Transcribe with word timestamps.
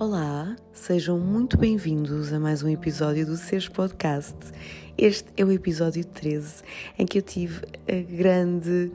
Olá, 0.00 0.56
sejam 0.72 1.18
muito 1.18 1.58
bem-vindos 1.58 2.32
a 2.32 2.40
mais 2.40 2.62
um 2.62 2.68
episódio 2.70 3.26
do 3.26 3.36
Seres 3.36 3.68
Podcast. 3.68 4.34
Este 4.96 5.28
é 5.36 5.44
o 5.44 5.52
episódio 5.52 6.02
13, 6.02 6.62
em 6.98 7.04
que 7.04 7.18
eu 7.18 7.22
tive 7.22 7.60
a 7.86 8.16
grande 8.16 8.90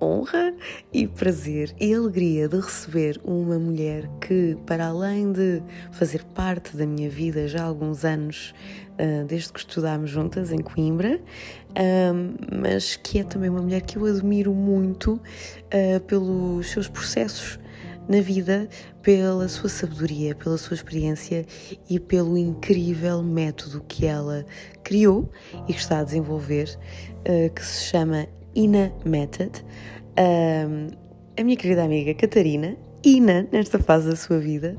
honra 0.00 0.54
e 0.90 1.06
prazer 1.06 1.76
e 1.78 1.92
alegria 1.92 2.48
de 2.48 2.56
receber 2.56 3.20
uma 3.22 3.58
mulher 3.58 4.08
que, 4.22 4.56
para 4.64 4.86
além 4.86 5.32
de 5.32 5.62
fazer 5.92 6.24
parte 6.24 6.74
da 6.78 6.86
minha 6.86 7.10
vida 7.10 7.46
já 7.46 7.64
há 7.64 7.66
alguns 7.66 8.02
anos, 8.02 8.54
ah, 8.98 9.26
desde 9.28 9.52
que 9.52 9.58
estudámos 9.58 10.08
juntas 10.08 10.50
em 10.50 10.62
Coimbra, 10.62 11.20
mas 12.58 12.96
que 12.96 13.18
é 13.18 13.22
também 13.22 13.50
uma 13.50 13.60
mulher 13.60 13.82
que 13.82 13.98
eu 13.98 14.06
admiro 14.06 14.54
muito 14.54 15.20
ah, 15.70 16.00
pelos 16.06 16.70
seus 16.70 16.88
processos 16.88 17.58
na 18.08 18.20
vida 18.20 18.68
pela 19.02 19.46
sua 19.48 19.68
sabedoria, 19.68 20.34
pela 20.34 20.56
sua 20.56 20.74
experiência 20.74 21.44
e 21.88 22.00
pelo 22.00 22.38
incrível 22.38 23.22
método 23.22 23.84
que 23.86 24.06
ela 24.06 24.46
criou 24.82 25.30
e 25.68 25.72
que 25.72 25.80
está 25.80 26.00
a 26.00 26.04
desenvolver, 26.04 26.78
uh, 27.20 27.52
que 27.52 27.64
se 27.64 27.84
chama 27.84 28.26
Ina 28.54 28.92
Method. 29.04 29.64
A 31.36 31.44
minha 31.44 31.56
querida 31.56 31.84
amiga 31.84 32.12
Catarina, 32.14 32.76
Ina, 33.04 33.46
nesta 33.52 33.78
fase 33.78 34.08
da 34.10 34.16
sua 34.16 34.38
vida, 34.38 34.76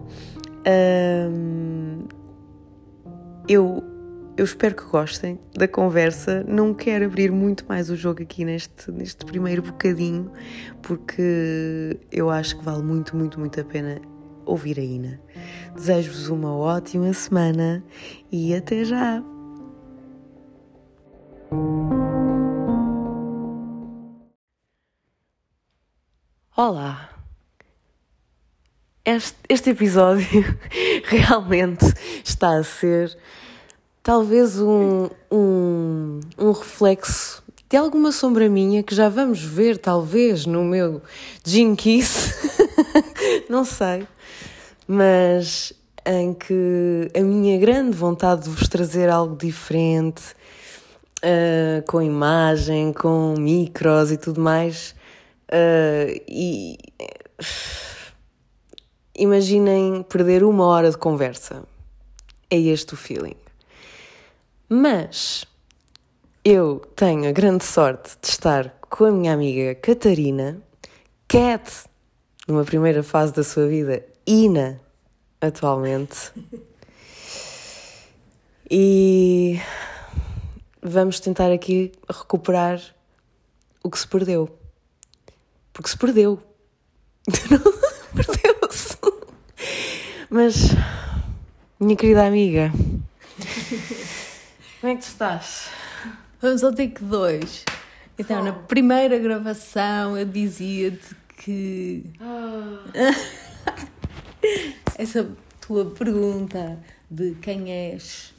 eu 3.47 3.88
eu 4.39 4.45
espero 4.45 4.73
que 4.73 4.85
gostem 4.85 5.37
da 5.53 5.67
conversa. 5.67 6.45
Não 6.47 6.73
quero 6.73 7.03
abrir 7.03 7.29
muito 7.29 7.65
mais 7.67 7.89
o 7.89 7.95
jogo 7.97 8.23
aqui 8.23 8.45
neste, 8.45 8.89
neste 8.89 9.25
primeiro 9.25 9.61
bocadinho, 9.61 10.31
porque 10.81 11.99
eu 12.09 12.29
acho 12.29 12.57
que 12.57 12.63
vale 12.63 12.81
muito, 12.81 13.17
muito, 13.17 13.37
muito 13.37 13.59
a 13.59 13.65
pena 13.65 14.01
ouvir 14.45 14.79
a 14.79 14.81
Ina. 14.81 15.19
Desejo-vos 15.75 16.29
uma 16.29 16.55
ótima 16.55 17.11
semana 17.11 17.83
e 18.31 18.55
até 18.55 18.85
já! 18.85 19.21
Olá! 26.55 27.09
Este, 29.03 29.37
este 29.49 29.71
episódio 29.71 30.45
realmente 31.03 31.83
está 32.23 32.55
a 32.55 32.63
ser 32.63 33.17
talvez 34.09 34.59
um, 34.59 35.07
um, 35.31 36.19
um 36.35 36.51
reflexo 36.51 37.43
de 37.69 37.77
alguma 37.77 38.11
sombra 38.11 38.49
minha 38.49 38.81
que 38.81 38.95
já 38.95 39.07
vamos 39.07 39.39
ver, 39.39 39.77
talvez, 39.77 40.47
no 40.47 40.63
meu 40.63 40.99
Gene 41.45 41.75
Kiss, 41.75 42.33
não 43.47 43.63
sei, 43.63 44.07
mas 44.87 45.73
em 46.03 46.33
que 46.33 47.11
a 47.15 47.21
minha 47.21 47.59
grande 47.59 47.95
vontade 47.95 48.45
de 48.45 48.49
vos 48.49 48.67
trazer 48.67 49.09
algo 49.09 49.35
diferente, 49.35 50.23
uh, 51.23 51.85
com 51.87 52.01
imagem, 52.01 52.91
com 52.91 53.35
micros 53.37 54.11
e 54.11 54.17
tudo 54.17 54.41
mais, 54.41 54.95
uh, 55.51 56.19
e 56.27 56.79
imaginem 59.15 60.01
perder 60.01 60.43
uma 60.43 60.65
hora 60.65 60.89
de 60.89 60.97
conversa. 60.97 61.61
É 62.49 62.57
este 62.57 62.95
o 62.95 62.97
feeling. 62.97 63.35
Mas 64.71 65.47
eu 66.45 66.79
tenho 66.95 67.27
a 67.27 67.31
grande 67.31 67.65
sorte 67.65 68.15
de 68.21 68.27
estar 68.27 68.69
com 68.81 69.05
a 69.05 69.11
minha 69.11 69.33
amiga 69.33 69.73
Catarina, 69.73 70.61
Cat, 71.27 71.85
numa 72.47 72.63
primeira 72.63 73.01
fase 73.01 73.33
da 73.33 73.43
sua 73.43 73.67
vida, 73.67 74.05
Ina, 74.27 74.79
atualmente. 75.41 76.31
E 78.69 79.59
vamos 80.83 81.19
tentar 81.19 81.51
aqui 81.51 81.91
recuperar 82.07 82.79
o 83.83 83.89
que 83.89 83.97
se 83.97 84.07
perdeu. 84.07 84.55
Porque 85.73 85.89
se 85.89 85.97
perdeu. 85.97 86.39
Perdeu-se. 88.13 88.97
Mas, 90.29 90.55
minha 91.79 91.95
querida 91.95 92.27
amiga. 92.27 92.71
Como 94.79 94.93
é 94.93 94.95
que 94.95 95.01
tu 95.01 95.07
estás? 95.07 95.69
Vamos 96.41 96.63
ao 96.63 96.73
take 96.73 97.03
2. 97.03 97.65
Então, 98.17 98.39
oh. 98.39 98.43
na 98.45 98.53
primeira 98.53 99.19
gravação 99.19 100.17
eu 100.17 100.25
dizia-te 100.25 101.13
que. 101.37 102.05
Oh. 102.21 102.77
Essa 104.97 105.29
tua 105.59 105.91
pergunta 105.91 106.79
de 107.11 107.35
quem 107.41 107.69
és 107.69 108.33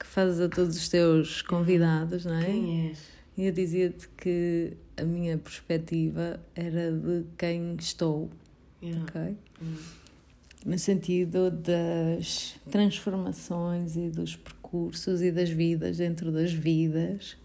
que 0.00 0.04
fazes 0.04 0.40
a 0.40 0.48
todos 0.48 0.76
os 0.76 0.88
teus 0.88 1.42
convidados, 1.42 2.24
não 2.24 2.38
é? 2.38 2.46
Quem 2.46 2.88
és? 2.88 2.98
E 3.36 3.46
eu 3.46 3.52
dizia-te 3.52 4.08
que 4.16 4.76
a 4.96 5.04
minha 5.04 5.38
perspectiva 5.38 6.40
era 6.56 6.90
de 6.90 7.24
quem 7.36 7.76
estou. 7.78 8.28
Yeah. 8.82 9.04
Ok? 9.04 9.36
No 10.66 10.76
sentido 10.76 11.52
das 11.52 12.56
transformações 12.68 13.96
e 13.96 14.10
dos 14.10 14.34
percursos 14.34 14.57
percursos 14.68 15.22
e 15.22 15.32
das 15.32 15.48
vidas 15.48 15.96
dentro 15.96 16.30
das 16.30 16.52
vidas. 16.52 17.36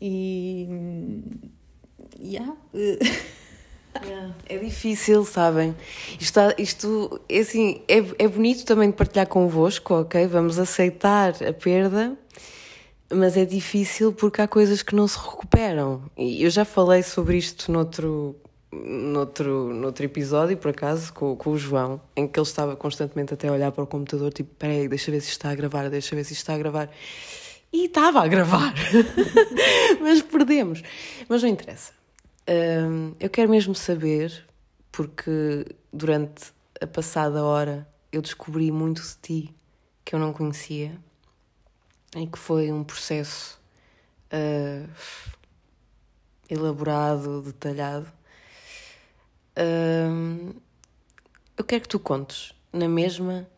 E. 0.00 0.68
Yeah. 2.20 2.54
Yeah. 4.04 4.34
É 4.48 4.58
difícil, 4.58 5.24
sabem? 5.24 5.74
Isto, 6.20 6.40
isto 6.58 7.20
é, 7.28 7.38
assim, 7.38 7.80
é, 7.88 7.98
é 8.18 8.28
bonito 8.28 8.64
também 8.64 8.90
de 8.90 8.96
partilhar 8.96 9.26
convosco, 9.26 9.94
ok? 9.94 10.26
Vamos 10.26 10.58
aceitar 10.58 11.32
a 11.42 11.52
perda, 11.52 12.16
mas 13.12 13.36
é 13.36 13.44
difícil 13.44 14.12
porque 14.12 14.42
há 14.42 14.48
coisas 14.48 14.82
que 14.82 14.94
não 14.94 15.06
se 15.06 15.16
recuperam. 15.16 16.02
E 16.16 16.42
eu 16.42 16.50
já 16.50 16.64
falei 16.64 17.02
sobre 17.02 17.38
isto 17.38 17.70
noutro, 17.70 18.36
noutro, 18.84 19.72
noutro 19.72 20.04
episódio, 20.04 20.56
por 20.56 20.70
acaso, 20.70 21.12
com, 21.12 21.36
com 21.36 21.50
o 21.50 21.58
João, 21.58 22.00
em 22.16 22.26
que 22.26 22.38
ele 22.38 22.46
estava 22.46 22.76
constantemente 22.76 23.32
até 23.32 23.48
a 23.48 23.52
olhar 23.52 23.72
para 23.72 23.84
o 23.84 23.86
computador, 23.86 24.32
tipo, 24.32 24.54
peraí, 24.56 24.88
deixa 24.88 25.10
ver 25.10 25.20
se 25.20 25.30
está 25.30 25.50
a 25.50 25.54
gravar, 25.54 25.88
deixa 25.88 26.16
ver 26.16 26.24
se 26.24 26.32
está 26.32 26.54
a 26.54 26.58
gravar. 26.58 26.90
E 27.72 27.86
estava 27.86 28.22
a 28.22 28.28
gravar. 28.28 28.74
Mas 30.00 30.22
perdemos. 30.22 30.82
Mas 31.28 31.42
não 31.42 31.48
interessa. 31.48 31.92
Um, 32.48 33.14
eu 33.18 33.30
quero 33.30 33.50
mesmo 33.50 33.74
saber, 33.74 34.46
porque 34.92 35.66
durante 35.92 36.52
a 36.80 36.86
passada 36.86 37.42
hora 37.42 37.88
eu 38.12 38.20
descobri 38.20 38.70
muito 38.70 39.02
de 39.02 39.16
ti 39.22 39.54
que 40.04 40.14
eu 40.14 40.18
não 40.18 40.32
conhecia 40.32 40.98
e 42.16 42.26
que 42.26 42.38
foi 42.38 42.70
um 42.70 42.84
processo 42.84 43.58
uh, 44.32 44.88
elaborado, 46.48 47.42
detalhado 47.42 48.12
eu 51.56 51.64
quero 51.64 51.82
que 51.82 51.88
tu 51.88 51.98
contes 51.98 52.54
na 52.72 52.88
mesma, 52.88 53.48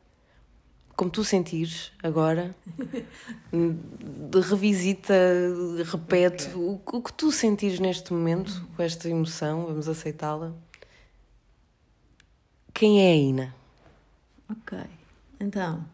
como 0.94 1.10
tu 1.10 1.24
sentires 1.24 1.92
agora, 2.02 2.54
de 3.52 4.40
revisita, 4.40 5.14
repete 5.84 6.48
okay. 6.48 6.54
o, 6.56 6.80
o, 6.84 7.02
que 7.02 7.12
tu 7.12 7.32
sentires 7.32 7.80
neste 7.80 8.12
momento, 8.12 8.66
com 8.76 8.82
esta 8.82 9.08
emoção, 9.08 9.66
vamos 9.66 9.88
aceitá-la. 9.88 10.54
Quem 12.74 13.00
é 13.00 13.12
a 13.12 13.16
Ina? 13.16 13.54
Ok, 14.50 14.78
então, 15.40 15.84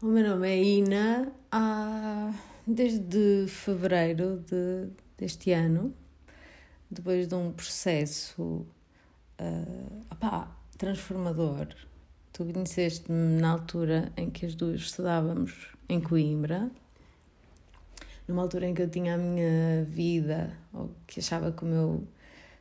o 0.00 0.06
meu 0.06 0.28
nome 0.28 0.48
é 0.48 0.62
Ina 0.62 1.32
há, 1.50 2.32
desde 2.66 3.46
fevereiro 3.48 4.38
de, 4.48 4.88
deste 5.18 5.50
ano 5.50 5.92
depois 6.92 7.26
de 7.26 7.34
um 7.34 7.52
processo 7.52 8.66
uh, 9.40 10.06
opá, 10.10 10.54
transformador. 10.76 11.68
Tu 12.32 12.44
conheceste-me 12.44 13.40
na 13.40 13.50
altura 13.50 14.12
em 14.16 14.30
que 14.30 14.46
as 14.46 14.54
duas 14.54 14.80
estudávamos 14.80 15.68
em 15.88 16.00
Coimbra, 16.00 16.70
numa 18.28 18.42
altura 18.42 18.66
em 18.66 18.74
que 18.74 18.82
eu 18.82 18.88
tinha 18.88 19.14
a 19.14 19.18
minha 19.18 19.84
vida, 19.84 20.52
ou 20.72 20.90
que 21.06 21.20
achava 21.20 21.50
que 21.50 21.62
o 21.62 21.66
meu, 21.66 22.04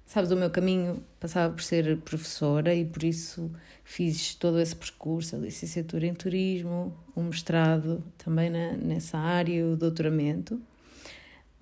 sabes, 0.05 0.31
o 0.31 0.35
meu 0.35 0.49
caminho 0.49 1.03
passava 1.19 1.53
por 1.53 1.61
ser 1.61 1.97
professora 1.99 2.73
e 2.73 2.85
por 2.85 3.03
isso 3.03 3.51
fiz 3.83 4.35
todo 4.35 4.59
esse 4.59 4.75
percurso, 4.75 5.35
a 5.35 5.39
licenciatura 5.39 6.05
em 6.05 6.13
turismo, 6.13 6.97
um 7.15 7.23
mestrado 7.23 8.03
também 8.17 8.49
na, 8.49 8.73
nessa 8.73 9.17
área, 9.17 9.65
o 9.65 9.75
doutoramento. 9.75 10.61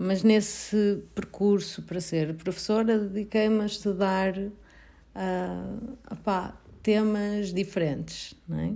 Mas 0.01 0.23
nesse 0.23 1.03
percurso 1.13 1.83
para 1.83 1.99
ser 1.99 2.33
professora, 2.35 2.97
dediquei-me 2.97 3.61
a 3.61 3.65
estudar 3.65 4.33
uh, 4.39 5.97
opá, 6.09 6.57
temas 6.81 7.53
diferentes, 7.53 8.33
não 8.47 8.59
é? 8.59 8.73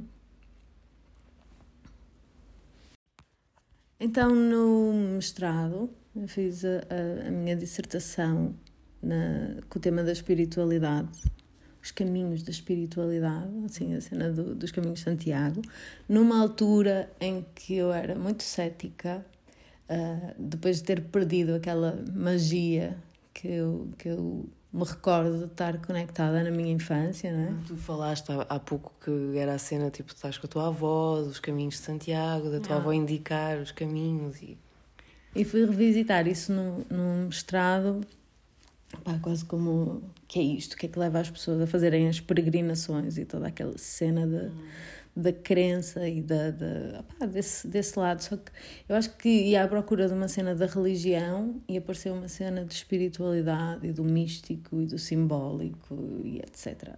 Então, 3.98 4.36
no 4.36 5.16
mestrado, 5.16 5.90
eu 6.14 6.28
fiz 6.28 6.66
a, 6.66 6.82
a, 6.90 7.30
a 7.30 7.32
minha 7.32 7.56
dissertação 7.56 8.54
na, 9.02 9.62
com 9.70 9.80
o 9.80 9.82
tema 9.82 10.04
da 10.04 10.12
espiritualidade, 10.12 11.24
os 11.82 11.92
caminhos 11.92 12.44
da 12.44 12.52
espiritualidade, 12.52 13.50
assim, 13.64 13.96
a 13.96 14.02
cena 14.02 14.30
do, 14.30 14.56
dos 14.56 14.72
caminhos 14.72 15.00
de 15.00 15.06
Santiago, 15.06 15.62
numa 16.08 16.42
altura 16.42 17.10
em 17.18 17.46
que 17.56 17.76
eu 17.76 17.94
era 17.94 18.14
muito 18.14 18.44
cética, 18.44 19.26
uh, 19.90 20.34
depois 20.38 20.78
de 20.78 20.84
ter 20.84 21.02
perdido 21.02 21.56
aquela 21.56 22.04
magia 22.14 22.98
que 23.34 23.48
eu, 23.48 23.88
que 23.98 24.10
eu 24.10 24.46
me 24.72 24.84
recordo 24.84 25.38
de 25.38 25.46
estar 25.46 25.78
conectada 25.80 26.44
na 26.44 26.52
minha 26.52 26.72
infância, 26.72 27.32
não 27.32 27.44
é? 27.44 27.54
Tu 27.68 27.76
falaste 27.78 28.30
há, 28.50 28.60
pouco 28.60 28.92
que 29.04 29.38
era 29.38 29.54
a 29.54 29.60
cena 29.60 29.90
tipo, 29.90 30.12
estás 30.14 30.38
com 30.38 30.48
a 30.48 30.50
tua 30.50 30.68
avó, 30.68 31.22
dos 31.22 31.40
caminhos 31.40 31.76
de 31.76 31.82
Santiago, 31.82 32.50
da 32.50 32.60
tua 32.60 32.78
ah. 32.78 32.80
avó 32.80 32.92
indicar 32.92 33.58
os 33.60 33.72
caminhos 33.72 34.42
e. 34.42 34.58
E 35.36 35.44
fui 35.44 35.66
revisitar 35.66 36.28
isso 36.28 36.54
num, 36.54 36.84
num 36.90 37.26
mestrado, 37.26 38.02
pá, 39.04 39.18
quase 39.20 39.44
como 39.46 40.04
que 40.28 40.40
é 40.40 40.44
isto, 40.44 40.74
o 40.74 40.78
que 40.78 40.86
é 40.86 40.90
que 40.90 41.00
leva 41.00 41.20
as 41.20 41.30
pessoas 41.30 41.60
a 41.62 41.66
fazerem 41.66 42.08
as 42.08 42.20
peregrinações 42.20 43.18
e 43.18 43.26
toda 43.26 43.48
aquela 43.48 43.78
cena 43.78 44.28
de. 44.28 44.48
Hum 44.48 44.68
da 45.16 45.32
crença 45.32 46.08
e 46.08 46.22
da, 46.22 46.52
da 46.52 47.26
desse, 47.28 47.68
desse 47.68 47.98
lado. 47.98 48.22
Só 48.22 48.36
que 48.36 48.52
eu 48.90 48.96
acho 48.96 49.16
que 49.16 49.30
ia 49.30 49.64
à 49.64 49.68
procura 49.68 50.08
de 50.08 50.14
uma 50.14 50.28
cena 50.28 50.56
da 50.56 50.66
religião 50.66 51.62
e 51.68 51.78
apareceu 51.78 52.14
uma 52.14 52.28
cena 52.28 52.66
de 52.66 52.74
espiritualidade 52.74 53.88
e 53.88 53.92
do 53.92 54.04
místico 54.04 54.82
e 54.82 54.86
do 54.86 54.98
simbólico 54.98 56.22
e 56.24 56.40
etc. 56.40 56.90
Uh, 56.90 56.96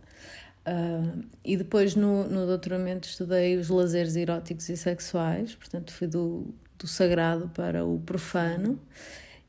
ah, 0.65 1.13
e 1.43 1.57
depois 1.57 1.95
no, 1.95 2.23
no 2.27 2.45
doutoramento 2.45 3.07
estudei 3.07 3.57
os 3.57 3.69
lazeres 3.69 4.15
eróticos 4.15 4.69
e 4.69 4.77
sexuais, 4.77 5.53
portanto 5.53 5.91
fui 5.91 6.07
do, 6.07 6.53
do 6.79 6.87
sagrado 6.87 7.49
para 7.49 7.85
o 7.85 7.99
profano 7.99 8.79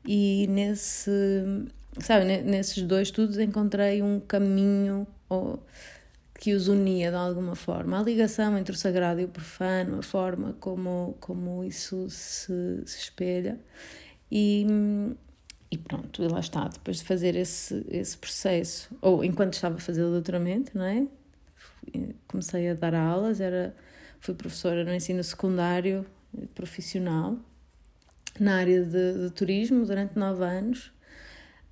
e 0.05 0.45
nesse, 0.49 1.11
sabe, 1.99 2.25
nesses 2.41 2.83
dois 2.83 3.07
estudos 3.07 3.37
encontrei 3.39 4.01
um 4.01 4.19
caminho 4.19 5.07
ou, 5.29 5.63
que 6.37 6.53
os 6.53 6.67
unia 6.67 7.09
de 7.09 7.17
alguma 7.17 7.55
forma. 7.55 7.99
A 7.99 8.03
ligação 8.03 8.57
entre 8.57 8.73
o 8.73 8.77
sagrado 8.77 9.19
e 9.19 9.25
o 9.25 9.27
profano, 9.27 9.99
a 9.99 10.03
forma 10.03 10.53
como, 10.59 11.17
como 11.19 11.63
isso 11.63 12.09
se, 12.09 12.83
se 12.85 12.99
espelha. 12.99 13.59
E, 14.31 14.65
e 15.71 15.77
pronto, 15.77 16.23
e 16.23 16.27
lá 16.27 16.39
está. 16.39 16.67
Depois 16.67 16.97
de 16.97 17.03
fazer 17.03 17.35
esse, 17.35 17.85
esse 17.89 18.17
processo, 18.17 18.89
ou 19.01 19.23
enquanto 19.23 19.53
estava 19.53 19.75
a 19.75 19.79
fazer 19.79 20.03
o 20.03 20.11
doutoramento, 20.11 20.77
não 20.77 20.85
é? 20.85 21.07
Comecei 22.27 22.69
a 22.69 22.73
dar 22.75 22.93
aulas, 22.93 23.41
era, 23.41 23.75
fui 24.19 24.35
professora 24.35 24.83
no 24.83 24.93
ensino 24.93 25.23
secundário 25.23 26.05
profissional 26.53 27.37
na 28.39 28.57
área 28.57 28.83
de, 28.83 29.13
de 29.25 29.31
turismo 29.31 29.85
durante 29.85 30.19
nove 30.19 30.43
anos 30.43 30.91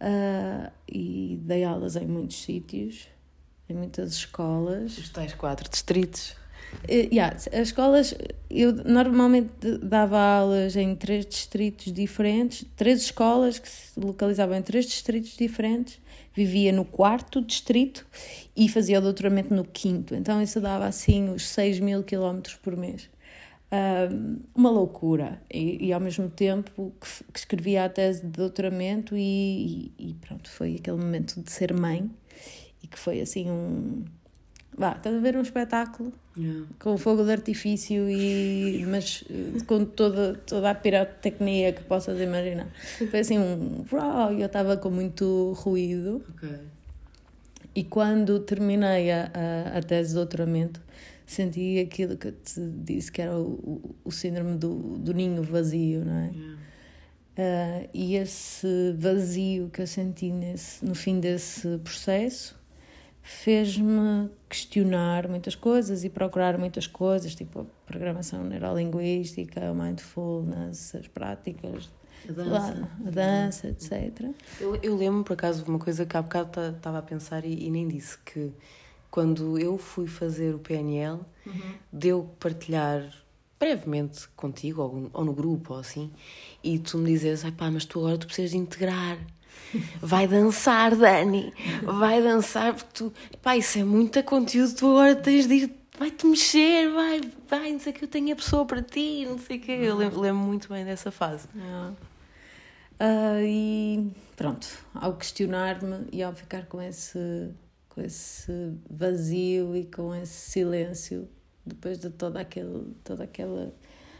uh, 0.02 0.72
e 0.88 1.38
dei 1.44 1.64
aulas 1.64 1.96
em 1.96 2.08
muitos 2.08 2.42
sítios 2.42 3.08
em 3.70 3.74
muitas 3.74 4.14
escolas. 4.14 4.98
Os 4.98 5.10
tais 5.10 5.34
quatro 5.34 5.70
distritos. 5.70 6.36
Uh, 6.84 7.08
yeah, 7.12 7.36
as 7.36 7.48
escolas, 7.54 8.14
eu 8.50 8.74
normalmente 8.74 9.78
dava 9.82 10.20
aulas 10.20 10.76
em 10.76 10.96
três 10.96 11.26
distritos 11.26 11.92
diferentes, 11.92 12.66
três 12.76 13.02
escolas 13.02 13.60
que 13.60 13.70
se 13.70 14.00
localizavam 14.00 14.58
em 14.58 14.62
três 14.62 14.86
distritos 14.86 15.38
diferentes, 15.38 16.00
vivia 16.34 16.72
no 16.72 16.84
quarto 16.84 17.42
distrito 17.42 18.06
e 18.56 18.68
fazia 18.68 19.00
o 19.00 19.02
doutoramento 19.02 19.54
no 19.54 19.64
quinto, 19.64 20.14
então 20.14 20.42
isso 20.42 20.60
dava 20.60 20.86
assim 20.86 21.30
os 21.30 21.48
6 21.48 21.80
mil 21.80 22.04
quilómetros 22.04 22.56
por 22.56 22.76
mês. 22.76 23.10
Uma 24.54 24.70
loucura, 24.70 25.42
e, 25.52 25.88
e, 25.88 25.94
ao 25.94 26.00
mesmo 26.00 26.30
tempo 26.30 26.94
que, 27.02 27.24
que, 27.34 27.40
escrevia 27.40 27.86
a 27.86 27.90
tese 27.90 28.22
de 28.22 28.28
doutoramento, 28.28 29.18
e, 29.18 29.92
e, 29.98 30.10
e 30.10 30.14
pronto, 30.14 30.50
foi 30.50 30.76
aquele 30.76 30.98
momento 30.98 31.42
de 31.42 31.52
ser 31.52 31.74
mãe 31.74 32.10
e 32.86 32.88
que 32.88 33.00
foi 33.00 33.20
assim 33.20 33.50
um. 33.50 34.06
Vá, 34.78 34.92
estás 34.92 35.16
a 35.16 35.20
ver 35.20 35.38
um 35.38 35.42
espetáculo 35.42 36.12
yeah. 36.38 36.68
com 36.78 36.98
fogo 36.98 37.24
de 37.24 37.32
artifício 37.32 38.10
e 38.10 38.86
mas 38.86 39.24
eh, 39.30 39.64
com 39.66 39.86
toda, 39.86 40.36
toda 40.46 40.70
a 40.70 40.76
pirotecnia 40.76 41.72
que 41.72 41.82
possas 41.84 42.20
imaginar. 42.20 42.68
Foi 43.10 43.20
assim 43.20 43.40
um 43.40 43.86
e 44.38 44.42
eu 44.42 44.46
estava 44.46 44.76
com 44.78 44.90
muito 44.92 45.54
ruído. 45.58 46.24
Okay. 46.36 46.60
E 47.74 47.84
quando 47.86 48.40
terminei 48.42 49.12
a, 49.12 49.31
a, 49.34 49.78
a, 49.78 49.81
tese 49.81 50.10
de 50.10 50.16
doutoramento, 50.16 50.81
senti 51.26 51.80
aquilo 51.80 52.18
que 52.18 52.28
eu 52.28 52.31
te 52.34 52.60
disse 52.84 53.12
que 53.12 53.22
era 53.22 53.38
o, 53.38 53.96
o 54.04 54.12
síndrome 54.12 54.58
do, 54.58 54.98
do 54.98 55.14
ninho 55.14 55.42
vazio, 55.42 56.04
não 56.04 56.18
é? 56.18 56.31
Yeah. 56.31 56.56
Uh, 57.38 57.90
e 57.94 58.16
esse 58.16 58.94
vazio 58.98 59.70
que 59.70 59.81
eu 59.81 59.88
senti 59.88 60.31
nesse, 60.31 60.86
no 60.86 60.96
fim 60.96 61.20
desse 61.20 61.78
processo 61.80 62.58
fez-me 63.25 64.30
questionar 64.48 65.27
muitas 65.27 65.56
coisas 65.56 66.04
e 66.04 66.10
procurar 66.12 66.60
muitas 66.60 66.86
coisas, 66.86 67.33
tipo 67.33 67.62
a 67.62 67.66
programação 67.88 68.44
neurolinguística, 68.44 69.72
o 69.72 69.74
mindfulness, 69.74 70.94
as 70.94 71.07
práticas, 71.07 71.92
a 72.30 72.31
dança, 72.31 72.89
a 73.04 73.10
dança 73.10 73.68
etc. 73.68 74.30
Eu, 74.62 74.75
eu 74.75 74.95
lembro, 74.95 75.24
por 75.24 75.33
acaso, 75.33 75.63
de 75.63 75.69
uma 75.69 75.80
coisa 75.80 76.06
que 76.06 76.16
há 76.16 76.22
bocado 76.22 76.60
estava 76.75 77.00
a 77.00 77.01
pensar 77.01 77.44
e, 77.45 77.66
e, 77.66 77.72
nem 77.72 77.88
disse, 77.88 78.16
que 78.19 78.54
quando 79.10 79.57
eu 79.57 79.75
fui 79.80 80.06
fazer 80.06 80.54
o 80.54 80.60
PNL, 80.60 81.19
uhum. 81.48 81.74
deu 81.92 82.30
partilhar 82.39 83.12
brevemente 83.60 84.28
contigo, 84.36 84.83
ou, 84.83 85.10
ou, 85.12 85.25
no 85.25 85.33
grupo, 85.33 85.74
ou 85.74 85.80
assim, 85.80 86.12
e 86.63 86.78
tu 86.78 87.00
me 87.00 87.12
dizes, 87.12 87.44
ai 87.44 87.51
pá, 87.51 87.71
mas 87.71 87.86
tu 87.86 88.00
agora 88.01 88.19
tu 88.19 88.28
precisas 88.28 88.51
de 88.51 88.57
integrar 88.57 89.18
Vai 90.02 90.28
dançar, 90.28 90.96
Dani. 90.96 91.54
Vai 91.84 92.22
dançar, 92.22 92.74
porque 92.74 92.90
tu. 92.94 93.13
Pá, 93.42 93.57
isso 93.57 93.80
é 93.80 93.84
muito 93.84 94.22
conteúdo, 94.24 94.74
tu 94.75 94.88
agora 94.88 95.16
tens 95.16 95.48
de 95.48 95.54
ir. 95.56 95.72
Vai-te 95.98 96.28
mexer, 96.28 96.92
vai, 96.92 97.22
vai, 97.48 97.72
não 97.72 97.80
sei 97.80 97.94
o 97.94 97.96
que, 97.96 98.04
eu 98.04 98.10
tenho 98.10 98.34
a 98.34 98.36
pessoa 98.36 98.66
para 98.66 98.81
ti, 98.81 99.25
não 99.25 99.38
sei 99.38 99.57
o 99.57 99.62
que. 99.62 99.72
Eu 99.72 99.96
lembro, 99.96 100.19
lembro 100.19 100.42
muito 100.42 100.68
bem 100.68 100.84
dessa 100.84 101.10
fase. 101.10 101.48
Uh, 103.00 103.42
e 103.42 104.12
pronto, 104.36 104.68
ao 104.94 105.16
questionar-me 105.16 106.07
e 106.12 106.22
ao 106.22 106.34
ficar 106.34 106.66
com 106.66 106.81
esse, 106.81 107.50
com 107.88 108.02
esse 108.02 108.52
vazio 108.90 109.75
e 109.75 109.86
com 109.86 110.13
esse 110.13 110.52
silêncio, 110.52 111.30
depois 111.66 111.98
de 111.98 112.10
todo 112.10 112.38
aquele, 112.38 112.94
todo 113.04 113.22
aquele 113.22 113.72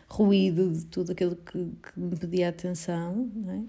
ruído, 0.10 0.72
de 0.72 0.86
tudo 0.86 1.12
aquilo 1.12 1.36
que, 1.36 1.52
que 1.52 2.00
me 2.00 2.16
pedia 2.16 2.50
atenção, 2.50 3.30
não 3.36 3.54
é? 3.54 3.64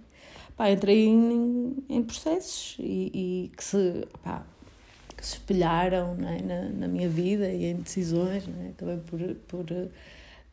Pá, 0.57 0.71
entrei 0.71 1.07
em, 1.07 1.77
em 1.89 2.03
processos 2.03 2.77
e, 2.79 3.11
e 3.15 3.53
que, 3.57 3.63
se, 3.63 4.07
pá, 4.23 4.45
que 5.17 5.25
se 5.25 5.35
espelharam 5.35 6.17
é? 6.27 6.43
na, 6.43 6.69
na 6.71 6.89
minha 6.89 7.09
vida 7.09 7.49
e 7.49 7.67
em 7.67 7.77
decisões. 7.77 8.45
É? 8.49 8.69
Acabei 8.71 8.99
por, 8.99 9.21
por 9.47 9.73
eh, 9.73 9.89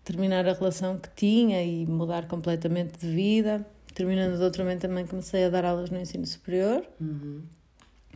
terminar 0.03 0.47
a 0.47 0.53
relação 0.53 0.97
que 0.97 1.09
tinha 1.15 1.63
e 1.63 1.85
mudar 1.85 2.27
completamente 2.27 2.99
de 2.99 3.07
vida. 3.07 3.65
Terminando 3.93 4.35
o 4.35 4.39
doutoramento 4.39 4.81
também 4.81 5.05
comecei 5.05 5.45
a 5.45 5.49
dar 5.49 5.65
aulas 5.65 5.89
no 5.89 5.99
ensino 5.99 6.25
superior. 6.25 6.83
Uhum. 6.99 7.41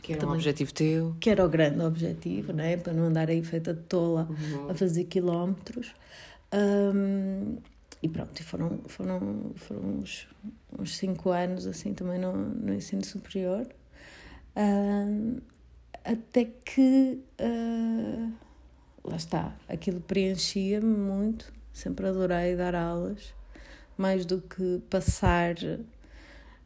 Que 0.02 0.12
era 0.12 0.20
também, 0.20 0.34
um 0.34 0.38
objetivo 0.38 0.72
teu. 0.72 1.16
Que 1.20 1.30
era 1.30 1.44
o 1.44 1.48
grande 1.48 1.80
objetivo, 1.80 2.52
né? 2.52 2.76
para 2.76 2.92
não 2.92 3.04
andar 3.04 3.28
aí 3.28 3.42
feita 3.42 3.74
de 3.74 3.82
tola 3.82 4.28
uhum. 4.28 4.70
a 4.70 4.74
fazer 4.74 5.04
quilómetros. 5.04 5.92
Um, 6.52 7.58
e 8.02 8.08
pronto, 8.08 8.42
foram, 8.44 8.80
foram, 8.86 9.52
foram 9.56 9.82
uns, 9.82 10.28
uns 10.78 10.96
cinco 10.96 11.30
anos 11.30 11.66
assim 11.66 11.92
também 11.92 12.18
no, 12.18 12.32
no 12.32 12.72
ensino 12.72 13.04
superior. 13.04 13.66
Uh, 14.56 15.40
até 16.04 16.44
que 16.44 17.20
uh, 17.40 18.32
lá 19.04 19.16
está, 19.16 19.56
aquilo 19.68 20.00
preenchia-me 20.00 20.96
muito, 20.96 21.52
sempre 21.72 22.06
adorei 22.06 22.54
dar 22.54 22.74
aulas, 22.74 23.34
mais 23.96 24.24
do 24.24 24.40
que 24.40 24.80
passar 24.88 25.56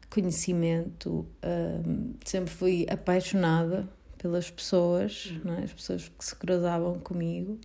conhecimento, 0.09 1.25
uh, 1.43 2.15
sempre 2.23 2.53
fui 2.53 2.85
apaixonada 2.87 3.89
pelas 4.19 4.51
pessoas, 4.51 5.33
uhum. 5.43 5.53
é? 5.55 5.63
as 5.63 5.73
pessoas 5.73 6.07
que 6.07 6.23
se 6.23 6.35
cruzavam 6.35 6.99
comigo, 6.99 7.59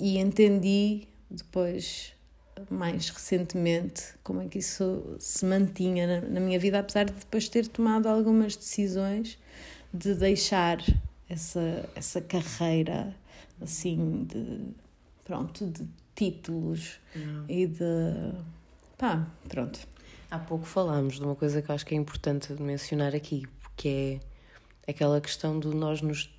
e 0.00 0.18
entendi 0.18 1.06
depois, 1.32 2.12
mais 2.70 3.08
recentemente, 3.08 4.14
como 4.22 4.40
é 4.42 4.48
que 4.48 4.58
isso 4.58 5.16
se 5.18 5.44
mantinha 5.44 6.20
na, 6.20 6.28
na 6.28 6.40
minha 6.40 6.58
vida, 6.58 6.78
apesar 6.78 7.04
de 7.04 7.12
depois 7.12 7.48
ter 7.48 7.66
tomado 7.66 8.06
algumas 8.08 8.56
decisões 8.56 9.38
de 9.92 10.14
deixar 10.14 10.78
essa, 11.28 11.88
essa 11.94 12.20
carreira 12.20 13.14
assim 13.60 14.24
de 14.24 14.60
pronto 15.24 15.66
de 15.66 15.86
títulos 16.14 16.98
Não. 17.14 17.44
e 17.48 17.66
de 17.66 18.34
pá, 18.98 19.26
pronto. 19.48 19.80
Há 20.30 20.38
pouco 20.38 20.64
falámos 20.64 21.16
de 21.16 21.22
uma 21.22 21.34
coisa 21.34 21.60
que 21.60 21.70
acho 21.70 21.84
que 21.84 21.94
é 21.94 21.98
importante 21.98 22.52
mencionar 22.54 23.14
aqui, 23.14 23.46
porque 23.60 24.20
é 24.86 24.90
aquela 24.90 25.20
questão 25.20 25.60
de 25.60 25.68
nós 25.68 26.00
nos 26.00 26.30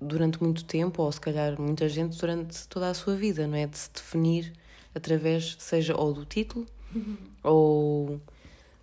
durante 0.00 0.42
muito 0.42 0.64
tempo, 0.64 1.02
ou 1.02 1.12
se 1.12 1.20
calhar 1.20 1.60
muita 1.60 1.88
gente 1.88 2.18
durante 2.18 2.66
toda 2.68 2.90
a 2.90 2.94
sua 2.94 3.14
vida, 3.14 3.46
não 3.46 3.56
é? 3.56 3.66
De 3.66 3.78
se 3.78 3.90
definir 3.92 4.52
através, 4.94 5.56
seja 5.58 5.96
ou 5.96 6.12
do 6.12 6.24
título 6.24 6.66
uhum. 6.94 7.16
ou 7.42 8.20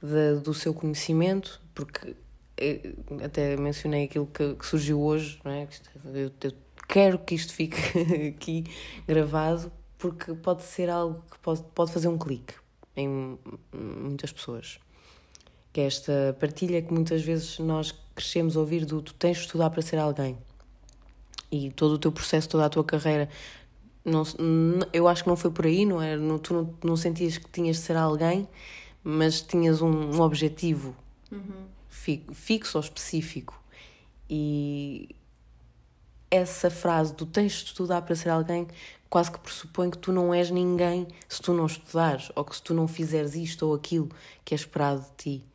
de, 0.01 0.39
do 0.41 0.53
seu 0.53 0.73
conhecimento, 0.73 1.61
porque 1.73 2.15
eh, 2.57 2.93
até 3.23 3.57
mencionei 3.57 4.05
aquilo 4.05 4.27
que, 4.27 4.55
que 4.55 4.65
surgiu 4.65 5.01
hoje, 5.01 5.39
não 5.43 5.51
é? 5.51 5.67
Eu, 6.05 6.31
eu 6.41 6.53
quero 6.87 7.19
que 7.19 7.35
isto 7.35 7.53
fique 7.53 7.77
aqui 8.29 8.65
gravado 9.07 9.71
porque 9.97 10.33
pode 10.33 10.63
ser 10.63 10.89
algo 10.89 11.23
que 11.31 11.39
pode, 11.39 11.63
pode 11.73 11.91
fazer 11.91 12.07
um 12.07 12.17
clique 12.17 12.53
em 12.95 13.39
muitas 13.73 14.31
pessoas. 14.31 14.79
Que 15.71 15.81
é 15.81 15.85
esta 15.85 16.37
partilha 16.39 16.81
que 16.81 16.93
muitas 16.93 17.23
vezes 17.23 17.57
nós 17.57 17.93
crescemos 18.13 18.55
a 18.55 18.59
ouvir 18.59 18.85
do 18.85 19.01
tu 19.01 19.13
tens 19.15 19.37
de 19.37 19.43
estudar 19.45 19.69
para 19.69 19.81
ser 19.81 19.97
alguém. 19.97 20.37
E 21.53 21.69
todo 21.69 21.91
o 21.93 21.99
teu 21.99 22.11
processo, 22.11 22.49
toda 22.49 22.65
a 22.65 22.69
tua 22.69 22.83
carreira, 22.83 23.29
não, 24.03 24.23
eu 24.91 25.07
acho 25.07 25.21
que 25.21 25.29
não 25.29 25.35
foi 25.35 25.51
por 25.51 25.67
aí, 25.67 25.85
não 25.85 26.01
é? 26.01 26.17
Não, 26.17 26.39
tu 26.39 26.51
não, 26.51 26.73
não 26.83 26.97
sentias 26.97 27.37
que 27.37 27.47
tinhas 27.47 27.75
de 27.75 27.83
ser 27.83 27.95
alguém, 27.95 28.47
mas 29.03 29.39
tinhas 29.39 29.79
um, 29.79 30.15
um 30.15 30.19
objetivo 30.19 30.95
uhum. 31.31 31.67
fixo 32.33 32.79
ou 32.79 32.83
específico. 32.83 33.61
E 34.27 35.15
essa 36.31 36.71
frase 36.71 37.13
do 37.13 37.23
tens 37.27 37.51
de 37.51 37.65
estudar 37.65 38.01
para 38.01 38.15
ser 38.15 38.29
alguém 38.29 38.65
quase 39.07 39.31
que 39.31 39.37
pressupõe 39.37 39.91
que 39.91 39.99
tu 39.99 40.11
não 40.11 40.33
és 40.33 40.49
ninguém 40.49 41.05
se 41.29 41.39
tu 41.39 41.53
não 41.53 41.67
estudares 41.67 42.31
ou 42.35 42.43
que 42.43 42.55
se 42.55 42.63
tu 42.63 42.73
não 42.73 42.87
fizeres 42.87 43.35
isto 43.35 43.67
ou 43.67 43.75
aquilo 43.75 44.09
que 44.43 44.55
é 44.55 44.57
esperado 44.57 45.01
de 45.01 45.11
ti. 45.17 45.45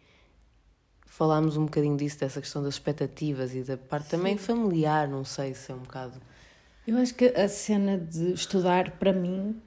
Falámos 1.18 1.56
um 1.56 1.64
bocadinho 1.64 1.96
disso, 1.96 2.20
dessa 2.20 2.40
questão 2.40 2.62
das 2.62 2.74
expectativas 2.74 3.52
e 3.52 3.64
da 3.64 3.76
parte 3.76 4.10
também 4.10 4.38
Sim. 4.38 4.44
familiar, 4.44 5.08
não 5.08 5.24
sei 5.24 5.52
se 5.52 5.72
é 5.72 5.74
um 5.74 5.80
bocado. 5.80 6.14
Eu 6.86 6.96
acho 6.96 7.12
que 7.12 7.24
a 7.24 7.48
cena 7.48 7.98
de 7.98 8.34
estudar, 8.34 8.92
para 8.92 9.12
mim, 9.12 9.60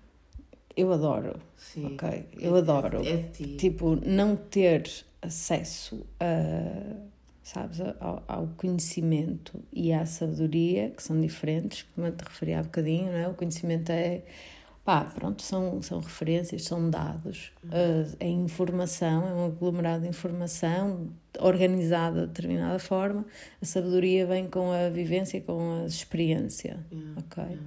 eu 0.77 0.93
adoro. 0.93 1.41
Sim. 1.57 1.87
Ok? 1.87 2.29
Eu 2.39 2.55
é, 2.55 2.59
adoro. 2.59 3.05
É, 3.05 3.11
é 3.11 3.17
tipo, 3.57 3.97
não 3.97 4.37
ter 4.37 4.89
acesso 5.21 6.05
a 6.21 7.11
sabes, 7.43 7.81
ao, 7.99 8.23
ao, 8.29 8.47
conhecimento 8.55 9.61
e 9.73 9.91
à 9.91 10.05
sabedoria, 10.05 10.89
que 10.91 11.03
são 11.03 11.19
diferentes, 11.19 11.85
como 11.93 12.07
eu 12.07 12.15
te 12.15 12.23
referi 12.23 12.53
há 12.53 12.63
bocadinho, 12.63 13.11
não 13.11 13.17
é? 13.17 13.27
O 13.27 13.33
conhecimento 13.33 13.89
é, 13.89 14.21
pá, 14.85 15.03
pronto, 15.03 15.41
são, 15.41 15.81
são 15.81 15.99
referências, 15.99 16.63
são 16.63 16.89
dados, 16.89 17.51
uhum. 17.61 17.71
uh, 17.71 18.15
é 18.21 18.27
informação, 18.29 19.27
é 19.27 19.33
um 19.33 19.45
aglomerado 19.47 20.03
de 20.03 20.07
informação 20.07 21.09
organizada 21.41 22.21
de 22.21 22.27
determinada 22.27 22.79
forma, 22.79 23.25
a 23.61 23.65
sabedoria 23.65 24.25
vem 24.25 24.47
com 24.47 24.71
a 24.71 24.89
vivência, 24.89 25.41
com 25.41 25.83
a 25.83 25.85
experiência, 25.85 26.79
uhum. 26.91 27.15
ok? 27.17 27.43
Uhum. 27.43 27.59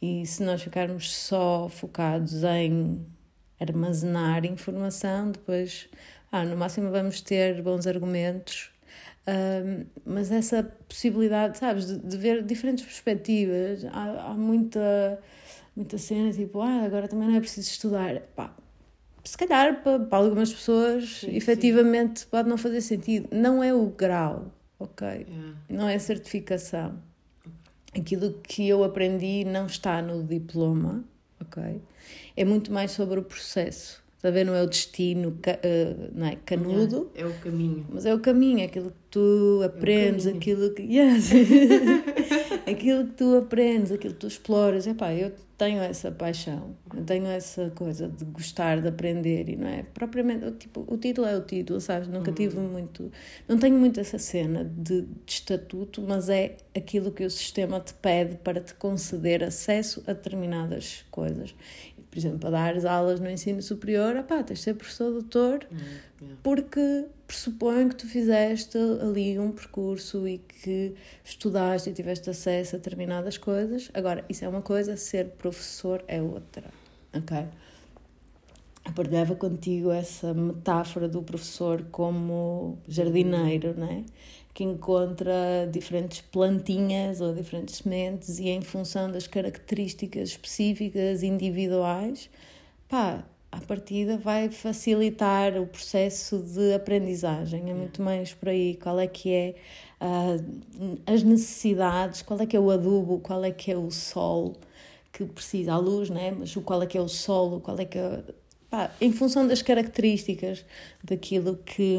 E 0.00 0.26
se 0.26 0.42
nós 0.42 0.62
ficarmos 0.62 1.14
só 1.14 1.68
focados 1.68 2.42
em 2.44 3.06
armazenar 3.60 4.44
informação, 4.44 5.30
depois, 5.30 5.88
ah, 6.30 6.44
no 6.44 6.56
máximo 6.56 6.90
vamos 6.90 7.20
ter 7.20 7.62
bons 7.62 7.86
argumentos 7.86 8.72
mas 10.04 10.32
essa 10.32 10.62
possibilidade, 10.88 11.58
sabes, 11.58 11.86
de, 11.86 11.98
de, 11.98 12.16
ver 12.16 12.42
diferentes 12.42 12.84
perspectivas, 12.84 13.84
há, 13.84 14.30
há, 14.30 14.34
muita, 14.34 15.20
muita 15.76 15.96
cena 15.96 16.32
tipo, 16.32 16.60
ah, 16.60 16.82
agora 16.82 17.06
também 17.06 17.28
não 17.28 17.36
é 17.36 17.40
preciso 17.40 17.70
estudar. 17.70 18.20
Pá, 18.34 18.54
se 19.24 19.36
calhar 19.36 19.82
para, 19.82 20.00
para 20.00 20.18
algumas 20.18 20.52
pessoas 20.52 21.20
sim, 21.20 21.34
efetivamente 21.34 22.20
sim. 22.20 22.26
pode 22.30 22.48
não 22.48 22.56
fazer 22.56 22.80
sentido. 22.80 23.28
Não 23.30 23.62
é 23.62 23.72
o 23.72 23.86
grau, 23.86 24.52
ok? 24.78 25.06
Yeah. 25.06 25.56
Não 25.68 25.88
é 25.88 25.94
a 25.94 26.00
certificação. 26.00 26.98
Aquilo 27.94 28.32
que 28.42 28.68
eu 28.68 28.82
aprendi 28.82 29.44
não 29.44 29.66
está 29.66 30.00
no 30.00 30.24
diploma, 30.24 31.04
ok? 31.40 31.80
É 32.36 32.44
muito 32.44 32.72
mais 32.72 32.90
sobre 32.92 33.20
o 33.20 33.22
processo. 33.22 34.01
Está 34.22 34.28
a 34.28 34.32
ver? 34.32 34.46
Não 34.46 34.54
é 34.54 34.62
o 34.62 34.68
destino 34.68 35.30
uh, 35.30 36.10
não 36.14 36.26
é? 36.28 36.36
canudo. 36.46 37.10
É, 37.12 37.22
é, 37.22 37.26
o 37.26 37.34
caminho. 37.40 37.84
Mas 37.90 38.06
é 38.06 38.14
o 38.14 38.20
caminho, 38.20 38.60
é 38.60 38.66
aquilo 38.66 38.92
que 38.92 38.96
tu 39.10 39.60
aprendes, 39.64 40.28
é 40.28 40.30
aquilo 40.30 40.70
que. 40.72 40.82
Yes. 40.82 41.32
aquilo 42.64 43.08
que 43.08 43.14
tu 43.14 43.36
aprendes, 43.36 43.90
aquilo 43.90 44.14
que 44.14 44.20
tu 44.20 44.28
exploras. 44.28 44.86
Epá, 44.86 45.12
eu 45.12 45.32
tenho 45.58 45.80
essa 45.80 46.12
paixão, 46.12 46.76
eu 46.94 47.04
tenho 47.04 47.26
essa 47.26 47.70
coisa 47.70 48.08
de 48.08 48.24
gostar 48.26 48.80
de 48.80 48.86
aprender 48.86 49.48
e 49.48 49.56
não 49.56 49.66
é 49.66 49.82
propriamente. 49.82 50.50
Tipo, 50.52 50.84
o 50.86 50.96
título 50.96 51.26
é 51.26 51.36
o 51.36 51.40
título, 51.40 51.80
sabes? 51.80 52.06
Nunca 52.06 52.30
uhum. 52.30 52.34
tive 52.36 52.60
muito. 52.60 53.10
Não 53.48 53.58
tenho 53.58 53.76
muito 53.76 53.98
essa 53.98 54.18
cena 54.18 54.64
de, 54.64 55.02
de 55.02 55.08
estatuto, 55.26 56.00
mas 56.00 56.28
é 56.28 56.56
aquilo 56.76 57.10
que 57.10 57.24
o 57.24 57.30
sistema 57.30 57.80
te 57.80 57.94
pede 57.94 58.36
para 58.36 58.60
te 58.60 58.72
conceder 58.74 59.42
acesso 59.42 60.00
a 60.06 60.12
determinadas 60.12 61.04
coisas 61.10 61.52
por 62.12 62.18
exemplo, 62.18 62.38
para 62.40 62.50
dar 62.50 62.86
aulas 62.86 63.20
no 63.20 63.30
ensino 63.30 63.62
superior, 63.62 64.14
opá, 64.18 64.42
tens 64.42 64.58
de 64.58 64.64
ser 64.64 64.74
professor 64.74 65.10
doutor, 65.12 65.66
mm, 65.70 66.26
porque 66.42 67.06
pressupõe 67.26 67.88
que 67.88 67.96
tu 67.96 68.06
fizeste 68.06 68.76
ali 69.00 69.38
um 69.38 69.50
percurso 69.50 70.28
e 70.28 70.36
que 70.36 70.92
estudaste 71.24 71.88
e 71.88 71.92
tiveste 71.94 72.28
acesso 72.28 72.76
a 72.76 72.78
determinadas 72.78 73.38
coisas. 73.38 73.90
Agora, 73.94 74.26
isso 74.28 74.44
é 74.44 74.48
uma 74.48 74.60
coisa, 74.60 74.94
ser 74.94 75.28
professor 75.38 76.04
é 76.06 76.20
outra, 76.20 76.64
ok? 77.14 77.46
Partilhava 78.94 79.34
contigo 79.34 79.90
essa 79.90 80.34
metáfora 80.34 81.08
do 81.08 81.22
professor 81.22 81.82
como 81.90 82.76
jardineiro, 82.86 83.74
não 83.74 83.90
é? 83.90 84.04
Que 84.54 84.64
encontra 84.64 85.68
diferentes 85.70 86.20
plantinhas 86.20 87.20
ou 87.20 87.34
diferentes 87.34 87.76
sementes 87.76 88.38
e 88.38 88.48
em 88.48 88.60
função 88.60 89.10
das 89.10 89.26
características 89.26 90.30
específicas 90.30 91.22
individuais, 91.22 92.28
pá, 92.88 93.24
à 93.50 93.60
partida 93.60 94.18
vai 94.18 94.50
facilitar 94.50 95.56
o 95.60 95.66
processo 95.66 96.38
de 96.38 96.74
aprendizagem. 96.74 97.70
É 97.70 97.74
muito 97.74 98.02
mais 98.02 98.34
por 98.34 98.50
aí 98.50 98.76
qual 98.76 99.00
é 99.00 99.06
que 99.06 99.32
é 99.32 99.54
uh, 100.00 101.00
as 101.06 101.22
necessidades, 101.22 102.20
qual 102.22 102.40
é 102.40 102.46
que 102.46 102.56
é 102.56 102.60
o 102.60 102.70
adubo, 102.70 103.20
qual 103.20 103.44
é 103.44 103.50
que 103.50 103.70
é 103.72 103.76
o 103.76 103.90
sol 103.90 104.56
que 105.12 105.24
precisa, 105.24 105.74
a 105.74 105.78
luz, 105.78 106.08
né? 106.10 106.30
mas 106.30 106.54
qual 106.56 106.82
é 106.82 106.86
que 106.86 106.96
é 106.96 107.00
o 107.00 107.08
solo, 107.08 107.60
qual 107.60 107.78
é 107.78 107.84
que 107.84 107.98
é... 107.98 108.22
Pá, 108.70 108.90
em 109.00 109.12
função 109.12 109.46
das 109.46 109.60
características 109.60 110.64
daquilo 111.04 111.58
que, 111.58 111.98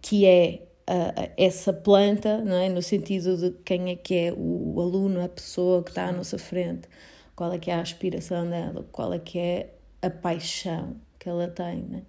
que 0.00 0.24
é 0.24 0.62
uh, 0.88 1.30
essa 1.36 1.72
planta, 1.72 2.38
não 2.38 2.56
é? 2.56 2.68
no 2.68 2.82
sentido 2.82 3.36
de 3.36 3.50
quem 3.64 3.90
é 3.90 3.96
que 3.96 4.14
é 4.14 4.32
o, 4.32 4.74
o 4.74 4.80
aluno, 4.80 5.22
a 5.24 5.28
pessoa 5.28 5.82
que 5.82 5.90
está 5.90 6.08
à 6.08 6.12
nossa 6.12 6.38
frente, 6.38 6.88
qual 7.34 7.52
é 7.52 7.58
que 7.58 7.70
é 7.70 7.74
a 7.74 7.80
aspiração 7.80 8.48
dela, 8.48 8.86
qual 8.92 9.12
é 9.12 9.18
que 9.18 9.38
é 9.38 9.70
a 10.00 10.10
paixão 10.10 10.96
que 11.18 11.28
ela 11.28 11.48
tem. 11.48 11.82
Né? 11.82 12.02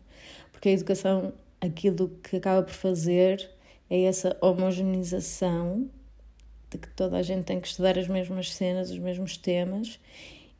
Porque 0.52 0.70
a 0.70 0.72
educação, 0.74 1.34
aquilo 1.62 2.10
que 2.24 2.38
acaba 2.38 2.64
por 2.64 2.74
fazer 2.74 3.50
é 3.90 4.04
essa 4.04 4.36
homogeneização 4.42 5.90
de 6.70 6.78
que 6.78 6.90
toda 6.90 7.18
a 7.18 7.22
gente 7.22 7.46
tem 7.46 7.60
que 7.60 7.68
estudar 7.68 7.98
as 7.98 8.08
mesmas 8.08 8.54
cenas, 8.54 8.92
os 8.92 8.98
mesmos 8.98 9.38
temas 9.38 10.00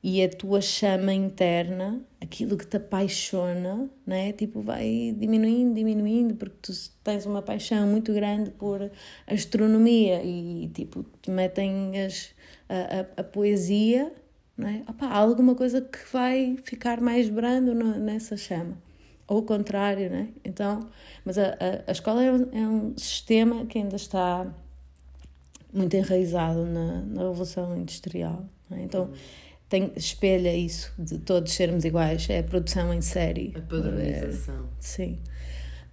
e 0.08 0.24
a 0.24 0.30
tua 0.30 0.62
chama 0.62 1.12
interna, 1.16 2.00
aquilo 2.22 2.56
que 2.56 2.68
te 2.68 2.78
apaixona, 2.78 3.90
né? 4.06 4.34
Tipo, 4.34 4.62
vai 4.62 5.16
diminuindo, 5.18 5.74
diminuindo, 5.74 6.36
porque 6.36 6.56
tu 6.62 6.72
tens 7.04 7.26
uma 7.26 7.42
paixão 7.42 7.88
muito 7.88 8.14
grande 8.14 8.52
por 8.52 8.92
astronomia 9.26 10.22
e, 10.24 10.70
tipo, 10.76 11.04
te 11.24 11.32
metem 11.32 12.00
as, 12.00 12.36
a, 12.70 12.76
a, 12.76 13.22
a 13.22 13.24
poesia, 13.24 14.14
né? 14.56 14.84
Opa, 14.88 15.08
há 15.08 15.18
alguma 15.18 15.56
coisa 15.56 15.82
que 15.82 15.98
vai 16.14 16.56
ficar 16.64 17.02
mais 17.02 17.28
brando 17.28 17.74
no, 17.74 17.98
nessa 17.98 18.38
chama. 18.38 18.78
Ou 19.28 19.40
o 19.40 19.42
contrário, 19.42 20.08
né? 20.12 20.30
Então, 20.44 20.88
mas 21.26 21.40
a, 21.40 21.48
a, 21.48 21.84
a 21.88 21.92
escola 21.92 22.24
é 22.24 22.32
um, 22.32 22.50
é 22.52 22.68
um 22.68 22.94
sistema 22.96 23.66
que 23.66 23.80
ainda 23.80 23.96
está 23.96 24.46
muito 25.74 25.96
enraizado 25.96 26.64
na, 26.64 27.02
na 27.02 27.22
Revolução 27.24 27.76
Industrial. 27.76 28.46
Né? 28.70 28.84
Então, 28.84 29.10
tem, 29.70 29.92
espelha 29.96 30.56
isso 30.56 30.94
de 30.98 31.18
todos 31.18 31.54
sermos 31.54 31.86
iguais, 31.86 32.30
é 32.30 32.40
a 32.40 32.44
produção 32.44 32.94
em 32.94 33.02
série. 33.02 33.54
A 33.56 33.62
padronização. 33.62 34.66
É, 34.66 34.68
sim. 34.80 35.20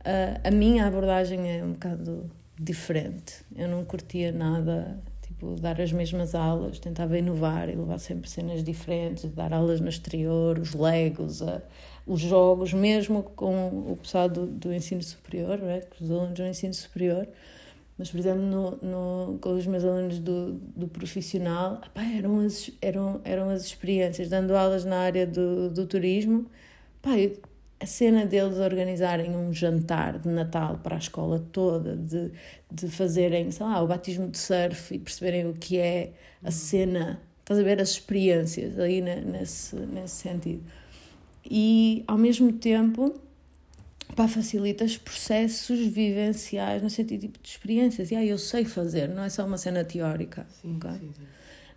Uh, 0.01 0.41
a 0.45 0.51
minha 0.51 0.87
abordagem 0.87 1.51
é 1.51 1.65
um 1.65 1.73
bocado 1.73 2.31
diferente. 2.59 3.37
Eu 3.57 3.69
não 3.69 3.85
curtia 3.85 4.31
nada, 4.31 4.99
tipo, 5.23 5.55
dar 5.61 5.81
as 5.81 5.93
mesmas 5.93 6.35
aulas, 6.35 6.79
tentava 6.79 7.17
inovar 7.17 7.69
e 7.69 7.75
levar 7.75 7.99
sempre 7.99 8.29
cenas 8.29 8.63
diferentes, 8.63 9.25
dar 9.31 9.53
aulas 9.53 9.81
no 9.81 9.89
exterior, 9.89 10.59
os 10.59 10.75
legos, 10.75 11.41
uh, 11.41 11.63
os 12.07 12.21
jogos, 12.21 12.73
mesmo 12.73 13.23
com 13.23 13.69
o 13.69 13.97
pessoal 13.97 14.29
do, 14.29 14.47
do 14.47 14.73
ensino 14.73 15.03
superior, 15.03 15.59
né, 15.59 15.83
os 16.01 16.11
alunos 16.11 16.35
do 16.35 16.45
ensino 16.45 16.75
superior 16.75 17.27
mas, 18.03 18.11
por 18.11 18.19
exemplo, 18.19 18.43
no, 18.43 18.71
no, 18.83 19.39
com 19.39 19.57
os 19.57 19.65
meus 19.65 19.85
alunos 19.85 20.19
do, 20.19 20.55
do 20.75 20.89
profissional, 20.89 21.79
apá, 21.83 22.03
eram, 22.03 22.41
as, 22.41 22.69
eram, 22.83 23.21
eram 23.23 23.49
as 23.49 23.65
experiências, 23.65 24.29
dando 24.29 24.57
aulas 24.57 24.85
na 24.85 24.99
área 24.99 25.25
do, 25.25 25.71
do 25.71 25.87
turismo. 25.87 26.47
Apá, 27.01 27.13
a 27.79 27.87
cena 27.87 28.27
deles 28.27 28.59
organizarem 28.59 29.37
um 29.37 29.53
jantar 29.53 30.19
de 30.19 30.29
Natal 30.29 30.81
para 30.83 30.97
a 30.97 30.99
escola 30.99 31.39
toda, 31.53 31.97
de, 31.97 32.33
de 32.73 32.89
fazerem, 32.89 33.53
sei 33.53 33.67
lá, 33.67 33.81
o 33.81 33.87
batismo 33.87 34.29
de 34.29 34.39
surf 34.39 34.93
e 34.93 34.99
perceberem 34.99 35.47
o 35.47 35.55
que 35.55 35.79
é 35.79 36.11
a 36.43 36.47
uhum. 36.47 36.51
cena, 36.51 37.23
estás 37.39 37.61
a 37.61 37.63
ver 37.63 37.81
as 37.81 37.91
experiências 37.91 38.81
aí 38.81 39.01
nesse, 39.01 39.77
nesse 39.77 40.17
sentido. 40.17 40.65
E, 41.49 42.03
ao 42.09 42.19
mesmo 42.19 42.53
tempo, 42.53 43.15
pá, 44.15 44.29
facilita 44.29 44.85
os 44.85 44.97
processos 44.97 45.79
vivenciais 45.79 46.83
no 46.83 46.91
sentido 46.91 47.23
tipo, 47.23 47.39
de 47.43 47.49
experiências. 47.49 48.11
E 48.11 48.15
aí 48.15 48.29
eu 48.29 48.39
sei 48.39 48.65
fazer, 48.65 49.09
não 49.09 49.23
é 49.23 49.29
só 49.29 49.45
uma 49.45 49.59
cena 49.59 49.85
teórica. 49.85 50.47
Sim, 50.61 50.77
ok? 50.77 50.91
sim, 50.93 51.13
sim. 51.17 51.27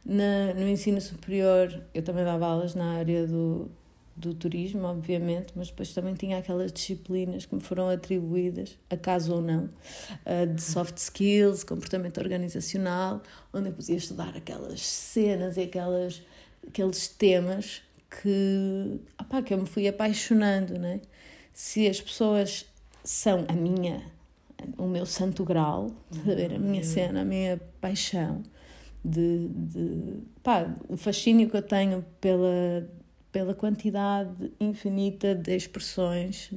Na, 0.06 0.54
no 0.54 0.68
ensino 0.68 1.02
superior, 1.02 1.82
eu 1.94 2.04
também 2.04 2.24
dava 2.24 2.46
aulas 2.46 2.76
na 2.76 2.94
área 2.94 3.26
do, 3.26 3.72
do 4.16 4.36
turismo, 4.36 4.84
obviamente, 4.84 5.54
mas 5.56 5.70
depois 5.70 5.94
também 5.94 6.14
tinha 6.14 6.38
aquelas 6.38 6.72
disciplinas 6.72 7.46
que 7.48 7.56
me 7.56 7.62
foram 7.62 7.90
atribuídas, 7.90 8.78
acaso 8.88 9.34
ou 9.34 9.42
não, 9.42 9.66
uh, 9.66 10.54
de 10.54 10.62
soft 10.62 10.98
skills, 10.98 11.64
comportamento 11.64 12.20
organizacional, 12.20 13.24
onde 13.52 13.70
eu 13.70 13.74
podia 13.74 13.96
estudar 13.96 14.38
aquelas 14.38 14.82
cenas 14.82 15.58
e 15.58 15.62
aquelas, 15.62 16.22
aqueles 16.68 17.08
temas 17.08 17.82
que, 18.22 19.00
opá, 19.20 19.42
que 19.42 19.54
eu 19.54 19.58
me 19.58 19.66
fui 19.66 19.88
apaixonando, 19.88 20.78
né? 20.78 21.02
Se 21.56 21.88
as 21.88 22.02
pessoas 22.02 22.66
são 23.02 23.46
a 23.48 23.54
minha, 23.54 24.04
o 24.78 24.88
meu 24.88 25.06
santo 25.06 25.46
grau, 25.46 25.90
a 26.12 26.60
minha 26.60 26.84
cena, 26.84 27.22
a 27.22 27.26
minha 27.26 27.62
paixão, 27.80 28.44
de, 29.04 29.48
de 29.48 30.18
pá, 30.44 30.76
o 30.90 30.98
fascínio 30.98 31.50
que 31.50 31.56
eu 31.56 31.62
tenho 31.62 32.04
pela, 32.20 32.86
pela 33.32 33.54
quantidade 33.54 34.52
infinita 34.60 35.34
de 35.34 35.56
expressões 35.56 36.52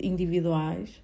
individuais, 0.00 1.02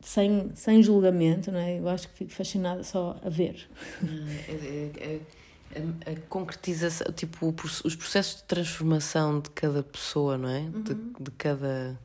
sem, 0.00 0.50
sem 0.56 0.82
julgamento, 0.82 1.52
não 1.52 1.60
é? 1.60 1.78
Eu 1.78 1.88
acho 1.88 2.08
que 2.08 2.14
fico 2.16 2.32
fascinada 2.32 2.82
só 2.82 3.20
a 3.22 3.28
ver. 3.28 3.68
É, 4.48 4.52
é, 4.52 5.14
é, 5.14 5.20
a, 6.06 6.20
concretização, 6.28 7.12
tipo, 7.12 7.54
os 7.84 7.96
processos 7.96 8.36
de 8.36 8.44
transformação 8.44 9.40
de 9.40 9.50
cada 9.50 9.82
pessoa, 9.82 10.36
não 10.36 10.48
é? 10.48 10.60
Uhum. 10.60 10.82
De, 10.82 10.94
de 10.94 11.30
cada. 11.32 11.98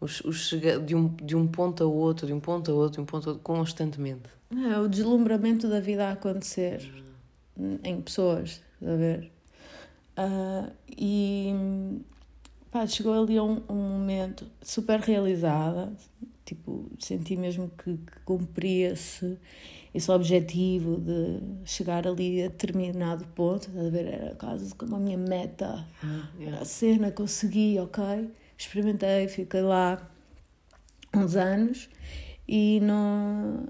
Os, 0.00 0.20
os, 0.20 0.50
de, 0.84 0.94
um, 0.94 1.08
de 1.08 1.34
um 1.34 1.46
ponto 1.46 1.82
a 1.82 1.86
outro, 1.86 2.26
de 2.26 2.32
um 2.32 2.40
ponto 2.40 2.70
a 2.70 2.74
outro, 2.74 2.96
de 2.96 3.00
um 3.00 3.06
ponto 3.06 3.28
a 3.28 3.32
outro, 3.32 3.42
constantemente. 3.42 4.28
É, 4.50 4.78
o 4.78 4.88
deslumbramento 4.88 5.68
da 5.68 5.80
vida 5.80 6.08
a 6.08 6.12
acontecer 6.12 6.92
em 7.82 8.00
pessoas, 8.00 8.60
a 8.82 8.96
ver? 8.96 9.32
Uh, 10.16 10.70
e 10.96 11.52
pá, 12.70 12.86
chegou 12.86 13.20
ali 13.20 13.40
um, 13.40 13.62
um 13.68 13.74
momento 13.74 14.46
super 14.62 15.00
realizada, 15.00 15.92
tipo, 16.44 16.90
senti 16.98 17.36
mesmo 17.36 17.70
que, 17.70 17.96
que 17.96 18.20
cumpria-se 18.24 19.38
esse 19.94 20.10
objetivo 20.10 21.00
de 21.00 21.40
chegar 21.64 22.06
ali 22.06 22.42
a 22.42 22.48
determinado 22.48 23.24
ponto, 23.28 23.70
a 23.70 23.88
ver, 23.90 24.06
era 24.06 24.34
quase 24.34 24.74
como 24.74 24.96
a 24.96 24.98
minha 24.98 25.16
meta, 25.16 25.86
ah, 26.02 26.28
yeah. 26.36 26.60
a 26.60 26.64
cena, 26.64 27.12
consegui, 27.12 27.78
ok, 27.78 28.28
experimentei, 28.58 29.28
fiquei 29.28 29.62
lá 29.62 30.10
uns 31.14 31.36
anos 31.36 31.88
e 32.48 32.80
não 32.80 33.68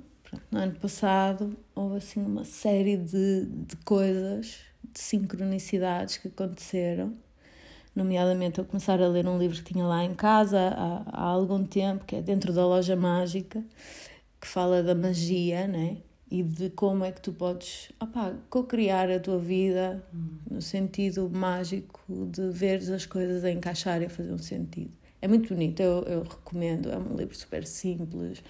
no 0.50 0.59
ano 0.59 0.75
passado 0.76 1.57
houve 1.75 1.99
assim 1.99 2.25
uma 2.25 2.43
série 2.43 2.97
de, 2.97 3.45
de 3.47 3.76
coisas, 3.85 4.61
de 4.83 5.00
sincronicidades 5.00 6.16
que 6.16 6.28
aconteceram. 6.28 7.14
Nomeadamente, 7.95 8.59
eu 8.59 8.64
começar 8.64 9.00
a 9.00 9.07
ler 9.07 9.28
um 9.28 9.38
livro 9.38 9.57
que 9.62 9.73
tinha 9.73 9.87
lá 9.87 10.02
em 10.02 10.14
casa 10.14 10.59
há, 10.59 11.04
há 11.12 11.23
algum 11.23 11.64
tempo, 11.64 12.04
que 12.04 12.16
é 12.16 12.23
Dentro 12.23 12.52
da 12.52 12.66
Loja 12.66 12.97
Mágica, 12.97 13.62
que 14.40 14.49
fala 14.49 14.83
da 14.83 14.95
magia, 14.95 15.69
né? 15.69 15.99
E 16.35 16.43
de 16.43 16.69
como 16.71 17.05
é 17.05 17.12
que 17.12 17.21
tu 17.21 17.33
podes 17.33 17.93
co-criar 18.50 19.09
a 19.09 19.21
tua 19.21 19.38
vida 19.38 20.05
no 20.50 20.61
sentido 20.61 21.31
mágico 21.33 22.00
de 22.09 22.50
ver 22.50 22.79
as 22.93 23.07
coisas 23.07 23.45
a 23.45 23.53
encaixar 23.53 24.03
e 24.03 24.07
a 24.07 24.11
fazer 24.11 24.33
um 24.33 24.38
sentido. 24.38 24.91
É 25.23 25.29
muito 25.29 25.55
bonito, 25.55 25.79
eu, 25.79 26.03
eu 26.03 26.23
recomendo. 26.25 26.91
É 26.91 26.99
um 26.99 27.14
livro 27.14 27.37
super 27.37 27.64
simples. 27.64 28.43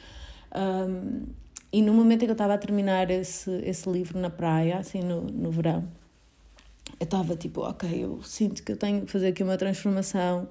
Um, 0.56 1.26
e 1.70 1.82
no 1.82 1.92
momento 1.92 2.22
em 2.22 2.24
que 2.24 2.30
eu 2.30 2.32
estava 2.32 2.54
a 2.54 2.58
terminar 2.58 3.10
esse, 3.10 3.50
esse 3.62 3.86
livro 3.86 4.18
na 4.18 4.30
praia, 4.30 4.78
assim 4.78 5.02
no, 5.02 5.20
no 5.20 5.50
verão, 5.50 5.86
eu 6.98 7.04
estava 7.04 7.36
tipo, 7.36 7.60
ok, 7.60 8.02
eu 8.02 8.22
sinto 8.22 8.62
que 8.62 8.72
eu 8.72 8.78
tenho 8.78 9.04
que 9.04 9.12
fazer 9.12 9.26
aqui 9.26 9.42
uma 9.42 9.58
transformação 9.58 10.48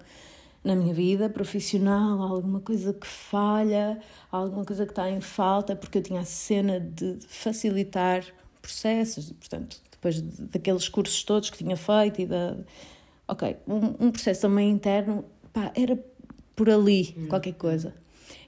na 0.64 0.76
minha 0.76 0.94
vida 0.94 1.30
profissional, 1.30 2.22
alguma 2.22 2.62
coisa 2.62 2.94
que 2.94 3.06
falha, 3.06 4.00
alguma 4.32 4.64
coisa 4.64 4.86
que 4.86 4.92
está 4.92 5.10
em 5.10 5.20
falta, 5.20 5.76
porque 5.76 5.98
eu 5.98 6.02
tinha 6.02 6.22
a 6.22 6.26
cena 6.26 6.80
de 6.80 7.20
facilitar 7.28 8.24
processos, 8.62 9.32
portanto, 9.34 9.82
depois 9.92 10.22
daqueles 10.22 10.88
cursos 10.88 11.24
todos 11.24 11.50
que 11.50 11.58
tinha 11.58 11.76
feito 11.76 12.22
e 12.22 12.26
da. 12.26 12.58
Ok, 13.28 13.58
um, 13.68 14.08
um 14.08 14.12
processo 14.12 14.42
também 14.42 14.70
interno, 14.70 15.26
pá, 15.52 15.72
era 15.76 15.98
por 16.56 16.70
ali 16.70 17.14
hum. 17.18 17.28
qualquer 17.28 17.54
coisa. 17.54 17.94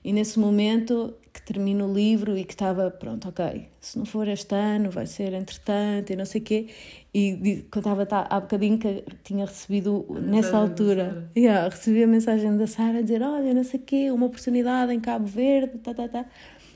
E 0.03 0.13
nesse 0.13 0.39
momento 0.39 1.13
que 1.35 1.41
termino 1.41 1.85
o 1.85 1.93
livro 1.93 2.37
e 2.37 2.45
que 2.45 2.53
estava, 2.53 2.89
pronto, 2.89 3.27
ok, 3.27 3.67
se 3.81 3.97
não 3.97 4.05
for 4.05 4.25
este 4.29 4.55
ano, 4.55 4.89
vai 4.89 5.05
ser 5.05 5.33
entretanto 5.33 6.13
e 6.13 6.15
não 6.15 6.23
sei 6.23 6.39
o 6.39 6.43
quê. 6.45 6.67
E 7.13 7.65
contava 7.69 8.05
tá, 8.05 8.25
há 8.29 8.39
bocadinho 8.39 8.77
que 8.77 9.03
tinha 9.21 9.45
recebido 9.45 10.05
a 10.09 10.19
nessa 10.21 10.55
altura, 10.57 11.29
yeah, 11.35 11.67
recebi 11.67 12.03
a 12.03 12.07
mensagem 12.07 12.55
da 12.55 12.65
Sara 12.65 12.99
a 12.99 13.01
dizer: 13.01 13.21
Olha, 13.21 13.53
não 13.53 13.65
sei 13.65 13.81
o 13.81 13.83
quê, 13.83 14.11
uma 14.11 14.27
oportunidade 14.27 14.93
em 14.93 14.99
Cabo 15.01 15.25
Verde, 15.25 15.77
tá, 15.79 15.93
tá, 15.93 16.07
tá. 16.07 16.25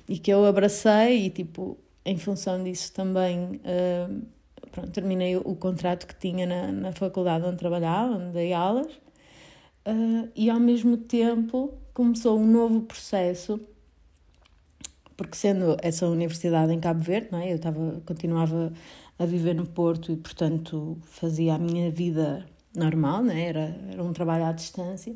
E 0.10 0.20
que 0.20 0.30
eu 0.30 0.46
abracei 0.46 1.28
e, 1.28 1.30
tipo, 1.30 1.78
em 2.04 2.18
função 2.18 2.62
disso 2.62 2.92
também. 2.92 3.62
Uh, 3.64 4.22
pronto, 4.72 4.92
terminei 4.92 5.38
o, 5.38 5.42
o 5.46 5.56
contrato 5.56 6.06
que 6.06 6.16
tinha 6.16 6.46
na, 6.46 6.70
na 6.70 6.92
faculdade 6.92 7.46
onde 7.46 7.56
trabalhava, 7.56 8.16
onde 8.16 8.34
dei 8.34 8.52
aulas, 8.52 8.92
uh, 9.88 10.30
e 10.36 10.50
ao 10.50 10.60
mesmo 10.60 10.98
tempo 10.98 11.74
começou 11.94 12.38
um 12.38 12.46
novo 12.46 12.82
processo, 12.82 13.58
porque 15.20 15.36
sendo 15.36 15.76
essa 15.82 16.08
universidade 16.08 16.72
em 16.72 16.80
Cabo 16.80 17.02
Verde, 17.02 17.28
não 17.30 17.40
é? 17.40 17.52
eu 17.52 17.58
estava, 17.58 18.02
continuava 18.06 18.72
a 19.18 19.26
viver 19.26 19.54
no 19.54 19.66
Porto 19.68 20.14
e, 20.14 20.16
portanto, 20.16 20.98
fazia 21.04 21.56
a 21.56 21.60
minha 21.60 21.92
vida 21.92 22.46
normal, 22.74 23.22
não 23.22 23.34
é? 23.34 23.42
era, 23.42 23.76
era 23.92 24.02
um 24.02 24.14
trabalho 24.14 24.46
à 24.46 24.54
distância, 24.54 25.14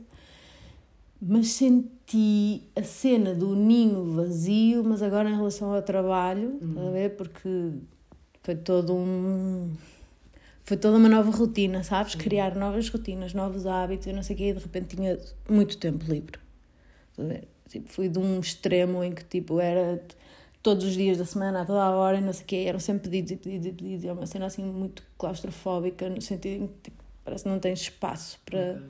mas 1.21 1.51
senti 1.51 2.63
a 2.75 2.83
cena 2.83 3.33
do 3.33 3.55
ninho 3.55 4.11
vazio, 4.11 4.83
mas 4.83 5.01
agora 5.01 5.29
em 5.29 5.37
relação 5.37 5.73
ao 5.73 5.81
trabalho, 5.81 6.59
uhum. 6.61 6.85
a 6.85 6.91
ver? 6.91 7.15
Porque 7.15 7.71
foi 8.41 8.55
todo 8.55 8.93
um 8.93 9.71
foi 10.65 10.75
toda 10.75 10.97
uma 10.97 11.07
nova 11.07 11.31
rotina, 11.31 11.81
sabes? 11.81 12.15
Criar 12.15 12.57
novas 12.57 12.89
rotinas, 12.89 13.33
novos 13.33 13.65
hábitos, 13.65 14.07
eu 14.07 14.13
não 14.13 14.23
sei 14.23 14.35
o 14.35 14.37
quê, 14.37 14.49
e 14.49 14.53
de 14.53 14.59
repente 14.59 14.97
tinha 14.97 15.17
muito 15.49 15.77
tempo 15.77 16.03
livre. 16.11 16.39
Tipo, 17.73 17.89
fui 17.89 18.07
de 18.07 18.19
um 18.19 18.39
extremo 18.39 19.03
em 19.03 19.11
que 19.11 19.25
tipo, 19.25 19.59
era 19.59 19.99
todos 20.61 20.85
os 20.85 20.93
dias 20.93 21.17
da 21.17 21.25
semana, 21.25 21.63
a 21.63 21.65
toda 21.65 21.81
a 21.81 21.89
hora, 21.89 22.21
não 22.21 22.31
sei 22.31 22.43
o 22.43 22.45
quê, 22.45 22.65
eram 22.67 22.79
sempre 22.79 23.09
pedidos 23.09 23.31
e 23.31 23.35
pedidos 23.37 23.65
e 23.65 23.71
pedidos. 23.71 24.05
É 24.05 24.13
uma 24.13 24.27
cena 24.27 24.45
assim 24.45 24.63
muito 24.63 25.01
claustrofóbica, 25.17 26.07
no 26.07 26.21
sentido 26.21 26.63
em 26.63 26.67
que 26.67 26.73
tipo, 26.83 27.03
parece 27.25 27.43
que 27.43 27.49
não 27.49 27.57
tens 27.57 27.81
espaço 27.81 28.39
para, 28.45 28.59
okay. 28.59 28.81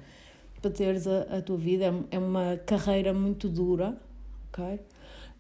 para 0.62 0.72
teres 0.72 1.08
a, 1.08 1.38
a 1.38 1.42
tua 1.42 1.58
vida. 1.58 1.86
É, 1.86 2.16
é 2.18 2.20
uma 2.20 2.58
carreira 2.66 3.14
muito 3.14 3.48
dura, 3.48 3.98
ok? 4.50 4.82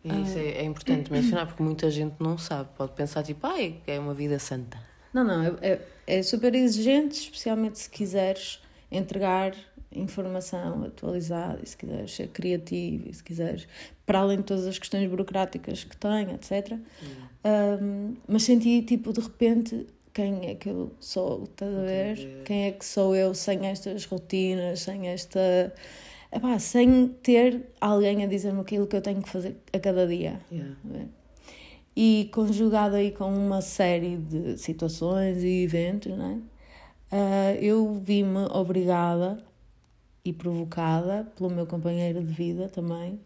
Isso 0.05 0.37
é, 0.37 0.47
é, 0.59 0.63
importante 0.63 1.11
mencionar 1.11 1.47
porque 1.47 1.63
muita 1.63 1.91
gente 1.91 2.15
não 2.19 2.37
sabe. 2.37 2.69
Pode 2.77 2.93
pensar 2.93 3.23
tipo, 3.23 3.45
ai, 3.45 3.81
é 3.85 3.99
uma 3.99 4.13
vida 4.13 4.39
santa. 4.39 4.77
Não, 5.13 5.23
não, 5.23 5.43
é, 5.43 5.55
é, 5.61 5.81
é 6.07 6.23
super 6.23 6.55
exigente, 6.55 7.19
especialmente 7.19 7.79
se 7.79 7.89
quiseres 7.89 8.61
entregar 8.89 9.53
informação 9.95 10.83
atualizada, 10.83 11.59
e 11.63 11.67
se 11.67 11.77
quiseres 11.77 12.13
ser 12.13 12.27
criativo, 12.29 13.09
e 13.09 13.13
se 13.13 13.23
quiseres, 13.23 13.67
para 14.05 14.19
além 14.19 14.37
de 14.37 14.43
todas 14.43 14.65
as 14.67 14.77
questões 14.77 15.09
burocráticas 15.09 15.83
que 15.83 15.95
tem, 15.97 16.31
etc. 16.31 16.77
Um, 17.45 18.15
mas 18.27 18.43
senti, 18.43 18.81
tipo, 18.81 19.11
de 19.11 19.21
repente, 19.21 19.87
quem 20.13 20.47
é 20.47 20.55
que 20.55 20.69
eu 20.69 20.91
sou? 20.99 21.43
Estás 21.43 21.75
a 21.75 21.81
ver? 21.81 22.43
Quem 22.45 22.65
é 22.65 22.71
que 22.71 22.85
sou 22.85 23.15
eu 23.15 23.33
sem 23.33 23.65
estas 23.65 24.05
rotinas, 24.05 24.81
sem 24.81 25.07
esta. 25.07 25.73
Epá, 26.31 26.57
sem 26.59 27.09
ter 27.21 27.69
alguém 27.79 28.23
a 28.23 28.27
dizer-me 28.27 28.61
aquilo 28.61 28.87
que 28.87 28.95
eu 28.95 29.01
tenho 29.01 29.21
que 29.21 29.29
fazer 29.29 29.55
a 29.71 29.79
cada 29.79 30.07
dia. 30.07 30.39
Yeah. 30.51 30.75
E 31.95 32.29
conjugado 32.33 32.95
aí 32.95 33.11
com 33.11 33.31
uma 33.31 33.61
série 33.61 34.17
de 34.17 34.57
situações 34.57 35.43
e 35.43 35.63
eventos, 35.63 36.15
não 36.17 36.31
é? 36.31 36.53
Uh, 37.15 37.55
eu 37.61 38.01
vi-me 38.03 38.47
obrigada 38.51 39.37
e 40.25 40.31
provocada 40.31 41.27
pelo 41.35 41.49
meu 41.49 41.67
companheiro 41.67 42.23
de 42.23 42.33
vida 42.33 42.69
também. 42.69 43.19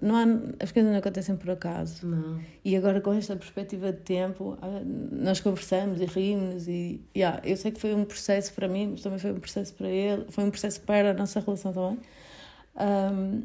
não 0.00 0.16
há, 0.16 0.24
as 0.62 0.72
coisas 0.72 0.90
não 0.90 0.98
acontecem 0.98 1.36
por 1.36 1.50
acaso. 1.50 2.06
Não. 2.06 2.40
E 2.64 2.76
agora 2.76 3.00
com 3.00 3.12
esta 3.12 3.36
perspectiva 3.36 3.92
de 3.92 4.00
tempo, 4.00 4.56
ah, 4.62 4.80
nós 4.84 5.40
conversamos 5.40 6.00
e 6.00 6.06
rimos 6.06 6.66
e 6.66 7.00
yeah, 7.16 7.40
eu 7.44 7.56
sei 7.56 7.70
que 7.70 7.80
foi 7.80 7.94
um 7.94 8.04
processo 8.04 8.52
para 8.54 8.68
mim, 8.68 8.88
mas 8.92 9.02
também 9.02 9.18
foi 9.18 9.32
um 9.32 9.40
processo 9.40 9.74
para 9.74 9.88
ele, 9.88 10.26
foi 10.30 10.44
um 10.44 10.50
processo 10.50 10.80
para 10.80 11.10
a 11.10 11.14
nossa 11.14 11.40
relação 11.40 11.72
também. 11.72 11.98
Um, 12.80 13.42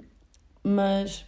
mas 0.64 1.26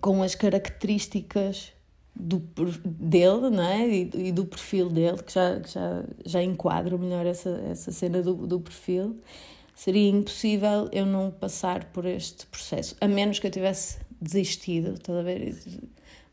com 0.00 0.22
as 0.22 0.34
características 0.34 1.72
do, 2.14 2.38
dele 2.84 3.50
né? 3.50 3.88
e, 3.88 4.28
e 4.28 4.32
do 4.32 4.46
perfil 4.46 4.88
dele, 4.88 5.22
que 5.22 5.32
já, 5.32 5.60
já, 5.60 6.04
já 6.24 6.42
enquadra 6.42 6.96
melhor 6.96 7.26
essa, 7.26 7.50
essa 7.70 7.90
cena 7.90 8.22
do, 8.22 8.34
do 8.46 8.60
perfil 8.60 9.18
seria 9.76 10.10
impossível 10.10 10.88
eu 10.90 11.06
não 11.06 11.30
passar 11.30 11.84
por 11.92 12.04
este 12.06 12.46
processo, 12.46 12.96
a 13.00 13.06
menos 13.06 13.38
que 13.38 13.46
eu 13.46 13.50
tivesse 13.52 13.98
desistido, 14.20 14.94
estás 14.94 15.18
a 15.18 15.22
ver? 15.22 15.54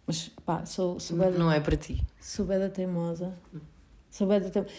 Mas 0.08 0.29
pá, 0.45 0.65
sou, 0.65 0.99
sou 0.99 1.17
beda, 1.17 1.38
Não 1.38 1.51
é 1.51 1.60
para 1.60 1.77
ti. 1.77 2.01
sou 2.19 2.45
beda 2.45 2.69
teimosa. 2.69 3.34
Sou 4.10 4.25
beda 4.27 4.49
teimosa. 4.49 4.71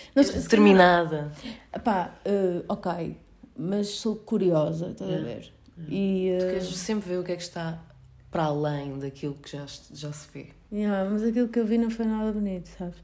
Determinada. 0.42 1.33
Pá, 1.85 2.18
eh, 2.24 2.62
ok, 2.68 3.16
mas 3.57 3.88
sou 3.88 4.16
curiosa, 4.16 4.88
estás 4.90 5.12
a 5.12 5.18
ver? 5.18 5.53
E, 5.88 6.37
Tu 6.38 6.44
eh, 6.44 6.50
queres 6.53 6.77
sempre 6.77 7.09
ver 7.11 7.18
o 7.18 7.24
que 7.24 7.33
é 7.33 7.37
que 7.37 7.42
está 7.42 7.79
para 8.31 8.44
além 8.44 8.98
daquilo 8.98 9.35
que 9.35 9.50
já, 9.57 9.64
já 9.92 10.12
se 10.12 10.29
vê. 10.33 10.46
Yeah, 10.72 11.09
mas 11.09 11.22
aquilo 11.22 11.48
que 11.48 11.59
eu 11.59 11.66
vi 11.66 11.79
não 11.79 11.90
foi 11.90 12.05
nada 12.07 12.33
bonito, 12.33 12.68
sabes? 12.79 12.96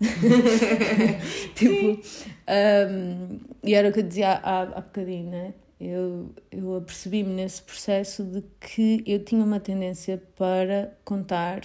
tipo, 1.54 2.00
um, 2.48 3.38
e 3.62 3.74
era 3.74 3.88
o 3.88 3.92
que 3.92 4.00
eu 4.00 4.04
dizia 4.04 4.32
há, 4.32 4.62
há 4.62 4.80
bocadinho, 4.80 5.30
né? 5.30 5.54
Eu, 5.80 6.30
eu 6.50 6.76
apercebi-me 6.76 7.30
nesse 7.30 7.62
processo 7.62 8.22
de 8.24 8.42
que 8.60 9.02
eu 9.06 9.24
tinha 9.24 9.42
uma 9.42 9.60
tendência 9.60 10.22
para 10.36 10.96
contar 11.04 11.62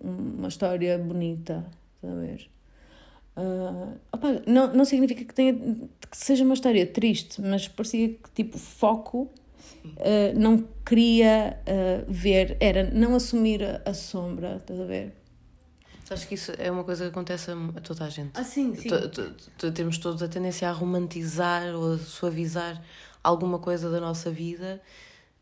uma 0.00 0.48
história 0.48 0.98
bonita, 0.98 1.66
estás 1.96 2.14
a 2.14 2.20
ver? 2.20 2.50
Ah, 3.36 3.94
opa, 4.12 4.42
não, 4.46 4.72
não 4.72 4.84
significa 4.84 5.24
que, 5.24 5.34
tenha, 5.34 5.54
que 5.54 6.16
seja 6.16 6.44
uma 6.44 6.54
história 6.54 6.86
triste, 6.86 7.40
mas 7.40 7.66
parecia 7.66 8.10
que 8.10 8.30
tipo 8.34 8.58
foco 8.58 9.30
ah, 9.98 10.32
não 10.36 10.66
queria 10.84 11.58
ah, 11.66 12.04
ver, 12.08 12.56
era 12.60 12.90
não 12.90 13.14
assumir 13.14 13.62
a, 13.62 13.82
a 13.84 13.94
sombra, 13.94 14.56
estás 14.56 14.80
a 14.80 14.84
ver? 14.84 15.12
Acho 16.10 16.28
que 16.28 16.34
isso 16.34 16.52
é 16.58 16.70
uma 16.70 16.84
coisa 16.84 17.04
que 17.04 17.10
acontece 17.10 17.50
a, 17.50 17.80
toda 17.80 18.04
a 18.04 18.08
gente. 18.10 18.32
Ah, 18.34 18.44
sim, 18.44 18.72
to- 19.58 19.72
Temos 19.72 19.98
todos 19.98 20.22
a 20.22 20.28
tendência 20.28 20.68
a 20.68 20.72
romantizar 20.72 21.74
ou 21.74 21.94
a 21.94 21.98
suavizar 21.98 22.82
alguma 23.22 23.58
coisa 23.58 23.90
da 23.90 24.00
nossa 24.00 24.30
vida. 24.30 24.80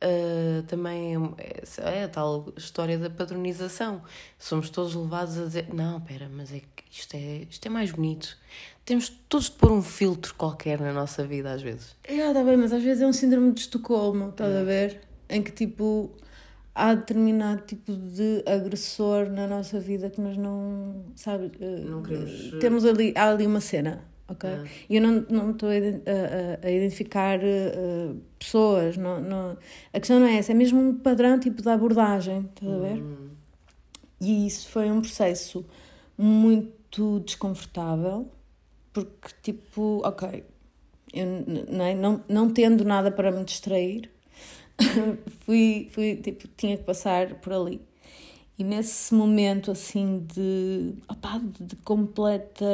Ah, 0.01 0.63
também 0.67 1.15
é, 1.39 1.63
é 2.01 2.05
a 2.05 2.09
tal 2.09 2.53
história 2.57 2.99
da 2.99 3.09
padronização. 3.11 4.03
Somos 4.39 4.69
todos 4.71 4.95
levados 4.95 5.39
a 5.39 5.45
dizer: 5.45 5.73
não, 5.73 5.99
espera, 5.99 6.29
mas 6.33 6.53
é 6.53 6.61
que 6.61 6.85
isto 6.91 7.15
é, 7.15 7.47
isto 7.51 7.67
é 7.67 7.69
mais 7.69 7.91
bonito. 7.93 8.37
Temos 8.85 9.09
todos 9.29 9.47
de 9.47 9.53
pôr 9.53 9.71
um 9.71 9.81
filtro 9.83 10.35
qualquer 10.35 10.81
na 10.81 10.93
nossa 10.93 11.25
vida, 11.25 11.53
às 11.53 11.63
vezes. 11.63 11.95
É, 12.03 12.33
tá 12.33 12.43
bem, 12.43 12.57
mas 12.57 12.73
às 12.73 12.83
vezes 12.83 13.01
é 13.03 13.07
um 13.07 13.13
síndrome 13.13 13.53
de 13.53 13.61
Estocolmo, 13.61 14.31
estás 14.31 14.55
a 14.55 14.65
ver? 14.65 15.01
Em 15.29 15.41
que 15.41 15.53
tipo 15.53 16.11
há 16.75 16.95
determinado 16.95 17.63
tipo 17.63 17.93
de 17.93 18.43
agressor 18.47 19.29
na 19.31 19.47
nossa 19.47 19.79
vida 19.81 20.09
que 20.11 20.21
nós 20.21 20.37
não, 20.37 21.05
sabe, 21.17 21.51
eh, 21.61 21.81
Não 21.85 22.03
queremos, 22.03 22.53
eh, 22.55 22.59
temos 22.59 22.85
ali, 22.85 23.13
há 23.17 23.31
ali 23.31 23.47
uma 23.47 23.61
cena, 23.61 24.05
ok? 24.29 24.49
E 24.89 24.97
eu 24.97 25.03
não 25.03 25.27
não 25.31 25.51
estou 25.53 25.69
a, 25.69 25.73
a- 25.73 26.67
a- 26.67 26.71
identificar 26.71 27.39
eh, 27.43 28.15
pessoas, 28.39 28.97
não, 28.97 29.21
não, 29.21 29.57
a 29.93 29.99
questão 30.01 30.19
não 30.21 30.27
é 30.27 30.37
essa, 30.39 30.53
é 30.53 30.55
mesmo 30.55 30.81
um 30.81 30.95
padrão 30.99 31.39
tipo 31.39 31.61
de 31.63 31.69
abordagem, 31.69 32.49
estás 32.55 32.73
a 32.73 32.79
ver? 32.79 32.97
Hum, 33.03 33.29
E 34.21 34.47
isso 34.47 34.69
foi 34.69 34.91
um 34.91 35.01
processo 35.01 35.65
muito 36.17 37.21
desconfortável, 37.21 38.31
porque, 38.93 39.29
tipo, 39.43 40.01
ok, 40.05 40.45
eu 41.13 41.27
não, 41.71 41.85
é? 41.85 41.95
não, 41.95 42.25
não 42.29 42.51
tendo 42.53 42.85
nada 42.85 43.11
para 43.11 43.31
me 43.33 43.45
distrair, 43.45 44.11
fui, 45.45 45.89
fui, 45.93 46.17
tipo, 46.17 46.49
tinha 46.57 46.77
que 46.77 46.85
passar 46.85 47.35
por 47.37 47.53
ali. 47.53 47.81
E 48.59 48.65
nesse 48.65 49.15
momento, 49.15 49.71
assim, 49.71 50.27
de, 50.33 50.95
opá, 51.09 51.41
de, 51.61 51.77
completa 51.77 52.65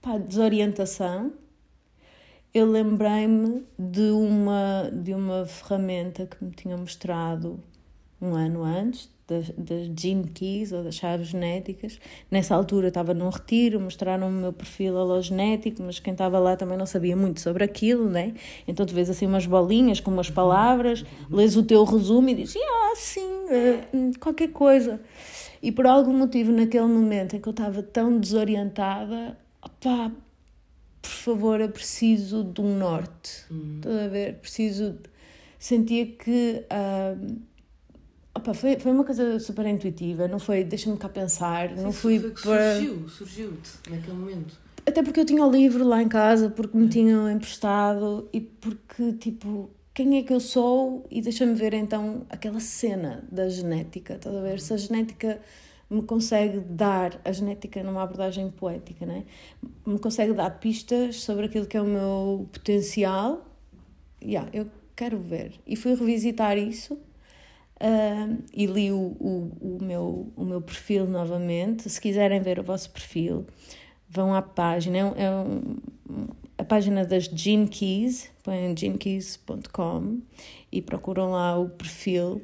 pá, 0.00 0.18
desorientação, 0.18 1.32
eu 2.52 2.66
lembrei-me 2.70 3.66
de 3.78 4.10
uma, 4.10 4.90
de 4.92 5.14
uma 5.14 5.46
ferramenta 5.46 6.26
que 6.26 6.42
me 6.44 6.50
tinham 6.50 6.78
mostrado 6.78 7.62
um 8.20 8.34
ano 8.34 8.64
antes, 8.64 9.10
das, 9.28 9.50
das 9.50 9.90
Gene 9.94 10.26
Keys, 10.26 10.72
ou 10.72 10.82
das 10.82 10.94
chaves 10.94 11.28
genéticas. 11.28 12.00
Nessa 12.30 12.54
altura 12.54 12.88
estava 12.88 13.12
num 13.12 13.28
retiro, 13.28 13.78
mostraram-me 13.78 14.38
o 14.38 14.40
meu 14.40 14.52
perfil 14.52 14.94
hologenético, 14.94 15.82
mas 15.82 16.00
quem 16.00 16.12
estava 16.12 16.38
lá 16.38 16.56
também 16.56 16.78
não 16.78 16.86
sabia 16.86 17.14
muito 17.14 17.40
sobre 17.40 17.62
aquilo, 17.62 18.08
né? 18.08 18.32
Então 18.66 18.86
tu 18.86 18.94
vês 18.94 19.10
assim 19.10 19.26
umas 19.26 19.44
bolinhas 19.46 20.00
com 20.00 20.10
umas 20.10 20.30
palavras, 20.30 21.04
lês 21.30 21.56
o 21.56 21.62
teu 21.62 21.84
resumo 21.84 22.30
e 22.30 22.34
dizes, 22.34 22.56
ah, 22.56 22.94
sim, 22.96 23.46
eh, 23.50 23.84
hum, 23.92 24.10
qualquer 24.18 24.48
coisa. 24.48 24.98
E 25.62 25.70
por 25.70 25.86
algum 25.86 26.16
motivo, 26.16 26.50
naquele 26.50 26.86
momento 26.86 27.36
em 27.36 27.40
que 27.40 27.48
eu 27.48 27.50
estava 27.50 27.82
tão 27.82 28.18
desorientada, 28.18 29.36
opá, 29.62 30.10
por 31.02 31.10
favor, 31.10 31.60
eu 31.60 31.68
preciso 31.68 32.44
de 32.44 32.60
um 32.60 32.78
norte. 32.78 33.44
Estás 33.76 33.96
a 33.96 34.08
ver? 34.08 34.34
Preciso. 34.36 34.98
Sentia 35.58 36.06
que. 36.06 36.64
ah, 36.70 37.16
opa, 38.38 38.54
foi, 38.54 38.78
foi 38.78 38.92
uma 38.92 39.04
coisa 39.04 39.38
super 39.38 39.66
intuitiva, 39.66 40.26
não 40.26 40.38
foi 40.38 40.64
deixa-me 40.64 40.96
cá 40.96 41.08
pensar, 41.08 41.76
não 41.76 41.92
fui 41.92 42.18
foi 42.18 42.30
para. 42.30 42.74
surgiu, 42.74 43.08
surgiu-te 43.08 43.90
naquele 43.90 44.16
momento. 44.16 44.58
Até 44.86 45.02
porque 45.02 45.20
eu 45.20 45.26
tinha 45.26 45.44
o 45.44 45.50
livro 45.50 45.86
lá 45.86 46.02
em 46.02 46.08
casa, 46.08 46.48
porque 46.48 46.76
me 46.76 46.88
tinham 46.88 47.30
emprestado 47.30 48.26
e 48.32 48.40
porque, 48.40 49.12
tipo, 49.12 49.70
quem 49.92 50.16
é 50.16 50.22
que 50.22 50.32
eu 50.32 50.40
sou? 50.40 51.04
E 51.10 51.20
deixa-me 51.20 51.54
ver 51.54 51.74
então 51.74 52.24
aquela 52.30 52.58
cena 52.58 53.22
da 53.30 53.48
genética, 53.50 54.14
estás 54.14 54.34
a 54.34 54.40
ver? 54.40 54.60
Se 54.60 54.72
a 54.72 54.76
genética 54.78 55.40
me 55.90 56.02
consegue 56.02 56.60
dar, 56.60 57.20
a 57.24 57.32
genética 57.32 57.82
numa 57.82 58.02
abordagem 58.02 58.50
poética, 58.50 59.04
né? 59.04 59.24
Me 59.86 59.98
consegue 59.98 60.32
dar 60.32 60.50
pistas 60.58 61.16
sobre 61.16 61.46
aquilo 61.46 61.66
que 61.66 61.76
é 61.76 61.82
o 61.82 61.86
meu 61.86 62.48
potencial, 62.50 63.44
yeah, 64.22 64.48
eu 64.52 64.66
quero 64.96 65.18
ver. 65.18 65.52
E 65.66 65.76
fui 65.76 65.94
revisitar 65.94 66.56
isso. 66.56 66.98
Ah, 67.80 68.28
e 68.52 68.66
li 68.66 68.90
o, 68.92 68.96
o, 69.20 69.52
o, 69.60 69.78
meu, 69.84 70.32
o 70.36 70.44
meu 70.44 70.60
perfil 70.60 71.06
novamente. 71.06 71.88
Se 71.88 72.00
quiserem 72.00 72.40
ver 72.40 72.58
o 72.58 72.62
vosso 72.62 72.90
perfil, 72.90 73.46
vão 74.08 74.34
à 74.34 74.42
página, 74.42 74.98
é, 74.98 75.04
um- 75.04 75.14
é 75.16 75.30
um- 75.30 75.76
a 76.56 76.64
página 76.64 77.04
das 77.04 77.24
Gene 77.24 77.68
Keys, 77.68 78.30
põem 78.42 78.76
genekeys.com 78.76 80.18
e 80.72 80.82
procuram 80.82 81.30
lá 81.32 81.58
o 81.58 81.68
perfil. 81.68 82.42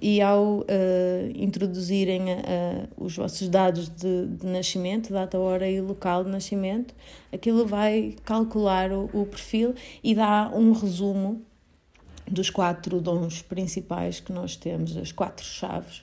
E 0.00 0.20
ao 0.20 0.64
eh, 0.68 1.32
introduzirem 1.34 2.30
eh, 2.30 2.86
os 2.96 3.16
vossos 3.16 3.48
dados 3.48 3.88
de, 3.88 4.26
de 4.26 4.46
nascimento, 4.46 5.12
data, 5.12 5.38
hora 5.38 5.68
e 5.68 5.80
local 5.80 6.22
de 6.24 6.30
nascimento, 6.30 6.94
aquilo 7.32 7.66
vai 7.66 8.14
calcular 8.24 8.92
o, 8.92 9.08
o 9.12 9.26
perfil 9.26 9.74
e 10.04 10.14
dá 10.14 10.52
um 10.54 10.72
resumo 10.72 11.42
dos 12.30 12.50
quatro 12.50 13.00
dons 13.00 13.42
principais 13.42 14.20
que 14.20 14.32
nós 14.32 14.56
temos, 14.56 14.96
as 14.96 15.12
quatro 15.12 15.44
chaves, 15.44 16.02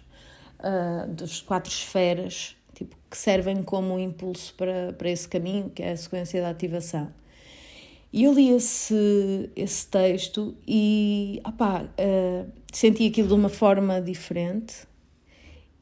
ah, 0.60 1.06
das 1.08 1.42
quatro 1.42 1.72
esferas, 1.72 2.56
tipo, 2.74 2.96
que 3.10 3.18
servem 3.18 3.64
como 3.64 4.00
impulso 4.00 4.54
para, 4.56 4.94
para 4.94 5.10
esse 5.10 5.28
caminho, 5.28 5.70
que 5.70 5.84
é 5.84 5.92
a 5.92 5.98
sequência 5.98 6.42
de 6.42 6.48
ativação. 6.48 7.12
E 8.12 8.24
eu 8.24 8.34
li 8.34 8.50
esse, 8.50 9.50
esse 9.56 9.88
texto 9.88 10.56
e 10.68 11.42
opá, 11.46 11.86
ah, 11.98 12.46
senti 12.72 13.08
aquilo 13.08 13.28
de 13.28 13.34
uma 13.34 13.50
forma 13.50 14.02
diferente 14.02 14.88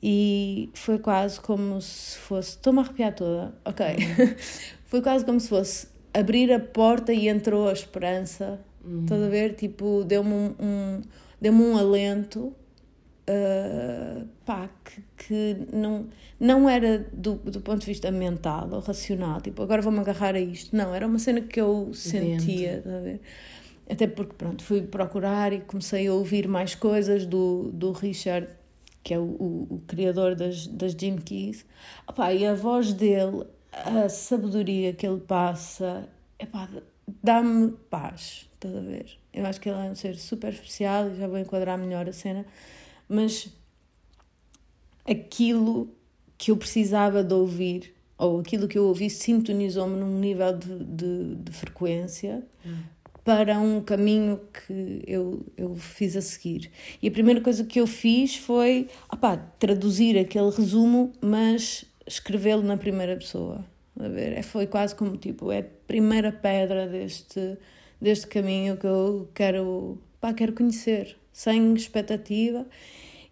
e 0.02 0.70
foi 0.74 1.00
quase 1.00 1.40
como 1.40 1.82
se 1.82 2.18
fosse. 2.18 2.50
Estou-me 2.50 2.80
a 2.80 2.82
arrepiar 2.82 3.16
toda, 3.16 3.56
ok. 3.64 3.86
foi 4.86 5.02
quase 5.02 5.24
como 5.24 5.40
se 5.40 5.48
fosse 5.48 5.88
abrir 6.14 6.52
a 6.52 6.60
porta 6.60 7.14
e 7.14 7.30
entrou 7.30 7.70
a 7.70 7.74
esperança. 7.74 8.60
Estás 9.04 9.22
a 9.24 9.30
ver? 9.30 9.56
Tipo, 9.56 10.04
deu-me 10.04 10.34
um, 10.34 10.56
um- 10.60 11.02
deu-me 11.42 11.62
um 11.64 11.78
alento. 11.78 12.54
ah, 13.28 14.26
pá, 14.46 14.70
que, 14.84 15.02
que 15.18 15.58
não, 15.74 16.08
não 16.40 16.68
era 16.70 17.08
do, 17.14 17.36
do 17.36 17.62
ponto 17.62 17.80
de 17.82 17.86
vista 17.86 18.12
mental 18.12 18.68
ou 18.72 18.80
racional, 18.80 19.40
tipo, 19.42 19.62
agora 19.64 19.82
vou-me 19.82 20.00
agarrar 20.00 20.36
a 20.36 20.40
isto. 20.40 20.76
Não, 20.76 20.94
era 20.94 21.08
uma 21.08 21.20
cena 21.20 21.42
que 21.42 21.60
eu 21.62 21.92
sentia, 21.94 22.78
estás 22.80 22.96
a 22.96 23.00
ver? 23.00 23.22
Até 23.90 24.08
porque, 24.08 24.34
pronto, 24.34 24.64
fui 24.64 24.82
procurar 24.82 25.52
e 25.54 25.60
comecei 25.62 26.08
a 26.08 26.14
ouvir 26.14 26.48
mais 26.48 26.74
coisas 26.76 27.26
do, 27.26 27.70
do 27.74 27.92
Richard, 27.92 28.48
que 29.04 29.14
é 29.14 29.20
o, 29.20 29.24
o, 29.24 29.68
o 29.76 29.82
criador 29.88 30.36
das, 30.36 30.68
das 30.68 30.94
Gene 30.94 31.22
Keys. 31.22 31.66
Opá, 32.08 32.34
e 32.34 32.46
a 32.46 32.54
voz 32.56 32.94
dele, 32.94 33.46
a 33.72 34.08
sabedoria 34.10 34.94
que 34.94 35.06
ele 35.06 35.20
passa, 35.20 36.08
epá, 36.40 36.70
dá-me 37.22 37.72
paz, 37.90 38.50
estás 38.68 38.76
a 38.76 38.82
ver? 38.82 39.06
Eu 39.34 39.46
acho 39.46 39.60
que 39.60 39.70
ele 39.70 39.78
é 39.78 39.90
um 39.90 39.96
ser 39.96 40.16
super 40.16 40.52
especial 40.54 41.10
e 41.10 41.16
já 41.18 41.28
vou 41.28 41.38
enquadrar 41.38 41.78
melhor 41.78 42.08
a 42.08 42.14
cena, 42.14 42.46
mas 43.08 43.50
aquilo 45.08 45.90
que 46.38 46.52
eu 46.52 46.58
precisava 46.58 47.24
de 47.24 47.34
ouvir, 47.34 47.94
ou 48.18 48.40
aquilo 48.40 48.68
que 48.68 48.78
eu 48.78 48.86
ouvi, 48.86 49.10
sintonizou-me 49.10 49.98
num 49.98 50.20
nível 50.20 50.58
de, 50.58 50.84
de, 50.84 51.36
de 51.36 51.52
frequência 51.52 52.44
para 53.24 53.58
um 53.58 53.82
caminho 53.82 54.42
que 54.52 55.02
eu, 55.08 55.46
eu 55.56 55.76
fiz 55.76 56.16
a 56.16 56.22
seguir. 56.22 56.70
E 57.02 57.08
a 57.08 57.12
primeira 57.12 57.40
coisa 57.40 57.64
que 57.64 57.80
eu 57.80 57.88
fiz 57.88 58.36
foi 58.36 58.90
opá, 59.12 59.38
traduzir 59.38 60.18
aquele 60.18 60.50
resumo, 60.50 61.14
mas 61.22 61.86
escrevê-lo 62.06 62.62
na 62.62 62.76
primeira 62.76 63.16
pessoa. 63.16 63.66
A 64.00 64.08
ver? 64.08 64.34
É, 64.34 64.42
foi 64.42 64.68
quase 64.68 64.96
como 64.96 65.16
tipo, 65.18 65.52
é 65.52 65.60
a 65.60 65.66
primeira 65.88 66.32
pedra 66.32 66.88
deste, 66.88 67.58
deste 68.04 68.28
caminho 68.28 68.76
que 68.76 68.86
eu 68.86 69.30
quero, 69.34 69.98
pá, 70.20 70.34
quero 70.34 70.52
conhecer, 70.54 71.18
sem 71.32 71.74
expectativa. 71.74 72.66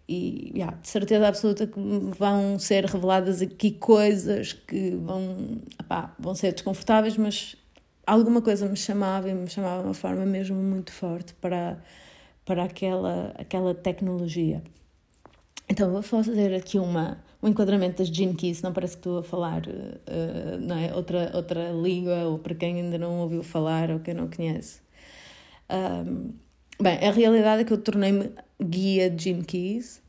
E 0.08 0.50
yeah, 0.54 0.76
de 0.76 0.88
certeza 0.88 1.28
absoluta 1.28 1.66
que 1.66 1.78
vão 2.18 2.58
ser 2.58 2.86
reveladas 2.86 3.40
aqui 3.42 3.70
coisas 3.72 4.52
que 4.52 4.96
vão, 4.96 5.60
pá, 5.86 6.14
vão 6.18 6.34
ser 6.34 6.52
desconfortáveis, 6.52 7.16
mas 7.16 7.54
alguma 8.06 8.40
coisa 8.40 8.66
me 8.66 8.76
chamava 8.76 9.28
e 9.28 9.34
me 9.34 9.48
chamava 9.48 9.82
de 9.82 9.88
uma 9.88 9.94
forma 9.94 10.24
mesmo 10.24 10.56
muito 10.56 10.90
forte 10.90 11.34
para, 11.34 11.78
para 12.44 12.64
aquela, 12.64 13.32
aquela 13.36 13.74
tecnologia. 13.74 14.62
Então 15.68 15.92
vou 15.92 16.02
fazer 16.02 16.54
aqui 16.54 16.78
uma, 16.78 17.22
um 17.42 17.48
enquadramento 17.48 17.98
das 17.98 18.08
Gene 18.08 18.34
Keys, 18.34 18.62
não 18.62 18.72
parece 18.72 18.94
que 18.94 19.00
estou 19.00 19.18
a 19.18 19.22
falar 19.22 19.62
uh, 19.66 20.60
não 20.60 20.76
é? 20.76 20.94
outra, 20.94 21.30
outra 21.34 21.70
língua, 21.72 22.24
ou 22.24 22.38
para 22.38 22.54
quem 22.54 22.76
ainda 22.76 22.98
não 22.98 23.20
ouviu 23.20 23.42
falar 23.42 23.90
ou 23.90 23.98
quem 23.98 24.14
não 24.14 24.28
conhece. 24.28 24.80
Um, 25.70 26.32
bem, 26.80 26.98
a 26.98 27.10
realidade 27.10 27.62
é 27.62 27.64
que 27.64 27.72
eu 27.72 27.78
tornei-me 27.78 28.30
guia 28.62 29.10
de 29.10 29.24
Gene 29.24 29.44
Keys. 29.44 30.00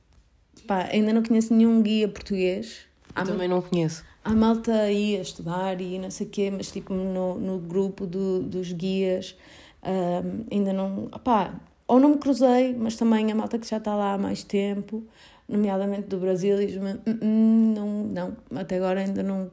Pá, 0.68 0.90
ainda 0.92 1.12
não 1.12 1.24
conheço 1.24 1.54
nenhum 1.54 1.82
guia 1.82 2.08
português. 2.08 2.86
Eu 3.16 3.26
também 3.26 3.48
não 3.48 3.62
conheço 3.62 4.04
a 4.24 4.34
malta 4.34 4.90
ia 4.90 5.22
estudar 5.22 5.82
e 5.82 6.00
não 6.00 6.10
sei 6.10 6.26
o 6.26 6.30
quê, 6.30 6.50
mas 6.50 6.72
tipo 6.72 6.94
no, 6.94 7.38
no 7.38 7.60
grupo 7.60 8.06
do, 8.06 8.42
dos 8.42 8.72
guias 8.72 9.36
um, 9.84 10.46
ainda 10.50 10.72
não. 10.72 11.06
Opá, 11.06 11.54
ou 11.86 12.00
não 12.00 12.10
me 12.10 12.18
cruzei, 12.18 12.74
mas 12.74 12.96
também 12.96 13.32
a 13.32 13.36
malta 13.36 13.60
que 13.60 13.68
já 13.68 13.78
está 13.78 13.94
lá 13.94 14.14
há 14.14 14.18
mais 14.18 14.44
tempo, 14.44 15.04
nomeadamente 15.48 16.08
do 16.08 16.18
Brasil, 16.18 16.58
diz-me: 16.58 16.94
hum, 16.94 17.20
hum, 17.22 17.74
não, 17.76 18.38
não, 18.50 18.60
até 18.60 18.78
agora 18.78 19.02
ainda 19.02 19.24
não. 19.24 19.52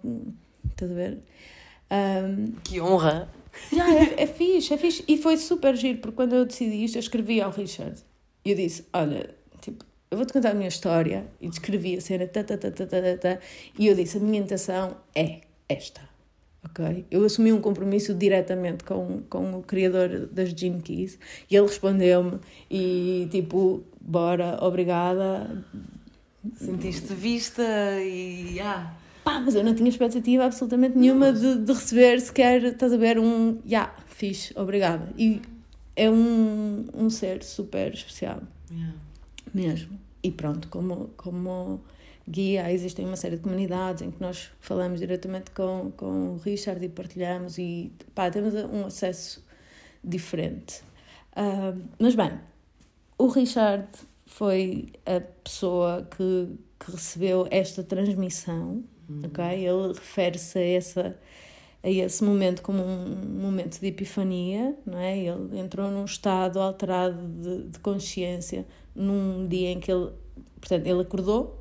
Estás 0.71 0.91
a 0.91 0.95
ver? 0.95 1.19
Um, 1.91 2.53
que 2.63 2.81
honra! 2.81 3.29
É, 3.73 4.23
é 4.23 4.27
fixe, 4.27 4.73
é 4.75 4.79
fixe. 4.79 5.05
E 5.09 5.19
foi 5.19 5.37
super 5.37 5.75
giro, 5.75 5.99
porque 5.99 6.17
quando 6.17 6.35
eu 6.35 6.45
decidi 6.45 6.85
isto, 6.85 6.97
eu 6.97 7.01
escrevi 7.01 7.41
ao 7.41 7.51
Richard. 7.51 8.01
E 8.45 8.51
eu 8.51 8.57
disse: 8.57 8.87
Olha, 8.93 9.31
tipo, 9.61 9.85
eu 10.11 10.17
vou-te 10.17 10.33
contar 10.33 10.51
a 10.51 10.55
minha 10.55 10.69
história 10.69 11.27
e 11.41 11.49
descrevi 11.49 11.97
a 11.97 12.01
cena, 12.01 12.27
tá, 12.27 12.43
tá, 12.43 12.59
tá, 12.59 12.71
tá, 12.71 12.85
tá, 12.85 13.17
tá, 13.21 13.39
e 13.79 13.87
eu 13.87 13.95
disse, 13.95 14.17
a 14.17 14.21
minha 14.21 14.41
intenção 14.41 14.97
é 15.15 15.41
esta, 15.69 16.01
ok? 16.71 17.05
Eu 17.11 17.25
assumi 17.25 17.53
um 17.53 17.61
compromisso 17.61 18.15
diretamente 18.15 18.85
com, 18.85 19.23
com 19.29 19.59
o 19.59 19.63
criador 19.63 20.29
das 20.33 20.51
Gene 20.51 20.81
Keys 20.81 21.19
e 21.51 21.57
ele 21.57 21.67
respondeu-me 21.67 22.39
e 22.71 23.29
tipo, 23.31 23.83
bora, 24.01 24.59
obrigada. 24.63 25.65
Sentiste 26.55 27.13
vista 27.15 27.63
e... 28.03 28.59
Ah. 28.61 28.95
Pá, 29.23 29.39
mas 29.39 29.55
eu 29.55 29.63
não 29.63 29.75
tinha 29.75 29.89
expectativa 29.91 30.47
absolutamente 30.47 30.97
nenhuma 30.97 31.31
de, 31.31 31.59
de 31.59 31.73
receber 31.73 32.19
sequer, 32.21 32.65
estás 32.65 32.91
a 32.91 32.97
ver, 32.97 33.19
um, 33.19 33.59
já, 33.67 33.83
yeah, 33.83 33.95
fixe, 34.07 34.51
obrigada. 34.57 35.13
E 35.19 35.43
é 35.95 36.11
um, 36.11 36.87
um 36.95 37.11
ser 37.11 37.43
super 37.43 37.93
especial. 37.93 38.41
Yeah 38.73 38.95
mesmo. 39.55 39.99
E 40.23 40.31
pronto, 40.31 40.69
como, 40.69 41.11
como 41.17 41.81
guia, 42.31 42.71
existem 42.73 43.05
uma 43.05 43.17
série 43.17 43.37
de 43.37 43.43
comunidades 43.43 44.03
em 44.03 44.11
que 44.11 44.21
nós 44.21 44.51
falamos 44.61 45.01
diretamente 45.01 45.51
com, 45.51 45.93
com 45.97 46.35
o 46.35 46.37
Richard 46.37 46.85
e 46.85 46.89
partilhamos 46.89 47.59
e 47.59 47.93
pá, 48.15 48.31
temos 48.31 48.55
um 48.55 48.87
acesso 48.87 49.45
diferente. 50.03 50.83
Uh, 51.33 51.83
mas 51.99 52.15
bem, 52.15 52.33
o 53.19 53.27
Richard 53.27 53.89
foi 54.27 54.93
a 55.05 55.21
pessoa 55.21 56.09
que, 56.17 56.57
que 56.79 56.93
recebeu 56.93 57.47
esta 57.51 57.83
transmissão, 57.83 58.85
uhum. 59.09 59.23
ok? 59.25 59.45
Ele 59.45 59.89
refere-se 59.89 60.59
a 60.59 60.63
essa 60.63 61.19
a 61.83 61.89
esse 61.89 62.23
momento 62.23 62.61
como 62.61 62.83
um 62.83 63.41
momento 63.41 63.81
de 63.81 63.87
epifania, 63.87 64.77
não 64.85 64.99
é? 64.99 65.19
Ele 65.19 65.59
entrou 65.59 65.91
num 65.91 66.05
estado 66.05 66.61
alterado 66.61 67.27
de, 67.27 67.71
de 67.71 67.79
consciência 67.79 68.67
num 68.95 69.49
dia 69.49 69.71
em 69.71 69.81
que 69.81 69.91
ele, 69.91 70.11
portanto, 70.61 70.87
ele 70.87 71.01
acordou 71.01 71.60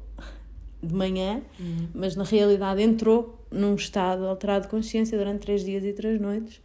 de 0.82 0.94
manhã, 0.94 1.42
uhum. 1.60 1.88
mas 1.94 2.15
na 2.15 2.24
realidade 2.24 2.82
entrou 2.82 3.38
num 3.52 3.76
estado 3.76 4.26
alterado 4.26 4.65
de 4.65 4.72
consciência 4.72 5.18
durante 5.18 5.42
três 5.42 5.63
dias 5.63 5.84
e 5.84 5.94
três 5.94 6.20
noites, 6.20 6.62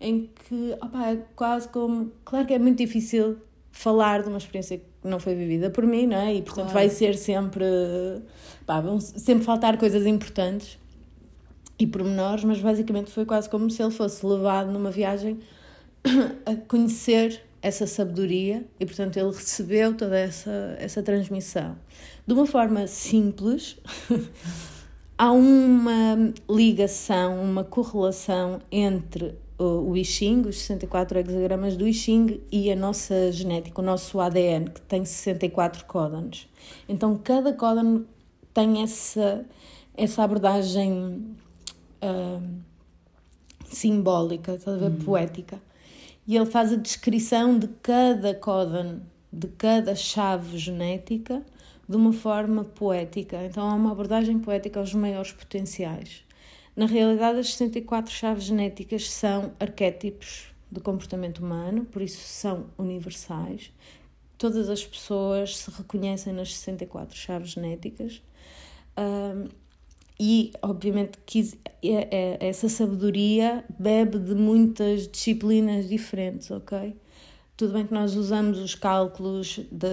em 0.00 0.30
que, 0.48 0.76
opa, 0.80 1.10
é 1.10 1.16
quase 1.34 1.68
como, 1.68 2.12
claro 2.24 2.46
que 2.46 2.54
é 2.54 2.58
muito 2.58 2.78
difícil 2.78 3.38
falar 3.72 4.22
de 4.22 4.28
uma 4.28 4.38
experiência 4.38 4.78
que 4.78 4.84
não 5.02 5.18
foi 5.18 5.34
vivida 5.34 5.70
por 5.70 5.84
mim, 5.84 6.06
não 6.06 6.16
é? 6.16 6.34
E 6.34 6.42
portanto 6.42 6.70
claro. 6.70 6.74
vai 6.74 6.88
ser 6.88 7.16
sempre, 7.16 7.64
pá, 8.64 8.80
vão 8.80 9.00
sempre 9.00 9.44
faltar 9.44 9.76
coisas 9.76 10.06
importantes 10.06 10.78
e 11.78 11.86
pormenores, 11.86 12.44
mas 12.44 12.60
basicamente 12.60 13.10
foi 13.10 13.24
quase 13.26 13.48
como 13.48 13.70
se 13.70 13.82
ele 13.82 13.90
fosse 13.90 14.24
levado 14.24 14.70
numa 14.70 14.90
viagem 14.90 15.40
a 16.46 16.54
conhecer 16.66 17.42
essa 17.62 17.86
sabedoria 17.86 18.64
e, 18.78 18.86
portanto, 18.86 19.16
ele 19.16 19.30
recebeu 19.30 19.96
toda 19.96 20.18
essa, 20.18 20.76
essa 20.78 21.02
transmissão. 21.02 21.76
De 22.26 22.32
uma 22.32 22.46
forma 22.46 22.86
simples, 22.86 23.76
há 25.16 25.32
uma 25.32 26.32
ligação, 26.48 27.42
uma 27.42 27.64
correlação 27.64 28.60
entre 28.70 29.34
o 29.58 29.96
I 29.96 30.04
Ching, 30.04 30.42
os 30.42 30.58
64 30.58 31.18
hexagramas 31.18 31.76
do 31.76 31.88
I 31.88 31.94
Ching 31.94 32.40
e 32.52 32.70
a 32.70 32.76
nossa 32.76 33.32
genética, 33.32 33.80
o 33.80 33.84
nosso 33.84 34.20
ADN, 34.20 34.70
que 34.70 34.82
tem 34.82 35.04
64 35.04 35.86
códons. 35.86 36.48
Então, 36.88 37.16
cada 37.16 37.52
códon 37.54 38.04
tem 38.52 38.82
essa, 38.82 39.46
essa 39.96 40.22
abordagem 40.22 41.36
uh, 42.02 42.42
simbólica, 43.64 44.54
estás 44.54 44.76
a 44.76 44.88
ver? 44.88 44.94
Hum. 44.94 45.04
Poética 45.04 45.60
e 46.26 46.36
ele 46.36 46.46
faz 46.46 46.72
a 46.72 46.76
descrição 46.76 47.58
de 47.58 47.68
cada 47.82 48.34
códon, 48.34 49.00
de 49.32 49.46
cada 49.48 49.94
chave 49.94 50.58
genética, 50.58 51.44
de 51.88 51.96
uma 51.96 52.12
forma 52.12 52.64
poética. 52.64 53.44
Então 53.44 53.68
há 53.68 53.74
uma 53.74 53.92
abordagem 53.92 54.38
poética 54.38 54.80
aos 54.80 54.92
maiores 54.92 55.32
potenciais. 55.32 56.24
Na 56.74 56.86
realidade, 56.86 57.38
as 57.38 57.54
64 57.54 58.12
chaves 58.12 58.44
genéticas 58.44 59.10
são 59.10 59.52
arquétipos 59.58 60.52
do 60.70 60.80
comportamento 60.80 61.38
humano, 61.38 61.84
por 61.84 62.02
isso 62.02 62.20
são 62.20 62.66
universais. 62.76 63.72
Todas 64.36 64.68
as 64.68 64.84
pessoas 64.84 65.56
se 65.56 65.70
reconhecem 65.70 66.32
nas 66.32 66.54
64 66.54 67.16
chaves 67.16 67.50
genéticas. 67.50 68.22
Um, 68.98 69.48
e 70.18 70.52
obviamente 70.62 71.18
que 71.26 71.58
é, 71.82 72.38
é, 72.40 72.48
essa 72.48 72.68
sabedoria 72.68 73.64
bebe 73.78 74.18
de 74.18 74.34
muitas 74.34 75.06
disciplinas 75.06 75.88
diferentes, 75.88 76.50
ok? 76.50 76.96
Tudo 77.56 77.72
bem 77.72 77.86
que 77.86 77.94
nós 77.94 78.14
usamos 78.14 78.58
os 78.58 78.74
cálculos 78.74 79.60
de, 79.72 79.88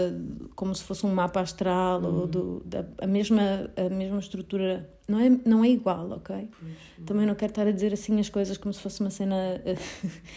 como 0.54 0.76
se 0.76 0.84
fosse 0.84 1.06
um 1.06 1.14
mapa 1.14 1.40
astral 1.40 2.02
uhum. 2.02 2.20
ou 2.20 2.28
do, 2.28 2.62
da, 2.66 2.86
a, 3.02 3.08
mesma, 3.08 3.70
a 3.78 3.90
mesma 3.90 4.20
estrutura. 4.20 4.90
Não 5.08 5.20
é, 5.20 5.30
não 5.46 5.64
é 5.64 5.70
igual, 5.70 6.12
ok? 6.12 6.50
Pois, 6.60 7.06
Também 7.06 7.26
não 7.26 7.36
quero 7.36 7.52
estar 7.52 7.66
a 7.66 7.72
dizer 7.72 7.94
assim 7.94 8.20
as 8.20 8.28
coisas 8.28 8.58
como 8.58 8.74
se 8.74 8.82
fosse 8.82 9.00
uma 9.00 9.10
cena 9.10 9.62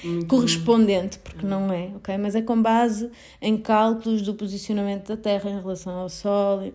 uhum. 0.05 0.27
correspondente, 0.29 1.19
porque 1.19 1.45
uhum. 1.45 1.51
não 1.51 1.73
é, 1.73 1.91
ok? 1.97 2.17
Mas 2.17 2.37
é 2.37 2.43
com 2.43 2.61
base 2.61 3.11
em 3.41 3.57
cálculos 3.57 4.23
do 4.23 4.35
posicionamento 4.35 5.09
da 5.09 5.17
Terra 5.17 5.51
em 5.51 5.61
relação 5.61 5.95
ao 5.95 6.09
Sol, 6.09 6.73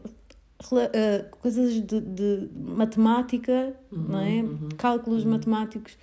uh, 0.67 1.38
coisas 1.38 1.74
de, 1.74 2.02
de 2.02 2.50
matemática, 2.56 3.76
uhum, 3.91 4.04
não 4.04 4.19
é? 4.19 4.41
Uhum, 4.41 4.69
Cálculos 4.78 5.24
uhum. 5.24 5.32
matemáticos 5.32 5.97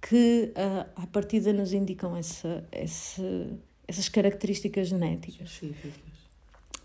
que 0.00 0.52
uh, 0.56 0.88
à 0.96 1.06
partida 1.06 1.52
nos 1.52 1.72
indicam 1.72 2.16
essa, 2.16 2.64
essa, 2.70 3.22
essas 3.86 4.08
características 4.08 4.88
genéticas. 4.88 5.60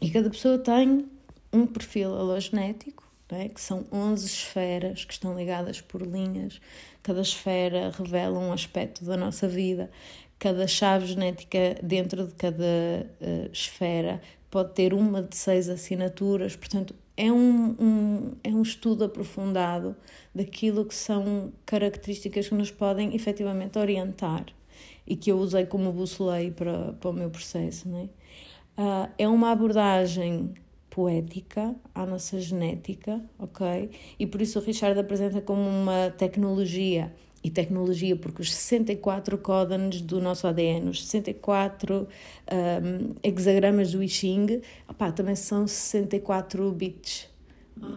E 0.02 0.10
cada 0.12 0.30
pessoa 0.30 0.58
tem 0.58 1.06
um 1.52 1.68
perfil 1.68 2.16
halogenético, 2.16 3.04
é? 3.30 3.50
que 3.50 3.62
são 3.62 3.86
11 3.92 4.26
esferas 4.26 5.06
que 5.06 5.14
estão 5.14 5.36
ligadas 5.36 5.82
por 5.82 6.02
linhas. 6.02 6.60
Cada 7.02 7.22
esfera 7.22 7.92
revela 7.92 8.38
um 8.40 8.52
aspecto 8.52 9.04
da 9.06 9.18
nossa 9.18 9.48
vida. 9.48 9.90
Cada 10.40 10.68
chave 10.68 11.08
genética 11.08 11.76
dentro 11.82 12.28
de 12.28 12.34
cada 12.34 12.64
uh, 12.64 13.50
esfera 13.52 14.22
pode 14.52 14.74
ter 14.74 14.94
uma 14.94 15.22
de 15.22 15.36
seis 15.36 15.70
assinaturas. 15.70 16.56
Portanto, 16.56 16.94
é 17.16 17.32
um, 17.32 17.76
um, 17.80 18.32
é 18.44 18.50
um 18.50 18.62
estudo 18.62 19.04
aprofundado 19.04 19.96
daquilo 20.34 20.86
que 20.86 20.96
são 20.96 21.52
características 21.66 22.50
que 22.50 22.56
nos 22.56 22.72
podem 22.72 23.16
efetivamente 23.16 23.78
orientar 23.78 24.46
e 25.06 25.16
que 25.16 25.32
eu 25.32 25.38
usei 25.38 25.66
como 25.66 25.92
bússola 25.92 26.38
para, 26.56 26.94
para 26.94 27.10
o 27.10 27.14
meu 27.14 27.30
processo. 27.30 27.88
Né? 27.88 28.10
Uh, 28.78 29.10
é 29.18 29.28
uma 29.28 29.52
abordagem 29.52 30.54
poética 30.90 31.76
à 31.94 32.06
nossa 32.06 32.40
genética, 32.40 33.22
ok? 33.40 33.90
E 34.20 34.28
por 34.28 34.42
isso 34.42 34.60
o 34.60 34.62
Richard 34.62 35.00
apresenta 35.00 35.42
como 35.42 35.62
uma 35.62 36.12
tecnologia 36.12 37.14
e 37.44 37.50
tecnologia, 37.50 38.16
porque 38.16 38.42
os 38.42 38.54
64 38.54 39.38
códons 39.38 40.00
do 40.02 40.22
nosso 40.22 40.48
ADN, 40.48 40.90
os 40.90 41.06
64 41.06 42.08
um, 42.52 43.16
hexagramas 43.22 43.92
do 43.92 44.02
I 44.02 44.08
Ching, 44.08 44.62
opá, 44.88 45.12
também 45.12 45.36
são 45.36 45.68
64 45.68 46.72
bits, 46.72 47.28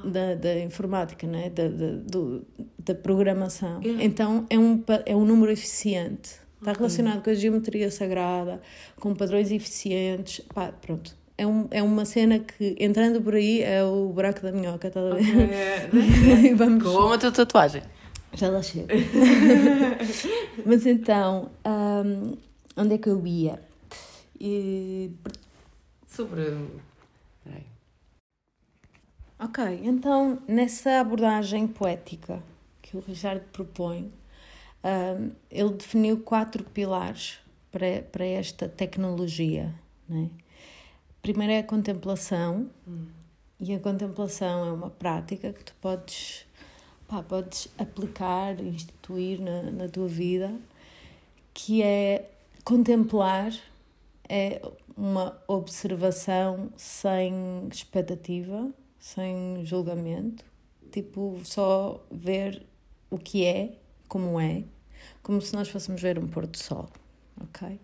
da, 0.05 0.35
da 0.35 0.59
informática, 0.59 1.27
né? 1.27 1.51
da, 1.51 1.69
da, 1.69 1.93
do, 2.03 2.45
da 2.79 2.95
programação. 2.95 3.81
Yeah. 3.83 4.05
Então 4.05 4.47
é 4.51 4.59
um, 4.59 4.83
é 5.05 5.15
um 5.15 5.25
número 5.25 5.53
eficiente. 5.53 6.31
Está 6.59 6.73
relacionado 6.73 7.23
com 7.23 7.31
a 7.31 7.35
geometria 7.35 7.91
sagrada, 7.91 8.61
com 8.99 9.15
padrões 9.15 9.53
eficientes. 9.53 10.41
Pá, 10.53 10.73
pronto. 10.73 11.15
É, 11.39 11.47
um, 11.47 11.69
é 11.71 11.83
uma 11.83 12.07
cena 12.07 12.39
que, 12.39 12.75
entrando 12.81 13.21
por 13.21 13.35
aí, 13.35 13.63
é 13.63 13.85
o 13.85 14.09
buraco 14.09 14.41
da 14.41 14.51
minhoca, 14.51 14.89
estás 14.89 15.13
a 15.13 15.15
ver? 15.15 15.91
E 16.43 16.55
vamos, 16.57 16.83
Como 16.83 17.13
a 17.13 17.19
tua 17.19 17.31
tatuagem. 17.31 17.83
Já 18.33 18.49
lá 18.49 18.63
chego. 18.63 18.89
Mas 20.65 20.87
então, 20.87 21.51
hum, 21.67 22.37
onde 22.77 22.95
é 22.95 22.99
que 22.99 23.09
eu 23.09 23.27
ia? 23.27 23.63
E, 24.39 25.11
Sobre. 26.07 26.43
Peraí. 27.45 27.67
Ok, 29.39 29.81
então 29.85 30.39
nessa 30.49 31.01
abordagem 31.01 31.67
poética 31.67 32.43
que 32.81 32.97
o 32.97 33.01
Richard 33.01 33.45
propõe, 33.53 34.13
hum, 34.85 35.31
ele 35.51 35.73
definiu 35.73 36.21
quatro 36.21 36.65
pilares 36.65 37.39
para, 37.71 38.03
para 38.11 38.25
esta 38.25 38.69
tecnologia. 38.69 39.75
Né? 40.09 40.31
Primeiro 41.21 41.53
é 41.53 41.59
a 41.59 41.65
contemplação, 41.65 42.71
e 43.59 43.75
a 43.75 43.81
contemplação 43.81 44.67
é 44.67 44.73
uma 44.73 44.91
prática 44.91 45.53
que 45.53 45.65
tu 45.65 45.75
podes, 45.81 46.46
pá, 47.09 47.23
podes 47.23 47.69
aplicar, 47.79 48.61
instituir 48.61 49.41
na, 49.41 49.63
na 49.71 49.89
tua 49.89 50.09
vida, 50.09 50.55
que 51.55 51.83
é 51.83 52.31
contemplar 52.65 53.53
é 54.29 54.61
uma 54.97 55.41
observação 55.47 56.71
sem 56.77 57.69
expectativa, 57.71 58.71
sem 58.99 59.65
julgamento, 59.65 60.45
tipo 60.91 61.39
só 61.45 62.05
ver 62.11 62.65
o 63.11 63.19
que 63.19 63.45
é, 63.45 63.73
como 64.09 64.41
é, 64.41 64.65
como 65.23 65.41
se 65.41 65.55
nós 65.55 65.69
fôssemos 65.69 66.01
ver 66.01 66.19
um 66.19 66.27
pôr 66.27 66.47
do 66.47 66.57
sol, 66.57 66.89
ok? 67.41 67.79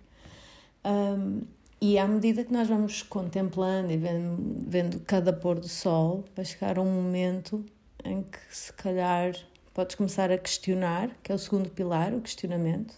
Um, 0.85 1.43
e 1.81 1.99
à 1.99 2.07
medida 2.07 2.45
que 2.45 2.53
nós 2.53 2.69
vamos 2.69 3.03
contemplando 3.03 3.93
e 3.93 3.97
vendo, 3.97 4.65
vendo 4.69 5.01
cada 5.01 5.33
pôr 5.33 5.59
do 5.59 5.69
sol, 5.69 6.25
vai 6.35 6.45
chegar 6.45 6.79
um 6.79 6.85
momento 6.85 7.65
em 8.05 8.23
que 8.23 8.39
se 8.51 8.73
calhar 8.73 9.35
podes 9.75 9.97
começar 9.97 10.31
a 10.31 10.39
questionar, 10.39 11.11
que 11.23 11.33
é 11.33 11.35
o 11.35 11.39
segundo 11.39 11.71
pilar, 11.71 12.13
o 12.13 12.21
questionamento. 12.21 12.95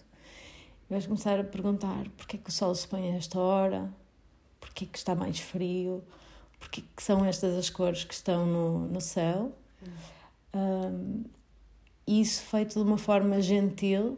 E 0.87 0.93
vais 0.93 1.05
começar 1.05 1.39
a 1.39 1.43
perguntar 1.43 2.05
porquê 2.17 2.37
que 2.37 2.49
o 2.49 2.51
sol 2.51 2.75
se 2.75 2.87
põe 2.87 3.11
a 3.11 3.17
esta 3.17 3.39
hora, 3.39 3.89
porquê 4.59 4.85
que 4.85 4.97
está 4.97 5.15
mais 5.15 5.39
frio, 5.39 6.03
porquê 6.59 6.83
que 6.95 7.03
são 7.03 7.23
estas 7.25 7.57
as 7.57 7.69
cores 7.69 8.03
que 8.03 8.13
estão 8.13 8.45
no, 8.45 8.87
no 8.87 9.01
céu. 9.01 9.53
Um, 10.53 11.23
isso 12.07 12.43
feito 12.43 12.75
de 12.75 12.85
uma 12.85 12.97
forma 12.97 13.41
gentil, 13.41 14.17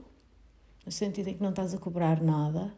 no 0.85 0.91
sentido 0.91 1.29
em 1.29 1.35
que 1.35 1.41
não 1.41 1.51
estás 1.51 1.73
a 1.73 1.77
cobrar 1.77 2.21
nada, 2.21 2.73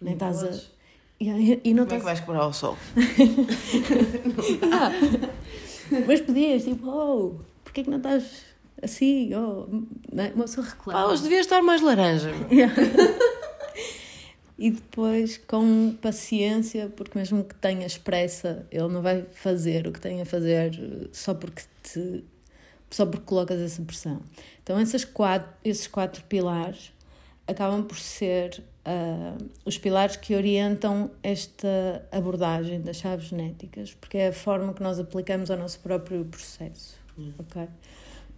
nem 0.00 0.14
estás 0.14 0.42
a. 0.42 0.50
E, 1.22 1.60
e 1.64 1.74
não 1.74 1.84
Como 1.84 1.96
é 1.96 2.00
que 2.00 2.02
estás 2.02 2.02
vais 2.02 2.20
cobrar 2.20 2.46
o 2.46 2.52
sol? 2.54 2.78
ah, 4.72 4.90
mas 6.06 6.20
podias, 6.20 6.64
tipo, 6.64 6.88
oh, 6.88 7.40
porquê 7.64 7.82
que 7.84 7.90
não 7.90 7.98
estás 7.98 8.44
assim? 8.82 9.34
Oh, 9.34 9.66
não 10.12 10.24
é? 10.24 10.32
uma 10.34 10.44
pessoa 10.44 10.66
Pá, 10.66 10.72
reclama. 10.72 11.06
hoje 11.08 11.22
devias 11.22 11.40
estar 11.40 11.62
mais 11.62 11.80
laranja. 11.80 12.30
E 14.60 14.70
depois, 14.70 15.38
com 15.38 15.96
paciência, 16.02 16.92
porque 16.94 17.18
mesmo 17.18 17.42
que 17.42 17.54
tenhas 17.54 17.96
pressa, 17.96 18.66
ele 18.70 18.88
não 18.88 19.00
vai 19.00 19.22
fazer 19.22 19.86
o 19.86 19.92
que 19.92 19.98
tem 19.98 20.20
a 20.20 20.26
fazer 20.26 21.08
só 21.12 21.32
porque 21.32 21.62
te 21.82 22.22
só 22.90 23.06
porque 23.06 23.24
colocas 23.24 23.58
essa 23.58 23.80
pressão. 23.80 24.20
Então, 24.62 24.78
essas 24.78 25.02
quatro, 25.02 25.48
esses 25.64 25.86
quatro 25.86 26.22
pilares 26.24 26.92
acabam 27.46 27.82
por 27.84 27.96
ser 27.96 28.62
ah, 28.84 29.36
os 29.64 29.76
pilares 29.78 30.16
que 30.16 30.34
orientam 30.34 31.10
esta 31.22 32.06
abordagem 32.10 32.80
das 32.80 32.96
chaves 32.96 33.26
genéticas, 33.26 33.94
porque 33.94 34.18
é 34.18 34.28
a 34.28 34.32
forma 34.32 34.72
que 34.72 34.82
nós 34.82 34.98
aplicamos 34.98 35.50
ao 35.50 35.58
nosso 35.58 35.80
próprio 35.80 36.24
processo. 36.24 36.98
Ok? 37.38 37.68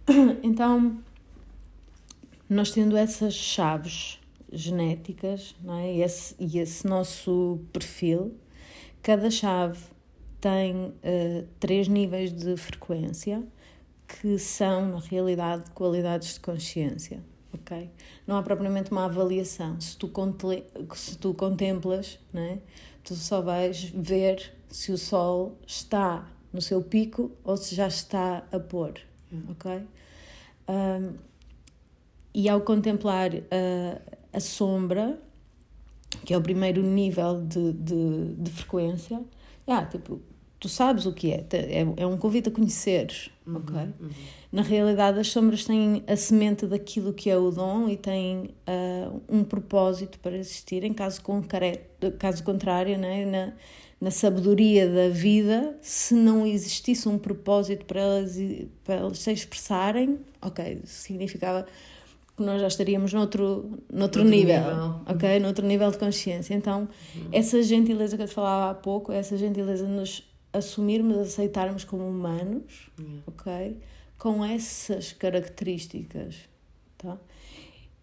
Então, 0.43 1.01
nós 2.49 2.71
tendo 2.71 2.97
essas 2.97 3.33
chaves 3.33 4.19
genéticas 4.51 5.55
não 5.63 5.79
é? 5.79 5.93
e, 5.93 6.01
esse, 6.01 6.35
e 6.37 6.59
esse 6.59 6.85
nosso 6.85 7.61
perfil, 7.71 8.35
cada 9.01 9.31
chave 9.31 9.79
tem 10.41 10.93
eh, 11.01 11.45
três 11.57 11.87
níveis 11.87 12.33
de 12.33 12.57
frequência 12.57 13.41
que 14.05 14.37
são, 14.37 14.89
na 14.89 14.99
realidade, 14.99 15.71
qualidades 15.71 16.33
de 16.33 16.41
consciência. 16.41 17.23
Ok? 17.53 17.89
Não 18.27 18.37
há 18.37 18.43
propriamente 18.43 18.91
uma 18.91 19.05
avaliação. 19.05 19.79
Se 19.79 19.95
tu, 19.97 20.07
contle- 20.07 20.65
se 20.95 21.17
tu 21.17 21.33
contemplas, 21.33 22.19
não 22.33 22.41
é? 22.41 22.59
tu 23.03 23.15
só 23.15 23.41
vais 23.41 23.83
ver 23.93 24.53
se 24.69 24.91
o 24.91 24.97
sol 24.97 25.57
está 25.67 26.27
no 26.51 26.61
seu 26.61 26.81
pico 26.81 27.31
ou 27.43 27.57
se 27.57 27.75
já 27.75 27.87
está 27.87 28.43
a 28.51 28.59
pôr. 28.59 28.93
ok? 29.49 29.81
Um, 30.69 31.13
e 32.33 32.47
ao 32.49 32.61
contemplar 32.61 33.31
a, 33.35 34.01
a 34.31 34.39
sombra, 34.39 35.19
que 36.25 36.33
é 36.33 36.37
o 36.37 36.41
primeiro 36.41 36.81
nível 36.81 37.41
de, 37.45 37.73
de, 37.73 38.33
de 38.35 38.51
frequência, 38.51 39.21
ah, 39.67 39.85
tipo, 39.85 40.21
tu 40.59 40.69
sabes 40.69 41.05
o 41.05 41.13
que 41.13 41.31
é, 41.31 41.45
é, 41.51 41.93
é 41.97 42.07
um 42.07 42.17
convite 42.17 42.49
a 42.49 42.51
conheceres, 42.51 43.29
ok? 43.45 43.75
Na 44.53 44.61
realidade, 44.61 45.19
as 45.19 45.29
sombras 45.29 45.65
têm 45.65 46.03
a 46.05 46.15
semente 46.15 46.67
daquilo 46.67 47.11
que 47.11 47.27
é 47.27 47.35
o 47.35 47.49
dom 47.49 47.89
e 47.89 47.97
têm 47.97 48.51
ah, 48.67 49.11
um 49.27 49.43
propósito 49.43 50.19
para 50.19 50.37
existir, 50.37 50.83
em 50.83 50.93
caso, 50.93 51.21
concre- 51.23 51.81
caso 52.19 52.43
contrário, 52.43 52.95
né? 52.95 53.25
na, 53.25 53.53
na 53.99 54.11
sabedoria 54.11 54.87
da 54.87 55.09
vida, 55.09 55.75
se 55.81 56.13
não 56.13 56.45
existisse 56.45 57.09
um 57.09 57.17
propósito 57.17 57.83
para 57.85 57.99
elas, 58.01 58.37
para 58.83 58.95
elas 58.95 59.17
se 59.17 59.31
expressarem, 59.31 60.19
ok, 60.39 60.81
significava 60.85 61.65
que 62.37 62.43
nós 62.43 62.61
já 62.61 62.67
estaríamos 62.67 63.11
noutro, 63.11 63.79
noutro, 63.91 64.23
Noutro 64.23 64.23
nível, 64.23 64.59
nível. 64.61 65.01
ok? 65.07 65.39
Noutro 65.39 65.65
nível 65.65 65.89
de 65.89 65.97
consciência. 65.97 66.53
Então, 66.53 66.87
essa 67.31 67.61
gentileza 67.63 68.15
que 68.17 68.21
eu 68.23 68.27
te 68.27 68.33
falava 68.35 68.69
há 68.69 68.73
pouco, 68.75 69.11
essa 69.11 69.35
gentileza 69.35 69.85
de 69.85 69.91
nos 69.91 70.23
assumirmos, 70.51 71.17
aceitarmos 71.17 71.83
como 71.83 72.07
humanos, 72.07 72.91
ok? 73.25 73.77
Com 74.17 74.43
essas 74.45 75.11
características, 75.13 76.35
tá? 76.97 77.17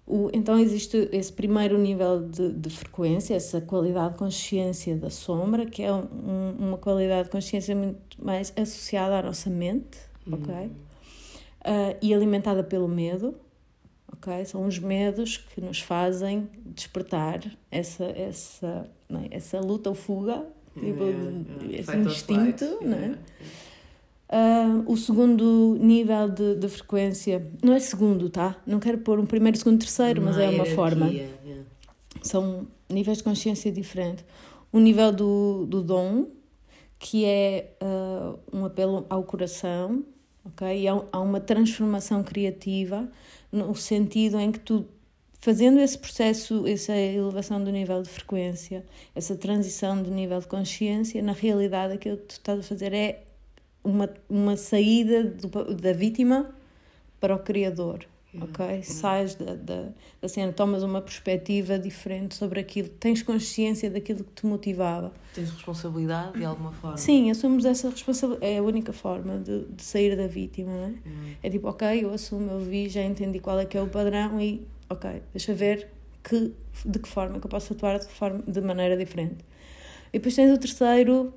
O, 0.06 0.28
então 0.34 0.58
existe 0.58 1.08
esse 1.12 1.32
primeiro 1.32 1.78
nível 1.78 2.28
de, 2.28 2.52
de 2.52 2.68
frequência, 2.70 3.34
essa 3.34 3.60
qualidade 3.60 4.12
de 4.14 4.18
consciência 4.18 4.96
da 4.96 5.08
sombra, 5.08 5.64
que 5.66 5.82
é 5.82 5.92
um- 5.92 6.56
uma 6.58 6.78
qualidade 6.78 7.24
de 7.24 7.30
consciência 7.30 7.76
muito 7.76 8.22
mais 8.22 8.52
associada 8.56 9.18
à 9.18 9.22
nossa 9.22 9.48
mente, 9.48 9.98
ok? 10.30 10.70
Ah, 11.62 11.96
e 12.02 12.12
alimentada 12.12 12.64
pelo 12.64 12.88
medo, 12.88 13.36
ok? 14.12 14.44
São 14.46 14.66
os 14.66 14.78
medos 14.80 15.36
que 15.36 15.60
nos 15.60 15.80
fazem 15.80 16.48
despertar 16.66 17.40
essa, 17.70 18.04
essa, 18.06 18.90
é? 19.10 19.36
essa 19.36 19.60
luta 19.60 19.90
ou 19.90 19.94
fuga, 19.94 20.44
tipo, 20.74 21.04
de- 21.60 21.76
esse 21.76 21.90
instinto, 22.10 22.64
não 22.82 22.96
é? 22.98 23.18
Ah, 24.32 24.84
o 24.86 24.96
segundo 24.96 25.76
nível 25.80 26.28
de, 26.28 26.54
de 26.54 26.68
frequência, 26.68 27.44
não 27.60 27.74
é 27.74 27.80
segundo, 27.80 28.30
tá? 28.30 28.56
Não 28.64 28.78
quero 28.78 28.98
pôr 28.98 29.18
um 29.18 29.26
primeiro, 29.26 29.58
segundo, 29.58 29.80
terceiro, 29.80 30.22
mas 30.22 30.38
é 30.38 30.48
uma 30.48 30.64
forma. 30.66 31.10
São 32.22 32.68
níveis 32.88 33.18
de 33.18 33.24
consciência 33.24 33.72
diferentes. 33.72 34.24
O 34.72 34.78
nível 34.78 35.10
do, 35.10 35.66
do 35.66 35.82
dom, 35.82 36.28
que 36.96 37.24
é 37.24 37.72
ah, 37.80 38.36
um 38.52 38.64
apelo 38.64 39.04
ao 39.10 39.24
coração, 39.24 40.04
ok? 40.44 40.80
E 40.80 40.86
há, 40.86 41.02
há 41.10 41.20
uma 41.20 41.40
transformação 41.40 42.22
criativa 42.22 43.10
no 43.50 43.74
sentido 43.74 44.38
em 44.38 44.52
que 44.52 44.60
tu, 44.60 44.86
fazendo 45.40 45.80
esse 45.80 45.98
processo, 45.98 46.64
essa 46.68 46.94
elevação 46.96 47.64
do 47.64 47.72
nível 47.72 48.00
de 48.00 48.08
frequência, 48.08 48.86
essa 49.12 49.34
transição 49.34 50.00
de 50.00 50.08
nível 50.08 50.38
de 50.38 50.46
consciência, 50.46 51.20
na 51.20 51.32
realidade 51.32 51.94
aquilo 51.94 52.16
que 52.16 52.26
tu 52.26 52.30
estás 52.32 52.60
a 52.60 52.62
fazer 52.62 52.92
é 52.92 53.24
uma, 53.82 54.08
uma 54.28 54.56
saída 54.56 55.24
do 55.24 55.74
da 55.74 55.92
vítima 55.92 56.50
para 57.20 57.34
o 57.34 57.38
criador. 57.38 58.06
Ok? 58.40 58.82
Sais 58.84 59.34
da, 59.34 59.56
da, 59.56 59.88
da 60.20 60.28
cena, 60.28 60.52
tomas 60.52 60.84
uma 60.84 61.00
perspectiva 61.00 61.76
diferente 61.76 62.36
sobre 62.36 62.60
aquilo, 62.60 62.88
tens 62.88 63.22
consciência 63.22 63.90
daquilo 63.90 64.22
que 64.22 64.32
te 64.32 64.46
motivava. 64.46 65.12
Tens 65.34 65.50
responsabilidade 65.50 66.38
de 66.38 66.44
alguma 66.44 66.70
forma? 66.70 66.96
Sim, 66.96 67.28
assumimos 67.30 67.64
essa 67.64 67.90
responsabilidade. 67.90 68.52
É 68.52 68.58
a 68.58 68.62
única 68.62 68.92
forma 68.92 69.38
de, 69.38 69.64
de 69.64 69.82
sair 69.82 70.16
da 70.16 70.28
vítima, 70.28 70.70
não 70.70 70.84
é? 70.84 70.94
É 71.42 71.50
tipo, 71.50 71.68
ok, 71.68 72.04
eu 72.04 72.12
assumo, 72.12 72.52
eu 72.52 72.60
vi, 72.60 72.88
já 72.88 73.02
entendi 73.02 73.40
qual 73.40 73.58
é 73.58 73.64
que 73.64 73.76
é 73.76 73.82
o 73.82 73.88
padrão 73.88 74.40
e, 74.40 74.64
ok, 74.88 75.22
deixa 75.32 75.52
ver 75.52 75.88
que, 76.22 76.52
de 76.86 76.98
que 77.00 77.08
forma 77.08 77.40
que 77.40 77.46
eu 77.46 77.50
posso 77.50 77.72
atuar 77.72 77.98
de, 77.98 78.06
forma, 78.06 78.44
de 78.46 78.60
maneira 78.60 78.96
diferente. 78.96 79.44
E 80.12 80.18
depois 80.18 80.36
tens 80.36 80.52
o 80.54 80.58
terceiro 80.58 81.34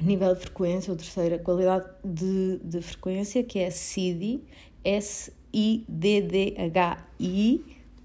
nível 0.00 0.34
de 0.34 0.40
frequência, 0.40 0.90
ou 0.90 0.96
terceira 0.96 1.38
qualidade 1.38 1.86
de, 2.04 2.58
de 2.62 2.82
frequência, 2.82 3.42
que 3.42 3.58
é 3.58 3.70
SIDI, 3.70 4.42
S-I-D-D-H-I, 4.84 5.86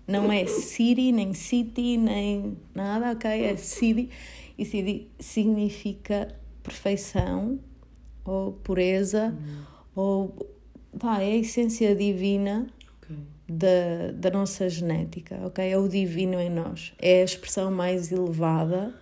não 0.08 0.32
é 0.32 0.46
Siri, 0.46 1.12
nem 1.12 1.34
City, 1.34 1.98
nem 1.98 2.58
nada, 2.74 3.12
ok? 3.12 3.30
É 3.30 3.56
SIDI, 3.56 4.10
e 4.58 4.66
SIDI 4.66 5.10
significa 5.20 6.36
perfeição, 6.64 7.60
ou 8.26 8.54
pureza, 8.54 9.36
hum. 9.38 9.64
ou 9.96 10.36
pá, 11.00 11.22
é 11.22 11.32
a 11.32 11.38
essência 11.38 11.96
divina 11.96 12.68
okay. 13.02 13.16
da, 13.48 14.12
da 14.14 14.30
nossa 14.32 14.70
genética, 14.70 15.40
ok? 15.46 15.72
É 15.72 15.78
o 15.78 15.88
divino 15.88 16.40
em 16.40 16.50
nós, 16.50 16.94
é 17.00 17.22
a 17.22 17.26
expressão 17.26 17.72
mais 17.72 18.12
elevada 18.12 18.94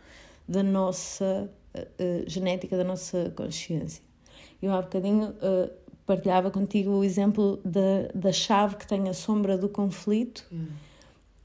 da 0.48 0.64
nossa 0.64 1.50
uh, 2.00 2.30
genética, 2.30 2.78
da 2.78 2.84
nossa 2.84 3.32
consciência. 3.36 4.04
Eu 4.62 4.74
há 4.74 4.82
bocadinho 4.82 5.30
uh, 5.30 5.70
partilhava 6.06 6.50
contigo 6.52 6.92
o 6.92 7.04
exemplo 7.04 7.60
da, 7.64 8.10
da 8.14 8.32
chave 8.32 8.76
que 8.76 8.88
tem 8.88 9.08
a 9.10 9.14
sombra 9.14 9.58
do 9.58 9.70
conflito, 9.70 10.46
hum. 10.52 10.68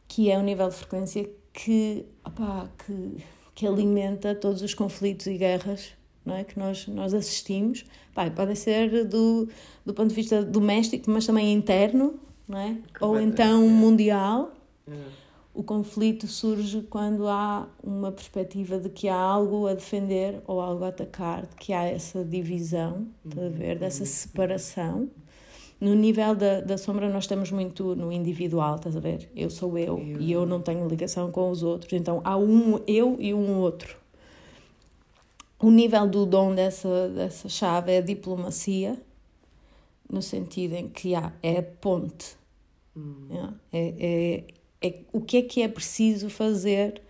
que 0.08 0.30
é 0.30 0.38
o 0.38 0.42
nível 0.42 0.68
de 0.68 0.74
frequência 0.74 1.28
que, 1.52 2.06
opá, 2.24 2.68
que, 2.84 3.24
que 3.54 3.66
alimenta 3.66 4.34
todos 4.34 4.62
os 4.62 4.74
conflitos 4.74 5.26
e 5.26 5.36
guerras 5.36 5.92
não 6.24 6.34
é? 6.34 6.44
que 6.44 6.58
nós, 6.58 6.86
nós 6.88 7.12
assistimos. 7.12 7.84
Pai, 8.14 8.30
podem 8.30 8.54
ser 8.54 9.04
do, 9.04 9.48
do 9.84 9.92
ponto 9.92 10.08
de 10.08 10.14
vista 10.14 10.42
doméstico, 10.42 11.10
mas 11.10 11.26
também 11.26 11.52
interno, 11.52 12.18
não 12.48 12.58
é? 12.58 12.76
ou 13.00 13.20
então 13.20 13.68
mundial. 13.68 14.52
É. 14.88 15.23
O 15.54 15.62
conflito 15.62 16.26
surge 16.26 16.82
quando 16.82 17.28
há 17.28 17.68
uma 17.82 18.10
perspectiva 18.10 18.78
de 18.78 18.88
que 18.88 19.08
há 19.08 19.16
algo 19.16 19.68
a 19.68 19.74
defender 19.74 20.42
ou 20.46 20.60
algo 20.60 20.84
a 20.84 20.88
atacar, 20.88 21.46
de 21.46 21.54
que 21.56 21.72
há 21.72 21.84
essa 21.84 22.24
divisão, 22.24 23.06
a 23.24 23.48
ver, 23.48 23.78
dessa 23.78 24.00
uhum. 24.00 24.06
separação. 24.06 25.08
No 25.80 25.94
nível 25.94 26.34
da, 26.34 26.60
da 26.60 26.76
sombra, 26.76 27.08
nós 27.08 27.24
estamos 27.24 27.52
muito 27.52 27.94
no 27.94 28.10
individual, 28.10 28.76
estás 28.76 28.96
a 28.96 29.00
ver? 29.00 29.30
Eu 29.36 29.48
sou 29.48 29.78
eu, 29.78 29.98
eu 29.98 30.20
e 30.20 30.32
eu 30.32 30.44
não 30.44 30.60
tenho 30.60 30.88
ligação 30.88 31.30
com 31.30 31.50
os 31.50 31.62
outros. 31.62 31.92
Então 31.92 32.20
há 32.24 32.36
um 32.36 32.80
eu 32.86 33.16
e 33.20 33.32
um 33.32 33.58
outro 33.58 34.04
o 35.64 35.70
nível 35.70 36.06
do 36.06 36.26
dom 36.26 36.54
dessa, 36.54 37.08
dessa 37.08 37.48
chave 37.48 37.92
é 37.92 37.98
a 37.98 38.02
diplomacia, 38.02 39.00
no 40.10 40.20
sentido 40.20 40.74
em 40.74 40.88
que 40.88 41.14
há, 41.14 41.32
é 41.42 41.58
a 41.58 41.62
ponte. 41.62 42.36
Hum. 42.94 43.28
É, 43.72 43.94
é, 43.98 44.44
é, 44.84 45.00
o 45.12 45.20
que 45.20 45.38
é 45.38 45.42
que 45.42 45.62
é 45.62 45.68
preciso 45.68 46.28
fazer 46.28 47.00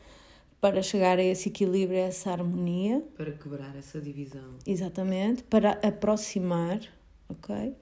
para 0.61 0.81
chegar 0.81 1.19
a 1.19 1.23
esse 1.23 1.49
equilíbrio, 1.49 1.99
a 1.99 2.03
essa 2.07 2.31
harmonia. 2.31 3.05
Para 3.17 3.33
quebrar 3.33 3.75
essa 3.77 4.01
divisão. 4.01 4.55
Exatamente, 4.65 5.43
para 5.43 5.73
aproximar, 5.87 6.81
ok? 7.29 7.75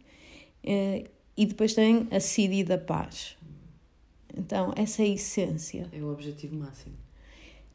É, 0.64 1.04
e 1.36 1.46
depois 1.46 1.74
tem 1.74 2.08
a 2.10 2.18
sede 2.18 2.64
da 2.64 2.78
paz. 2.78 3.36
Então, 4.36 4.72
essa 4.76 5.02
é 5.02 5.04
a 5.04 5.08
essência. 5.08 5.88
É 5.92 6.02
o 6.02 6.10
objetivo 6.10 6.56
máximo. 6.56 6.94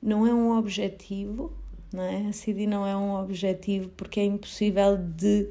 Não 0.01 0.25
é 0.25 0.33
um 0.33 0.57
objetivo, 0.57 1.53
não 1.93 2.03
é? 2.03 2.27
A 2.27 2.33
CD 2.33 2.65
não 2.65 2.85
é 2.85 2.97
um 2.97 3.15
objetivo 3.15 3.89
porque 3.89 4.19
é 4.19 4.25
impossível 4.25 4.97
de 4.97 5.49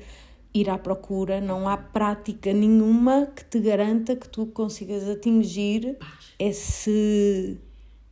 ir 0.61 0.71
à 0.71 0.79
procura, 0.79 1.41
não 1.41 1.69
há 1.69 1.77
prática 1.77 2.53
nenhuma 2.53 3.27
que 3.27 3.45
te 3.45 3.61
garanta 3.61 4.17
que 4.17 4.29
tu 4.29 4.47
consigas 4.47 5.09
atingir 5.09 5.97
esse 6.39 7.59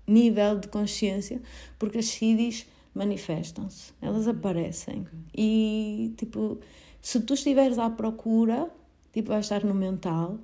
nível 0.07 0.59
de 0.59 0.69
consciência, 0.69 1.41
porque 1.79 1.99
as 1.99 2.07
CIDs 2.07 2.67
manifestam-se, 2.95 3.93
elas 4.01 4.29
aparecem. 4.29 5.07
E, 5.37 6.13
tipo, 6.17 6.59
se 7.01 7.21
tu 7.21 7.35
estiveres 7.35 7.79
à 7.79 7.89
procura, 7.91 8.69
tipo, 9.13 9.29
vais 9.29 9.45
estar 9.45 9.65
no 9.65 9.75
mental, 9.75 10.39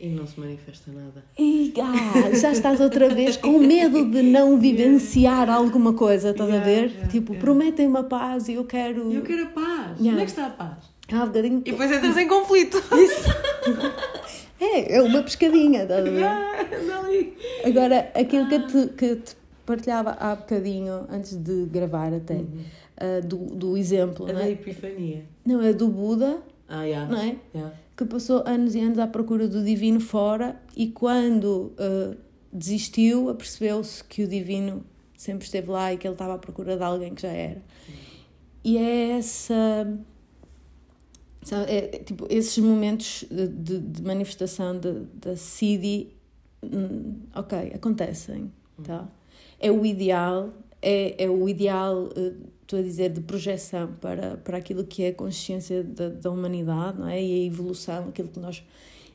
e 0.00 0.10
não 0.10 0.24
se 0.28 0.38
manifesta 0.38 0.92
nada. 0.92 1.24
E 1.36 1.74
ah, 1.80 2.32
já 2.32 2.52
estás 2.52 2.78
outra 2.80 3.08
vez 3.08 3.36
com 3.36 3.58
medo 3.58 4.08
de 4.08 4.22
não 4.22 4.56
vivenciar 4.60 5.50
alguma 5.50 5.92
coisa, 5.92 6.30
estás 6.30 6.48
yeah, 6.48 6.64
a 6.64 6.72
ver? 6.72 6.90
Yeah, 6.90 7.08
tipo, 7.08 7.32
yeah. 7.32 7.44
prometem-me 7.44 7.98
a 7.98 8.04
paz 8.04 8.48
e 8.48 8.54
eu 8.54 8.64
quero. 8.64 9.12
Eu 9.12 9.22
quero 9.22 9.42
a 9.42 9.50
paz. 9.50 10.00
Onde 10.00 10.10
é 10.10 10.24
que 10.24 10.30
está 10.30 10.46
a 10.46 10.50
paz? 10.50 10.97
Ah, 11.12 11.24
um 11.24 11.26
bocadinho. 11.26 11.62
E 11.64 11.70
depois 11.70 11.90
entras 11.90 12.16
em 12.16 12.28
conflito. 12.28 12.76
Isso. 12.96 13.28
É, 14.60 14.96
é 14.96 15.02
uma 15.02 15.22
pescadinha, 15.22 15.82
estás 15.82 16.06
a 16.06 16.10
ver? 16.10 17.34
Agora, 17.64 18.10
aquilo 18.14 18.48
que 18.48 18.54
eu 18.54 18.66
te, 18.66 18.88
que 18.94 19.16
te 19.16 19.36
partilhava 19.64 20.10
há 20.18 20.34
bocadinho, 20.34 21.06
antes 21.08 21.36
de 21.36 21.66
gravar 21.66 22.12
até, 22.12 22.34
uhum. 22.34 22.64
uh, 23.00 23.26
do, 23.26 23.36
do 23.54 23.76
exemplo. 23.76 24.28
A 24.28 24.32
não 24.32 24.40
é? 24.40 24.44
da 24.44 24.50
epifania. 24.50 25.24
Não, 25.46 25.62
é 25.62 25.72
do 25.72 25.88
Buda. 25.88 26.42
Ah, 26.68 26.84
yeah. 26.84 27.10
Não 27.10 27.20
é? 27.20 27.36
Yeah 27.54 27.74
que 27.98 28.04
passou 28.04 28.44
anos 28.46 28.76
e 28.76 28.80
anos 28.80 28.96
à 29.00 29.08
procura 29.08 29.48
do 29.48 29.62
divino 29.64 29.98
fora 29.98 30.54
e 30.76 30.86
quando 30.86 31.74
uh, 31.74 32.16
desistiu, 32.52 33.28
apercebeu-se 33.28 34.04
que 34.04 34.22
o 34.22 34.28
divino 34.28 34.84
sempre 35.16 35.44
esteve 35.44 35.68
lá 35.68 35.92
e 35.92 35.98
que 35.98 36.06
ele 36.06 36.14
estava 36.14 36.34
à 36.34 36.38
procura 36.38 36.76
de 36.76 36.82
alguém 36.84 37.12
que 37.12 37.22
já 37.22 37.32
era. 37.32 37.60
E 38.62 38.78
é 38.78 39.18
essa. 39.18 39.98
Sabe, 41.42 41.70
é, 41.70 41.76
é, 41.76 41.98
tipo, 41.98 42.26
esses 42.28 42.58
momentos 42.58 43.24
de, 43.30 43.78
de, 43.78 44.02
manifestação 44.02 44.78
da 45.14 45.36
Sidi, 45.36 46.08
hum, 46.62 47.14
ok, 47.34 47.72
acontecem. 47.74 48.52
Tá? 48.82 49.08
É 49.58 49.70
o 49.70 49.84
ideal, 49.86 50.50
é, 50.82 51.24
é 51.24 51.28
o 51.28 51.48
ideal. 51.48 52.10
Uh, 52.16 52.58
estou 52.68 52.78
a 52.78 52.82
dizer, 52.82 53.10
de 53.10 53.22
projeção 53.22 53.94
para, 53.98 54.36
para 54.36 54.58
aquilo 54.58 54.84
que 54.84 55.02
é 55.02 55.08
a 55.08 55.14
consciência 55.14 55.82
da, 55.82 56.10
da 56.10 56.30
humanidade 56.30 56.98
não 56.98 57.08
é? 57.08 57.20
e 57.20 57.42
a 57.42 57.46
evolução, 57.46 58.10
aquilo 58.10 58.28
que 58.28 58.38
nós 58.38 58.62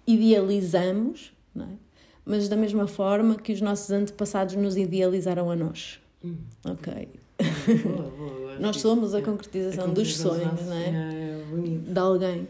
idealizamos, 0.07 1.31
não 1.53 1.65
é? 1.65 1.69
mas 2.25 2.49
da 2.49 2.55
mesma 2.55 2.87
forma 2.87 3.35
que 3.35 3.53
os 3.53 3.61
nossos 3.61 3.91
antepassados 3.91 4.55
nos 4.55 4.75
idealizaram 4.75 5.51
a 5.51 5.55
nós. 5.55 5.99
Hum. 6.25 6.37
Ok. 6.65 7.09
Boa, 7.83 8.09
boa, 8.09 8.55
nós 8.59 8.77
somos 8.77 9.13
a 9.13 9.21
concretização, 9.21 9.85
a 9.85 9.87
dos 9.87 10.17
sonhos 10.17 10.61
não 10.65 10.73
é? 10.73 10.87
é, 10.87 11.32
é 11.57 11.91
de 11.91 11.99
alguém. 11.99 12.47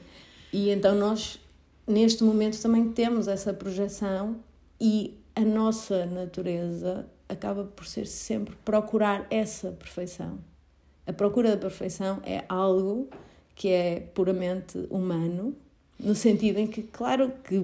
E 0.52 0.70
então 0.70 0.96
nós, 0.96 1.40
neste 1.88 2.24
momento, 2.24 2.62
também 2.62 2.90
temos 2.90 3.28
essa 3.28 3.54
projeção 3.54 4.38
e 4.80 5.18
a 5.36 5.42
nossa 5.42 6.06
natureza 6.06 7.08
acaba 7.28 7.64
por 7.64 7.86
ser 7.86 8.06
sempre 8.06 8.56
procurar 8.64 9.26
essa 9.30 9.72
perfeição. 9.72 10.38
A 11.06 11.12
procura 11.12 11.52
da 11.52 11.58
perfeição 11.58 12.22
é 12.26 12.44
algo 12.48 13.10
que 13.56 13.70
é 13.70 14.00
puramente 14.14 14.88
humano, 14.90 15.56
no 16.00 16.16
sentido 16.16 16.60
em 16.60 16.68
que, 16.68 16.84
claro 16.84 17.32
que 17.44 17.56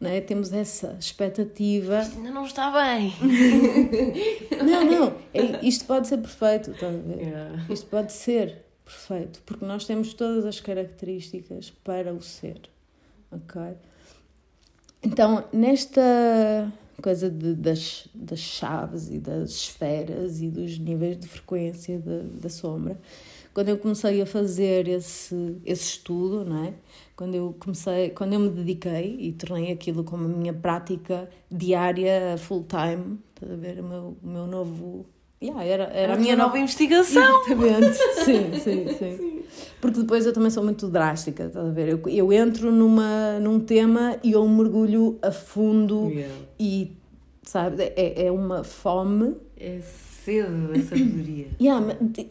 não 0.00 0.10
é, 0.10 0.20
temos 0.20 0.52
essa 0.52 0.96
expectativa. 0.98 2.00
Isto 2.00 2.16
ainda 2.18 2.30
não 2.30 2.44
está 2.44 2.70
bem. 2.70 3.12
não, 4.64 4.84
não. 4.84 5.14
É, 5.32 5.58
isto 5.66 5.84
pode 5.84 6.06
ser 6.06 6.18
perfeito, 6.18 6.70
a 6.70 6.90
ver? 6.90 7.18
Yeah. 7.18 7.66
Isto 7.68 7.86
pode 7.86 8.12
ser 8.12 8.65
perfeito, 8.86 9.42
porque 9.44 9.64
nós 9.64 9.84
temos 9.84 10.14
todas 10.14 10.46
as 10.46 10.60
características 10.60 11.70
para 11.84 12.14
o 12.14 12.22
ser. 12.22 12.60
Ok? 13.32 13.60
Então, 15.02 15.44
nesta 15.52 16.72
coisa 17.02 17.28
de, 17.28 17.54
das, 17.54 18.08
das 18.14 18.38
chaves 18.38 19.10
e 19.10 19.18
das 19.18 19.50
esferas 19.50 20.40
e 20.40 20.48
dos 20.48 20.78
níveis 20.78 21.18
de 21.18 21.28
frequência 21.28 22.00
da, 22.00 22.48
sombra. 22.48 22.98
Quando 23.52 23.68
eu 23.68 23.78
comecei 23.78 24.20
a 24.20 24.26
fazer 24.26 24.86
esse, 24.88 25.56
esse 25.64 25.82
estudo, 25.82 26.44
não 26.44 26.64
é? 26.64 26.74
quando 27.14 27.34
eu 27.34 27.54
comecei, 27.58 28.10
quando 28.10 28.34
eu 28.34 28.40
me 28.40 28.50
dediquei 28.50 29.16
e 29.18 29.32
tornei 29.32 29.72
aquilo 29.72 30.04
como 30.04 30.24
a 30.24 30.28
minha 30.28 30.52
prática 30.52 31.28
diária, 31.50 32.36
full 32.38 32.64
time, 32.64 33.18
estás 33.34 33.52
a 33.52 33.56
ver 33.56 33.80
o 33.80 33.84
meu, 33.84 34.16
o 34.22 34.26
meu 34.26 34.46
novo 34.46 35.06
Yeah, 35.42 35.64
era, 35.64 35.84
era 35.84 36.14
a 36.14 36.16
minha 36.16 36.34
nova, 36.34 36.48
nova 36.48 36.58
investigação. 36.58 37.44
Exatamente, 37.44 37.98
sim, 38.24 38.58
sim, 38.58 38.88
sim, 38.94 39.16
sim, 39.16 39.42
Porque 39.80 40.00
depois 40.00 40.24
eu 40.24 40.32
também 40.32 40.50
sou 40.50 40.64
muito 40.64 40.88
drástica, 40.88 41.44
estás 41.44 41.66
a 41.66 41.70
ver? 41.70 41.88
Eu, 41.88 42.00
eu 42.08 42.32
entro 42.32 42.72
numa, 42.72 43.38
num 43.38 43.60
tema 43.60 44.18
e 44.24 44.32
eu 44.32 44.48
mergulho 44.48 45.18
a 45.20 45.30
fundo 45.30 46.08
yeah. 46.10 46.34
e, 46.58 46.96
sabe, 47.42 47.82
é, 47.82 48.26
é 48.26 48.32
uma 48.32 48.64
fome. 48.64 49.36
É 49.58 49.80
cedo 50.24 50.72
da 50.72 50.82
sabedoria. 50.82 51.48
Yeah, 51.60 51.84
mas, 51.84 52.26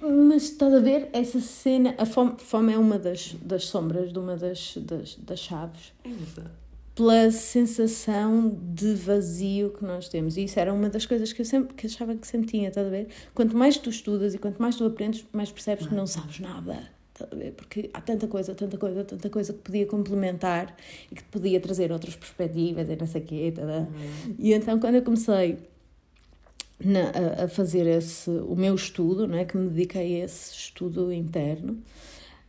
mas 0.00 0.42
estás 0.44 0.72
a 0.72 0.80
ver 0.80 1.10
essa 1.12 1.38
cena? 1.38 1.94
A 1.98 2.06
fome, 2.06 2.36
fome 2.38 2.72
é 2.72 2.78
uma 2.78 2.98
das, 2.98 3.36
das 3.42 3.66
sombras 3.66 4.10
de 4.10 4.18
uma 4.18 4.36
das, 4.36 4.74
das, 4.78 5.16
das 5.16 5.38
chaves. 5.38 5.92
É 6.02 6.08
verdade 6.08 6.65
pela 6.96 7.30
sensação 7.30 8.58
de 8.72 8.94
vazio 8.94 9.68
que 9.70 9.84
nós 9.84 10.08
temos. 10.08 10.38
E 10.38 10.44
isso 10.44 10.58
era 10.58 10.72
uma 10.72 10.88
das 10.88 11.04
coisas 11.04 11.30
que 11.30 11.42
eu 11.42 11.44
sempre 11.44 11.74
que 11.74 11.86
achava 11.86 12.16
que 12.16 12.26
sempre 12.26 12.48
tinha, 12.48 12.68
estás 12.70 12.86
a 12.86 12.90
ver? 12.90 13.08
Quanto 13.34 13.54
mais 13.54 13.76
tu 13.76 13.90
estudas 13.90 14.34
e 14.34 14.38
quanto 14.38 14.60
mais 14.60 14.76
tu 14.76 14.84
aprendes, 14.84 15.24
mais 15.30 15.52
percebes 15.52 15.86
que 15.86 15.94
não 15.94 16.06
sabes 16.06 16.40
nada. 16.40 16.88
Estás 17.12 17.30
a 17.30 17.36
ver? 17.36 17.52
Porque 17.52 17.90
há 17.92 18.00
tanta 18.00 18.26
coisa, 18.26 18.54
tanta 18.54 18.78
coisa, 18.78 19.04
tanta 19.04 19.28
coisa 19.28 19.52
que 19.52 19.58
podia 19.58 19.84
complementar 19.84 20.74
e 21.12 21.14
que 21.14 21.22
podia 21.24 21.60
trazer 21.60 21.92
outras 21.92 22.16
perspectivas 22.16 22.88
e 22.88 22.96
não 22.96 23.06
sei 23.06 23.20
o 23.20 23.24
quê. 23.24 23.52
Tá, 23.54 23.62
tá. 23.66 23.78
Uhum. 23.78 24.34
E 24.38 24.54
então, 24.54 24.80
quando 24.80 24.94
eu 24.94 25.02
comecei 25.02 25.58
na, 26.82 27.10
a, 27.10 27.44
a, 27.44 27.48
fazer 27.48 27.86
esse, 27.86 28.30
o 28.30 28.56
meu 28.56 28.74
estudo, 28.74 29.28
não 29.28 29.36
é? 29.36 29.44
que 29.44 29.54
me 29.58 29.68
dediquei 29.68 30.22
a 30.22 30.24
esse 30.24 30.54
estudo 30.54 31.12
interno. 31.12 31.78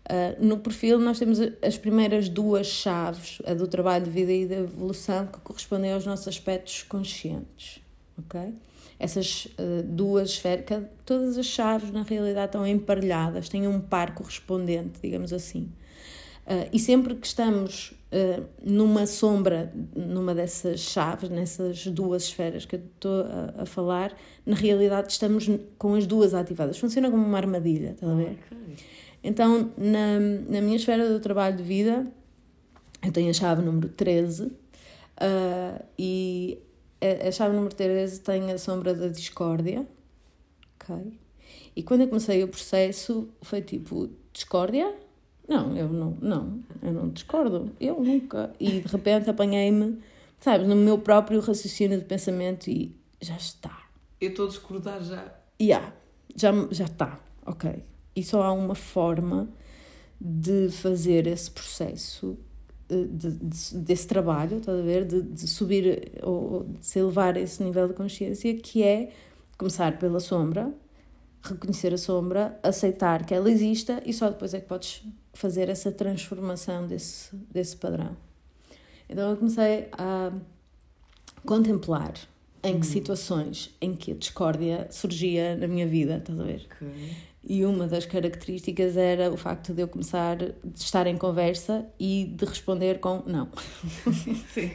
Uh, 0.07 0.45
no 0.45 0.57
perfil, 0.57 0.99
nós 0.99 1.19
temos 1.19 1.37
as 1.61 1.77
primeiras 1.77 2.29
duas 2.29 2.67
chaves, 2.67 3.41
a 3.45 3.53
do 3.53 3.67
trabalho 3.67 4.05
de 4.05 4.09
vida 4.09 4.31
e 4.31 4.45
da 4.45 4.55
evolução, 4.55 5.27
que 5.27 5.37
correspondem 5.39 5.91
aos 5.91 6.05
nossos 6.05 6.29
aspectos 6.29 6.83
conscientes. 6.83 7.81
ok? 8.17 8.53
Essas 8.97 9.45
uh, 9.45 9.83
duas 9.83 10.29
esferas, 10.29 10.85
todas 11.05 11.37
as 11.37 11.45
chaves 11.45 11.91
na 11.91 12.03
realidade 12.03 12.47
estão 12.47 12.65
emparelhadas, 12.65 13.49
têm 13.49 13.67
um 13.67 13.81
par 13.81 14.15
correspondente, 14.15 14.97
digamos 15.03 15.33
assim. 15.33 15.69
Uh, 16.45 16.69
e 16.71 16.79
sempre 16.79 17.13
que 17.13 17.27
estamos 17.27 17.93
numa 18.63 19.05
sombra, 19.05 19.69
numa 19.93 20.33
dessas 20.33 20.79
chaves, 20.79 21.29
nessas 21.29 21.85
duas 21.87 22.23
esferas 22.23 22.63
que 22.63 22.77
eu 22.77 22.79
estou 22.79 23.23
a, 23.23 23.63
a, 23.63 23.65
falar, 23.65 24.15
na 24.45 24.55
realidade 24.55 25.11
estamos 25.11 25.45
com 25.77 25.93
as 25.93 26.07
duas 26.07 26.33
ativadas. 26.33 26.77
Funciona 26.77 27.11
como 27.11 27.25
uma 27.25 27.37
armadilha, 27.37 27.89
está 27.89 28.09
a 28.09 28.15
ver? 28.15 28.37
Okay. 28.47 28.77
Então, 29.27 29.73
na, 29.77 30.19
na 30.47 30.61
minha 30.61 30.77
esfera 30.77 31.09
do 31.09 31.19
trabalho 31.19 31.57
de 31.57 31.63
vida, 31.63 32.07
eu 33.05 33.11
tenho 33.11 33.29
a 33.29 33.33
chave 33.33 33.61
número 33.61 33.89
13 33.89 34.45
uh, 34.45 35.85
e 35.99 36.57
a, 37.01 37.27
a, 37.27 37.31
chave 37.33 37.53
número 37.53 37.75
13 37.75 38.21
tem 38.21 38.49
a 38.53 38.57
sombra 38.57 38.93
da 38.93 39.09
discórdia. 39.09 39.85
Ok? 40.75 41.19
E 41.75 41.83
quando 41.83 42.01
eu 42.01 42.07
comecei 42.07 42.41
o 42.41 42.47
processo, 42.47 43.27
foi 43.41 43.61
tipo: 43.61 44.09
discórdia? 44.31 44.95
Não, 45.45 45.75
eu 45.75 45.89
não, 45.89 46.17
não, 46.21 46.63
eu 46.81 46.93
não 46.93 47.09
discordo. 47.09 47.69
Eu 47.81 48.01
nunca. 48.01 48.53
E 48.57 48.79
de 48.79 48.87
repente 48.87 49.29
apanhei-me, 49.29 50.01
sabes, 50.39 50.65
no 50.65 50.75
meu 50.77 50.99
próprio 50.99 51.41
raciocínio 51.41 51.99
de 51.99 52.05
pensamento 52.05 52.69
e 52.69 52.95
já 53.19 53.35
está. 53.35 53.77
Eu 54.21 54.29
estou 54.29 54.45
a 54.45 54.49
discordar 54.49 55.03
já. 55.03 55.35
Yeah, 55.61 55.93
já, 56.33 56.53
já 56.71 56.85
está, 56.85 57.19
ok. 57.45 57.83
E 58.17 58.23
só 58.23 58.41
há 58.41 58.51
uma 58.51 58.73
forma 58.73 59.47
de 60.19 60.69
fazer 60.71 61.27
esse 61.27 61.51
processo, 61.51 62.35
eh, 62.89 63.05
de, 63.11 63.31
de, 63.31 63.77
desse 63.77 64.07
trabalho, 64.07 64.57
estás 64.57 64.79
a 64.79 64.81
ver? 64.81 65.05
De, 65.05 65.21
de 65.21 65.47
subir 65.47 66.13
ou 66.23 66.63
de 66.63 66.83
se 66.83 66.97
elevar 66.97 67.35
a 67.35 67.39
esse 67.39 67.61
nível 67.61 67.87
de 67.87 67.93
consciência, 67.93 68.51
que 68.55 68.81
é 68.81 69.11
começar 69.55 69.99
pela 69.99 70.19
sombra, 70.19 70.73
reconhecer 71.43 71.93
a 71.93 71.97
sombra, 71.99 72.59
aceitar 72.63 73.23
que 73.23 73.35
ela 73.35 73.51
exista 73.51 74.01
e 74.03 74.11
só 74.11 74.29
depois 74.31 74.51
é 74.55 74.61
que 74.61 74.67
podes 74.67 75.03
fazer 75.31 75.69
essa 75.69 75.91
transformação 75.91 76.87
desse, 76.87 77.35
desse 77.51 77.77
padrão. 77.77 78.17
Então 79.07 79.29
eu 79.29 79.37
comecei 79.37 79.89
a 79.91 80.33
contemplar 81.45 82.13
em 82.63 82.79
que 82.79 82.87
hum. 82.87 82.91
situações 82.91 83.75
em 83.79 83.95
que 83.95 84.11
a 84.11 84.15
discórdia 84.15 84.87
surgia 84.89 85.55
na 85.55 85.67
minha 85.67 85.85
vida, 85.85 86.17
estás 86.17 86.39
a 86.39 86.43
ver? 86.43 86.65
Okay. 86.65 87.15
E 87.49 87.63
uma 87.63 87.87
das 87.87 88.05
características 88.05 88.97
era 88.97 89.31
o 89.31 89.37
facto 89.37 89.73
de 89.73 89.81
eu 89.81 89.87
começar, 89.87 90.35
de 90.35 90.53
estar 90.75 91.07
em 91.07 91.15
conversa 91.15 91.85
e 91.97 92.25
de 92.25 92.43
responder 92.43 92.99
com 92.99 93.23
não. 93.25 93.47
Sim, 94.53 94.71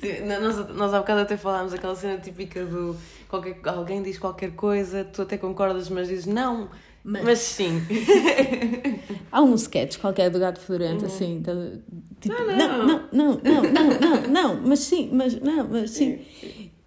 sim. 0.00 0.24
Nós, 0.26 0.74
nós 0.74 0.92
há 0.92 0.98
bocado 0.98 1.20
até 1.20 1.36
falámos 1.36 1.72
aquela 1.72 1.94
cena 1.94 2.18
típica 2.18 2.64
do 2.64 2.96
qualquer, 3.28 3.60
alguém 3.66 4.02
diz 4.02 4.18
qualquer 4.18 4.56
coisa, 4.56 5.04
tu 5.04 5.22
até 5.22 5.38
concordas, 5.38 5.88
mas 5.88 6.08
dizes 6.08 6.26
não. 6.26 6.68
Mas, 7.04 7.22
mas 7.22 7.38
sim. 7.38 7.80
Há 9.30 9.40
um 9.40 9.54
sketch 9.54 9.98
qualquer 9.98 10.28
do 10.28 10.40
gato 10.40 10.58
fedorento, 10.58 11.02
uhum. 11.02 11.06
assim, 11.06 11.40
tá, 11.40 11.52
tipo, 12.20 12.34
não 12.34 12.56
não. 12.56 12.86
não, 12.86 13.08
não, 13.12 13.40
não, 13.40 13.62
não, 13.62 14.00
não, 14.00 14.22
não, 14.28 14.60
mas 14.62 14.80
sim, 14.80 15.10
mas 15.12 15.40
não, 15.40 15.68
mas 15.68 15.92
sim. 15.92 16.18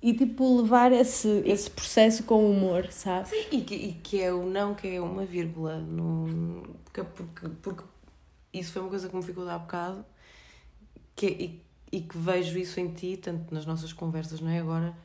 E 0.02 0.14
tipo, 0.14 0.62
levar 0.62 0.93
esse, 0.93 1.28
esse 1.45 1.70
processo 1.70 2.24
com 2.24 2.50
humor, 2.50 2.89
sabe? 2.91 3.28
Sim, 3.28 3.45
e 3.52 3.62
que, 3.62 3.76
e 3.76 3.93
que 3.93 4.22
é 4.22 4.32
o 4.32 4.45
não, 4.45 4.74
que 4.74 4.88
é 4.88 5.02
uma 5.02 5.26
vírgula. 5.26 5.78
No, 5.78 6.64
porque, 6.86 7.04
porque, 7.04 7.50
porque 7.62 7.84
isso 8.54 8.72
foi 8.72 8.82
uma 8.82 8.89
coisa 8.89 9.10
que 9.10 9.16
me 9.16 9.22
ficou 9.22 9.43
de 9.43 9.52
há 9.52 9.58
bocado 9.58 10.06
que, 11.20 11.28
e, 11.28 11.62
e 11.91 12.02
que 12.02 12.18
vejo 12.18 12.58
isso 12.58 12.80
em 12.80 12.93
ti, 12.93 13.18
tanto 13.18 13.54
nas 13.54 13.66
nossas 13.66 13.91
conversas, 13.91 14.39
não 14.39 14.50
é? 14.50 14.60
Agora, 14.60 14.95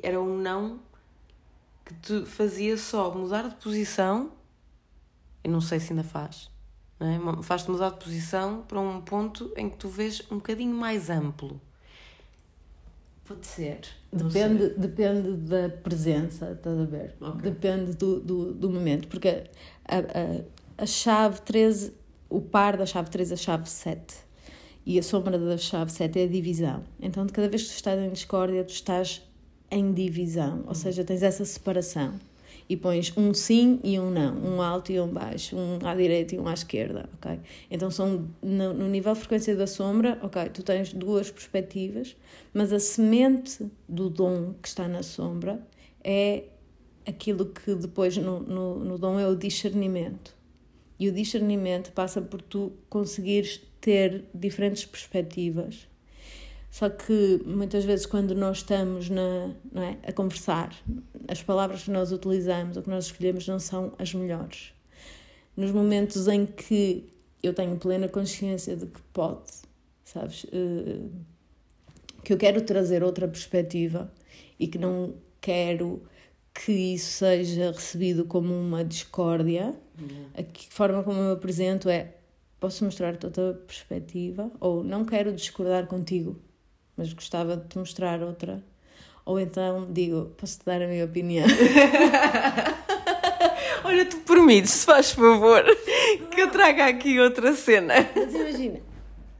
era 0.00 0.20
um 0.20 0.38
não 0.38 0.78
que 1.84 1.94
te 1.94 2.24
fazia 2.24 2.78
só 2.78 3.12
mudar 3.12 3.48
de 3.48 3.56
posição, 3.56 4.30
eu 5.42 5.50
não 5.50 5.60
sei 5.60 5.80
se 5.80 5.92
ainda 5.92 6.04
faz, 6.04 6.50
não 6.98 7.38
é? 7.38 7.42
faz-te 7.42 7.70
mudar 7.70 7.90
de 7.90 7.98
posição 7.98 8.62
para 8.62 8.80
um 8.80 9.00
ponto 9.00 9.52
em 9.56 9.68
que 9.68 9.76
tu 9.76 9.88
vês 9.88 10.22
um 10.30 10.36
bocadinho 10.36 10.74
mais 10.74 11.10
amplo. 11.10 11.60
Pode 13.24 13.46
ser. 13.46 13.80
Depende, 14.12 14.68
depende 14.76 15.32
da 15.32 15.68
presença, 15.68 16.52
estás 16.52 16.78
a 16.78 16.84
ver? 16.84 17.14
Okay. 17.20 17.50
Depende 17.50 17.94
do, 17.94 18.20
do, 18.20 18.54
do 18.54 18.70
momento. 18.70 19.08
Porque 19.08 19.44
a, 19.86 19.98
a, 19.98 20.82
a 20.82 20.86
chave 20.86 21.40
13, 21.40 21.92
o 22.28 22.40
par 22.40 22.76
da 22.76 22.84
chave 22.84 23.08
13 23.10 23.32
é 23.32 23.34
a 23.34 23.38
chave 23.38 23.68
7. 23.68 24.14
E 24.86 24.98
a 24.98 25.02
sombra 25.02 25.38
da 25.38 25.56
chave 25.56 25.90
7 25.90 26.18
é 26.18 26.24
a 26.24 26.28
divisão. 26.28 26.84
Então, 27.00 27.24
de 27.24 27.32
cada 27.32 27.48
vez 27.48 27.62
que 27.62 27.68
tu 27.70 27.76
estás 27.76 27.98
em 27.98 28.10
discórdia, 28.10 28.62
tu 28.62 28.72
estás 28.74 29.22
em 29.70 29.92
divisão, 29.92 30.62
ou 30.66 30.74
seja, 30.74 31.02
tens 31.02 31.22
essa 31.22 31.44
separação 31.44 32.20
e 32.68 32.76
pões 32.76 33.12
um 33.16 33.34
sim 33.34 33.78
e 33.84 33.98
um 33.98 34.10
não, 34.10 34.36
um 34.36 34.62
alto 34.62 34.90
e 34.90 34.98
um 34.98 35.08
baixo, 35.08 35.56
um 35.56 35.78
à 35.84 35.94
direita 35.94 36.34
e 36.34 36.38
um 36.38 36.48
à 36.48 36.54
esquerda, 36.54 37.08
ok? 37.14 37.38
Então 37.70 37.90
são 37.90 38.28
no, 38.42 38.88
nível 38.88 39.12
de 39.12 39.20
frequência 39.20 39.54
da 39.54 39.66
sombra, 39.66 40.18
ok, 40.22 40.48
tu 40.50 40.62
tens 40.62 40.92
duas 40.92 41.30
perspectivas, 41.30 42.16
mas 42.52 42.72
a 42.72 42.80
semente 42.80 43.66
do 43.88 44.08
dom 44.08 44.54
que 44.62 44.68
está 44.68 44.88
na 44.88 45.02
sombra 45.02 45.60
é 46.02 46.44
aquilo 47.06 47.46
que 47.46 47.74
depois 47.74 48.16
no, 48.16 48.40
no, 48.40 48.78
no 48.78 48.98
dom 48.98 49.18
é 49.18 49.26
o 49.26 49.36
discernimento. 49.36 50.34
E 50.98 51.08
o 51.08 51.12
discernimento 51.12 51.92
passa 51.92 52.22
por 52.22 52.40
tu 52.40 52.72
conseguires 52.88 53.60
ter 53.80 54.24
diferentes 54.32 54.86
perspectivas 54.86 55.88
só 56.74 56.90
que 56.90 57.40
muitas 57.46 57.84
vezes, 57.84 58.04
quando 58.04 58.34
nós 58.34 58.56
estamos 58.56 59.08
na, 59.08 59.54
é, 59.76 60.08
a 60.08 60.12
conversar, 60.12 60.74
as 61.28 61.40
palavras 61.40 61.84
que 61.84 61.90
nós 61.92 62.10
utilizamos 62.10 62.76
ou 62.76 62.82
que 62.82 62.90
nós 62.90 63.04
escolhemos 63.04 63.46
não 63.46 63.60
são 63.60 63.92
as 63.96 64.12
melhores. 64.12 64.74
Nos 65.56 65.70
momentos 65.70 66.26
em 66.26 66.44
que 66.44 67.08
eu 67.40 67.54
tenho 67.54 67.76
plena 67.76 68.08
consciência 68.08 68.74
de 68.74 68.86
que 68.86 69.00
pode, 69.12 69.52
sabes, 70.02 70.42
uh, 70.42 71.12
que 72.24 72.32
eu 72.32 72.36
quero 72.36 72.60
trazer 72.62 73.04
outra 73.04 73.28
perspectiva 73.28 74.12
e 74.58 74.66
que 74.66 74.76
não 74.76 75.14
quero 75.40 76.02
que 76.52 76.72
isso 76.72 77.18
seja 77.18 77.70
recebido 77.70 78.24
como 78.24 78.52
uma 78.52 78.84
discórdia, 78.84 79.76
uhum. 79.96 80.26
a 80.36 80.42
forma 80.70 81.04
como 81.04 81.20
eu 81.20 81.34
apresento 81.34 81.88
é 81.88 82.14
posso 82.58 82.84
mostrar-te 82.84 83.26
outra 83.26 83.54
perspectiva 83.64 84.50
ou 84.58 84.82
não 84.82 85.04
quero 85.04 85.32
discordar 85.32 85.86
contigo 85.86 86.42
mas 86.96 87.12
gostava 87.12 87.56
de 87.56 87.68
te 87.68 87.78
mostrar 87.78 88.22
outra. 88.22 88.62
Ou 89.24 89.40
então 89.40 89.86
digo, 89.90 90.32
posso-te 90.36 90.64
dar 90.66 90.82
a 90.82 90.86
minha 90.86 91.04
opinião? 91.04 91.46
Olha, 93.84 94.04
tu 94.04 94.18
permites, 94.18 94.70
se 94.70 94.86
faz 94.86 95.12
favor, 95.12 95.64
que 96.30 96.40
eu 96.40 96.50
traga 96.50 96.86
aqui 96.86 97.18
outra 97.20 97.54
cena. 97.54 97.94
Mas 98.14 98.34
imagina, 98.34 98.80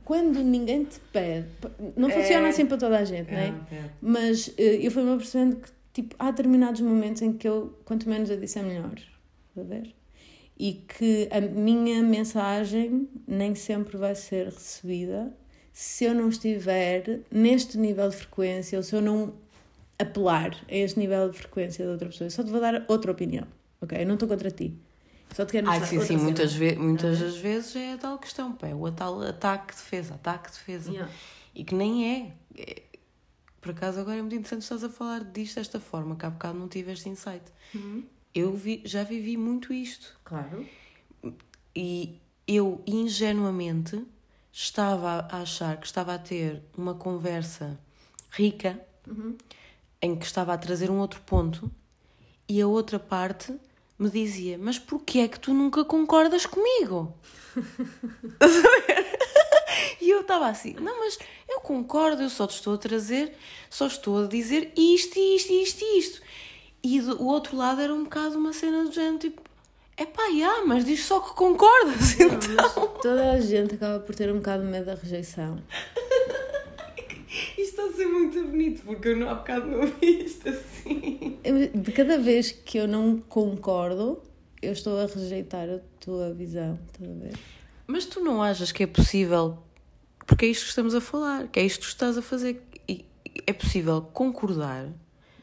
quando 0.04 0.42
ninguém 0.42 0.84
te 0.84 1.00
pede, 1.12 1.48
não 1.96 2.08
é... 2.08 2.12
funciona 2.12 2.48
assim 2.48 2.66
para 2.66 2.76
toda 2.76 2.98
a 2.98 3.04
gente, 3.04 3.30
é, 3.30 3.32
não 3.32 3.40
é? 3.40 3.46
é. 3.46 3.90
Mas 4.00 4.48
uh, 4.48 4.52
eu 4.58 4.90
fui-me 4.90 5.16
percebendo 5.16 5.56
que 5.56 5.70
tipo, 5.94 6.14
há 6.18 6.30
determinados 6.30 6.80
momentos 6.80 7.22
em 7.22 7.32
que 7.32 7.48
eu, 7.48 7.78
quanto 7.84 8.08
menos 8.08 8.28
eu 8.28 8.38
disse, 8.38 8.58
é 8.58 8.62
melhor. 8.62 8.98
a 9.56 9.62
ver? 9.62 9.94
E 10.58 10.72
que 10.74 11.28
a 11.30 11.40
minha 11.40 12.02
mensagem 12.02 13.08
nem 13.26 13.54
sempre 13.54 13.96
vai 13.96 14.14
ser 14.14 14.46
recebida 14.46 15.32
se 15.74 16.04
eu 16.04 16.14
não 16.14 16.28
estiver 16.28 17.22
neste 17.32 17.76
nível 17.76 18.08
de 18.08 18.14
frequência 18.14 18.78
ou 18.78 18.82
se 18.84 18.94
eu 18.94 19.02
não 19.02 19.34
apelar 19.98 20.56
a 20.68 20.74
este 20.74 21.00
nível 21.00 21.28
de 21.28 21.36
frequência 21.36 21.84
da 21.84 21.90
outra 21.90 22.08
pessoa. 22.08 22.26
Eu 22.26 22.30
só 22.30 22.44
te 22.44 22.50
vou 22.50 22.60
dar 22.60 22.84
outra 22.86 23.10
opinião, 23.10 23.44
ok? 23.80 24.00
Eu 24.00 24.06
não 24.06 24.14
estou 24.14 24.28
contra 24.28 24.52
ti. 24.52 24.72
Só 25.34 25.44
te 25.44 25.50
quero 25.50 25.66
mostrar 25.66 25.84
ah, 25.84 25.88
sim, 25.88 26.00
sim, 26.00 26.16
muitas, 26.16 26.54
ve 26.54 26.76
muitas 26.76 27.18
das 27.18 27.36
vezes 27.36 27.74
é 27.74 27.94
a 27.94 27.98
tal 27.98 28.18
questão, 28.18 28.52
pá, 28.52 28.68
é 28.68 28.74
o 28.74 28.92
tal 28.92 29.20
ataque-defesa, 29.20 30.14
ataque-defesa. 30.14 30.92
Yeah. 30.92 31.12
E 31.52 31.64
que 31.64 31.74
nem 31.74 32.08
é. 32.08 32.32
é. 32.56 32.82
Por 33.60 33.72
acaso 33.72 33.98
agora 33.98 34.18
é 34.18 34.20
muito 34.20 34.36
interessante 34.36 34.62
estás 34.62 34.84
a 34.84 34.88
falar 34.88 35.24
disto 35.24 35.56
desta 35.56 35.80
forma, 35.80 36.14
que 36.14 36.24
há 36.24 36.30
bocado 36.30 36.56
não 36.56 36.68
tive 36.68 36.92
este 36.92 37.08
insight. 37.08 37.42
Uhum. 37.74 38.04
Eu 38.32 38.54
vi, 38.54 38.80
já 38.84 39.02
vivi 39.02 39.36
muito 39.36 39.72
isto. 39.72 40.16
Claro. 40.22 40.64
E 41.74 42.20
eu 42.46 42.80
ingenuamente 42.86 44.04
estava 44.54 45.26
a 45.28 45.38
achar 45.38 45.76
que 45.78 45.86
estava 45.86 46.14
a 46.14 46.18
ter 46.18 46.62
uma 46.78 46.94
conversa 46.94 47.76
rica, 48.30 48.80
uhum. 49.04 49.36
em 50.00 50.14
que 50.14 50.24
estava 50.24 50.54
a 50.54 50.58
trazer 50.58 50.92
um 50.92 51.00
outro 51.00 51.20
ponto, 51.22 51.68
e 52.48 52.60
a 52.60 52.66
outra 52.66 53.00
parte 53.00 53.52
me 53.98 54.08
dizia: 54.08 54.56
Mas 54.56 54.78
porquê 54.78 55.20
é 55.20 55.28
que 55.28 55.40
tu 55.40 55.52
nunca 55.52 55.84
concordas 55.84 56.46
comigo? 56.46 57.12
e 60.00 60.08
eu 60.08 60.20
estava 60.20 60.46
assim: 60.46 60.74
Não, 60.74 61.00
mas 61.00 61.18
eu 61.48 61.58
concordo, 61.58 62.22
eu 62.22 62.30
só 62.30 62.46
te 62.46 62.54
estou 62.54 62.74
a 62.74 62.78
trazer, 62.78 63.36
só 63.68 63.88
estou 63.88 64.22
a 64.22 64.28
dizer 64.28 64.72
isto, 64.76 65.18
isto, 65.18 65.52
isto, 65.52 65.84
isto. 65.96 66.22
E 66.80 67.00
do, 67.00 67.20
o 67.20 67.26
outro 67.26 67.56
lado 67.56 67.80
era 67.80 67.92
um 67.92 68.04
bocado 68.04 68.38
uma 68.38 68.52
cena 68.52 68.84
do 68.84 68.92
género 68.92 69.18
tipo, 69.18 69.42
é 69.96 70.06
pá, 70.06 70.24
yeah, 70.26 70.64
mas 70.66 70.84
diz 70.84 71.04
só 71.04 71.20
que 71.20 71.34
concordas. 71.34 72.18
Então. 72.18 72.88
Toda 73.00 73.32
a 73.32 73.40
gente 73.40 73.74
acaba 73.74 74.00
por 74.00 74.14
ter 74.14 74.30
um 74.30 74.36
bocado 74.36 74.64
de 74.64 74.70
medo 74.70 74.86
da 74.86 74.94
rejeição. 74.94 75.62
Isto 77.58 77.60
está 77.60 77.84
a 77.84 77.92
ser 77.92 78.06
muito 78.06 78.42
bonito, 78.44 78.82
porque 78.84 79.08
eu 79.08 79.16
não, 79.16 79.28
há 79.28 79.34
bocado 79.34 79.66
não 79.66 79.86
vi 79.86 80.24
isto 80.24 80.48
assim. 80.48 81.38
De 81.74 81.90
cada 81.90 82.16
vez 82.16 82.52
que 82.52 82.78
eu 82.78 82.86
não 82.86 83.18
concordo, 83.18 84.22
eu 84.62 84.72
estou 84.72 85.00
a 85.00 85.06
rejeitar 85.06 85.68
a 85.68 85.80
tua 85.98 86.32
visão, 86.32 86.78
estás 86.86 87.10
a 87.10 87.14
ver? 87.14 87.32
Mas 87.88 88.06
tu 88.06 88.20
não 88.20 88.40
achas 88.40 88.70
que 88.70 88.84
é 88.84 88.86
possível, 88.86 89.58
porque 90.26 90.46
é 90.46 90.48
isto 90.48 90.62
que 90.62 90.68
estamos 90.68 90.94
a 90.94 91.00
falar, 91.00 91.48
que 91.48 91.58
é 91.58 91.64
isto 91.64 91.80
que 91.80 91.86
estás 91.86 92.16
a 92.16 92.22
fazer, 92.22 92.62
é 93.46 93.52
possível 93.52 94.00
concordar 94.00 94.86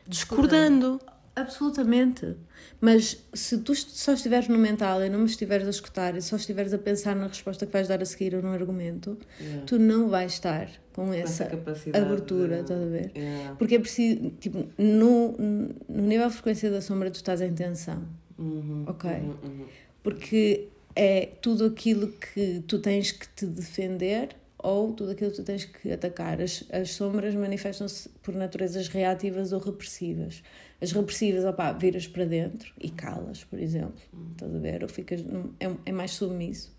discordando. 0.07 0.99
Absolutamente. 1.35 2.35
Mas 2.79 3.23
se 3.33 3.57
tu 3.59 3.73
só 3.75 4.13
estiveres 4.13 4.47
no 4.47 4.57
mental 4.57 5.03
e 5.03 5.09
não 5.09 5.19
me 5.19 5.25
estiveres 5.25 5.65
a 5.67 5.69
escutar 5.69 6.15
e 6.15 6.21
só 6.21 6.35
estiveres 6.35 6.73
a 6.73 6.77
pensar 6.77 7.15
na 7.15 7.27
resposta 7.27 7.65
que 7.65 7.71
vais 7.71 7.87
dar 7.87 8.01
a 8.01 8.05
seguir 8.05 8.35
ou 8.35 8.41
no 8.41 8.49
argumento, 8.49 9.17
yeah. 9.39 9.63
tu 9.65 9.79
não 9.79 10.09
vais 10.09 10.33
estar 10.33 10.69
com 10.93 11.13
essa, 11.13 11.43
essa 11.43 11.97
abertura, 11.97 12.55
de... 12.57 12.61
estás 12.61 12.81
a 12.81 12.85
ver? 12.85 13.11
Yeah. 13.15 13.55
Porque 13.55 13.75
é 13.75 13.79
preciso, 13.79 14.31
tipo, 14.39 14.65
no, 14.77 15.35
no 15.37 16.01
nível 16.01 16.27
de 16.27 16.33
frequência 16.33 16.69
da 16.69 16.81
sombra 16.81 17.09
tu 17.09 17.15
estás 17.15 17.39
em 17.39 17.53
tensão, 17.53 18.03
uhum, 18.37 18.83
ok? 18.87 19.09
Uhum, 19.11 19.35
uhum. 19.43 19.65
Porque 20.03 20.67
é 20.95 21.29
tudo 21.41 21.65
aquilo 21.65 22.09
que 22.09 22.63
tu 22.67 22.79
tens 22.79 23.11
que 23.11 23.27
te 23.29 23.45
defender 23.45 24.29
ou 24.57 24.93
tudo 24.93 25.11
aquilo 25.11 25.31
que 25.31 25.37
tu 25.37 25.43
tens 25.43 25.65
que 25.65 25.91
atacar. 25.91 26.41
As, 26.41 26.63
as 26.71 26.91
sombras 26.91 27.33
manifestam-se 27.35 28.09
por 28.21 28.35
naturezas 28.35 28.87
reativas 28.87 29.51
ou 29.53 29.59
repressivas. 29.59 30.43
As 30.81 30.91
repressivas, 30.91 31.45
opá, 31.45 31.71
viras 31.73 32.07
para 32.07 32.25
dentro 32.25 32.73
e 32.79 32.89
calas, 32.89 33.43
por 33.43 33.59
exemplo. 33.59 34.01
Estás 34.31 34.55
a 34.55 34.59
ver? 34.59 34.81
Ou 34.81 34.89
ficas. 34.89 35.23
É, 35.59 35.71
é 35.85 35.91
mais 35.91 36.11
submisso. 36.11 36.75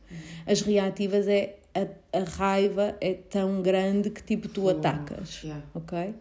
As 0.46 0.60
reativas 0.60 1.28
é. 1.28 1.58
A, 1.74 2.18
a 2.18 2.24
raiva 2.24 2.94
é 3.00 3.14
tão 3.14 3.62
grande 3.62 4.10
que 4.10 4.22
tipo 4.22 4.46
tu 4.46 4.68
atacas. 4.68 5.42
Ok? 5.72 6.14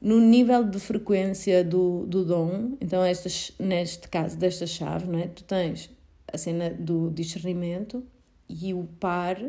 No 0.00 0.20
nível 0.20 0.62
de 0.62 0.78
frequência 0.78 1.64
do, 1.64 2.06
do 2.06 2.24
dom, 2.24 2.76
então 2.80 3.02
estas, 3.02 3.50
neste 3.58 4.08
caso 4.08 4.36
desta 4.38 4.66
chave, 4.66 5.08
não 5.08 5.18
é? 5.18 5.26
tu 5.26 5.42
tens 5.42 5.90
a 6.32 6.38
cena 6.38 6.70
do 6.70 7.10
discernimento 7.10 8.04
e 8.48 8.72
o 8.72 8.84
par 9.00 9.42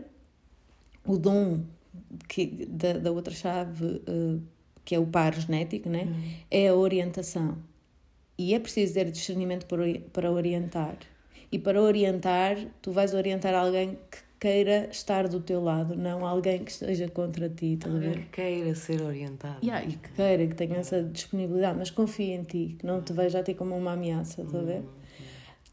o 1.06 1.18
dom 1.18 1.64
que, 2.28 2.66
da, 2.66 2.94
da 2.94 3.12
outra 3.12 3.34
chave, 3.34 3.86
uh, 3.86 4.42
que 4.88 4.96
é 4.96 5.00
o 5.00 5.06
par 5.06 5.38
genético, 5.38 5.90
né? 5.90 6.04
Uhum. 6.04 6.32
é 6.50 6.70
a 6.70 6.74
orientação. 6.74 7.58
E 8.38 8.54
é 8.54 8.60
preciso 8.60 8.94
ter 8.94 9.12
discernimento 9.12 9.66
para, 9.66 9.84
para 10.14 10.32
orientar. 10.32 10.98
E 11.52 11.60
para 11.60 11.82
orientar, 11.82 12.56
tu 12.82 12.94
vais 12.94 13.14
orientar 13.14 13.54
alguém 13.54 14.00
que 14.10 14.20
queira 14.40 14.88
estar 14.90 15.28
do 15.28 15.42
teu 15.42 15.62
lado, 15.62 15.94
não 15.94 16.26
alguém 16.26 16.64
que 16.64 16.72
esteja 16.72 17.10
contra 17.10 17.50
ti. 17.50 17.78
Alguém 17.84 18.14
que 18.14 18.30
queira 18.30 18.74
ser 18.76 19.02
orientado. 19.02 19.58
Yeah, 19.62 19.86
e 19.86 19.98
que 19.98 20.10
queira, 20.14 20.48
que 20.48 20.56
tenha 20.56 20.78
essa 20.78 21.04
disponibilidade, 21.04 21.78
mas 21.78 21.92
confia 21.92 22.36
em 22.36 22.44
ti, 22.44 22.78
que 22.80 22.86
não 22.86 23.02
te 23.02 23.12
veja 23.12 23.40
a 23.40 23.44
ti 23.44 23.56
como 23.56 23.76
uma 23.76 23.92
ameaça, 23.92 24.46
tá 24.46 24.58
a 24.58 24.62
ver? 24.62 24.80
Uhum. 24.84 24.88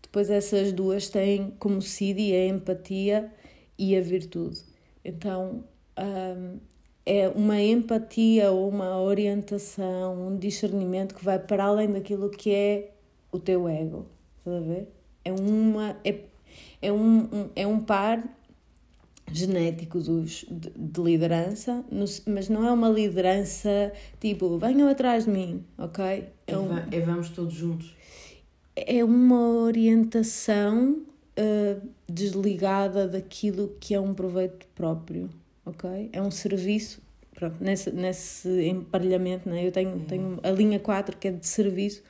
Depois 0.02 0.28
essas 0.28 0.72
duas 0.72 1.08
têm 1.08 1.52
como 1.60 1.80
CID 1.80 2.34
a 2.34 2.46
empatia 2.48 3.32
e 3.78 3.96
a 3.96 4.00
virtude. 4.00 4.58
Então, 5.04 5.62
um, 5.96 6.58
é 7.06 7.28
uma 7.28 7.60
empatia 7.60 8.50
ou 8.50 8.68
uma 8.68 9.00
orientação, 9.00 10.28
um 10.28 10.36
discernimento 10.36 11.14
que 11.14 11.24
vai 11.24 11.38
para 11.38 11.64
além 11.64 11.92
daquilo 11.92 12.30
que 12.30 12.50
é 12.52 12.90
o 13.30 13.38
teu 13.38 13.68
ego. 13.68 14.06
Estás 14.38 14.56
a 14.56 14.60
ver? 14.60 14.88
É, 15.24 15.32
uma, 15.32 15.96
é, 16.04 16.20
é, 16.80 16.92
um, 16.92 17.18
um 17.20 17.50
é 17.54 17.66
um 17.66 17.80
par 17.80 18.22
genético 19.32 20.00
dos, 20.00 20.44
de, 20.50 20.70
de 20.70 21.00
liderança, 21.00 21.84
mas 22.26 22.48
não 22.48 22.66
é 22.66 22.70
uma 22.70 22.88
liderança 22.88 23.92
tipo 24.20 24.58
venham 24.58 24.88
atrás 24.88 25.24
de 25.24 25.30
mim, 25.30 25.64
ok? 25.78 26.28
É, 26.46 26.56
um, 26.56 26.76
é 26.90 27.00
vamos 27.00 27.30
todos 27.30 27.54
juntos. 27.54 27.94
É 28.76 29.04
uma 29.04 29.48
orientação 29.48 31.02
uh, 31.38 31.88
desligada 32.08 33.08
daquilo 33.08 33.76
que 33.80 33.94
é 33.94 34.00
um 34.00 34.14
proveito 34.14 34.66
próprio, 34.74 35.30
ok? 35.64 36.10
É 36.12 36.20
um 36.20 36.30
serviço, 36.30 37.02
pronto, 37.34 37.56
nesse, 37.60 37.90
nesse 37.90 38.48
emparelhamento, 38.66 39.48
né? 39.48 39.66
eu 39.66 39.72
tenho, 39.72 39.90
uhum. 39.90 40.04
tenho 40.04 40.40
a 40.42 40.50
linha 40.50 40.78
4 40.78 41.16
que 41.16 41.28
é 41.28 41.30
de 41.30 41.46
serviço, 41.46 42.02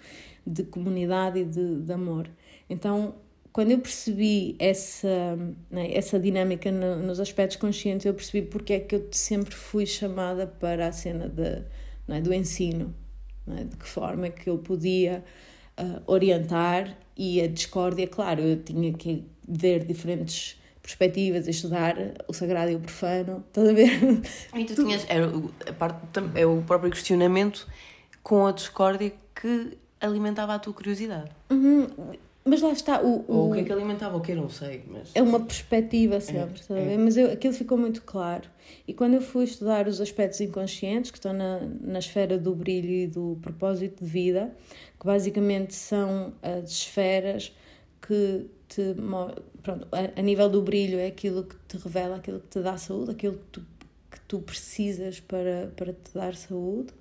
de 0.46 0.64
comunidade 0.64 1.40
e 1.40 1.44
de, 1.44 1.82
de 1.82 1.92
amor. 1.92 2.28
Então, 2.68 3.14
quando 3.52 3.70
eu 3.70 3.78
percebi 3.78 4.56
essa, 4.58 5.38
né, 5.70 5.94
essa 5.94 6.18
dinâmica 6.18 6.72
no, 6.72 6.96
nos 6.96 7.20
aspectos 7.20 7.56
conscientes, 7.56 8.04
eu 8.04 8.12
percebi 8.12 8.46
porque 8.46 8.72
é 8.72 8.80
que 8.80 8.96
eu 8.96 9.08
sempre 9.12 9.54
fui 9.54 9.86
chamada 9.86 10.46
para 10.46 10.88
a 10.88 10.92
cena 10.92 11.28
de, 11.28 11.62
né, 12.08 12.20
do 12.20 12.34
ensino, 12.34 12.92
né, 13.46 13.64
de 13.64 13.76
que 13.76 13.86
forma 13.86 14.26
é 14.26 14.30
que 14.30 14.50
eu 14.50 14.58
podia 14.58 15.24
uh, 15.78 16.02
orientar 16.06 16.98
e 17.16 17.40
a 17.40 17.46
discórdia, 17.46 18.08
claro, 18.08 18.42
eu 18.42 18.60
tinha 18.62 18.92
que 18.92 19.24
ver 19.48 19.84
diferentes 19.84 20.60
perspectivas, 20.84 21.48
estudar 21.48 21.96
o 22.28 22.34
sagrado 22.34 22.70
e 22.70 22.74
o 22.74 22.78
profano, 22.78 23.42
estás 23.48 23.68
a 23.68 23.72
ver? 23.72 23.90
E 24.54 24.64
tu 24.66 24.74
tinhas, 24.74 25.06
era 25.08 25.26
a 25.66 25.72
parte, 25.72 25.98
é 26.34 26.44
o 26.44 26.60
próprio 26.60 26.90
questionamento 26.90 27.66
com 28.22 28.46
a 28.46 28.52
discórdia 28.52 29.14
que 29.34 29.78
alimentava 29.98 30.54
a 30.54 30.58
tua 30.58 30.74
curiosidade. 30.74 31.30
Uhum. 31.50 31.88
Mas 32.44 32.60
lá 32.60 32.70
está 32.70 33.00
o, 33.00 33.24
o... 33.26 33.34
Ou 33.34 33.50
o 33.50 33.54
que 33.54 33.60
é 33.60 33.64
que 33.64 33.72
alimentava, 33.72 34.18
o 34.18 34.20
que 34.20 34.32
eu 34.32 34.36
não 34.36 34.50
sei. 34.50 34.84
Mas... 34.86 35.10
É 35.14 35.22
uma 35.22 35.40
perspectiva 35.40 36.20
sempre, 36.20 36.60
é, 36.68 36.92
é. 36.92 36.98
Mas 36.98 37.16
eu, 37.16 37.32
aquilo 37.32 37.54
ficou 37.54 37.78
muito 37.78 38.02
claro. 38.02 38.46
E 38.86 38.92
quando 38.92 39.14
eu 39.14 39.22
fui 39.22 39.44
estudar 39.44 39.88
os 39.88 39.98
aspectos 40.02 40.38
inconscientes, 40.42 41.10
que 41.10 41.16
estão 41.16 41.32
na, 41.32 41.60
na 41.80 41.98
esfera 41.98 42.36
do 42.36 42.54
brilho 42.54 42.90
e 42.90 43.06
do 43.06 43.38
propósito 43.40 44.04
de 44.04 44.10
vida, 44.10 44.54
que 45.00 45.06
basicamente 45.06 45.74
são 45.74 46.34
as 46.42 46.70
esferas 46.70 47.50
que 48.06 48.46
te. 48.74 48.94
Pronto, 49.62 49.86
a, 49.92 50.20
a 50.20 50.22
nível 50.22 50.48
do 50.48 50.62
brilho 50.62 50.98
é 50.98 51.06
aquilo 51.06 51.44
que 51.44 51.56
te 51.68 51.76
revela, 51.76 52.16
aquilo 52.16 52.40
que 52.40 52.48
te 52.48 52.60
dá 52.60 52.76
saúde, 52.76 53.12
aquilo 53.12 53.34
que 53.34 53.46
tu, 53.52 53.60
que 54.10 54.20
tu 54.28 54.38
precisas 54.40 55.20
para, 55.20 55.72
para 55.76 55.92
te 55.92 56.12
dar 56.12 56.34
saúde. 56.34 56.92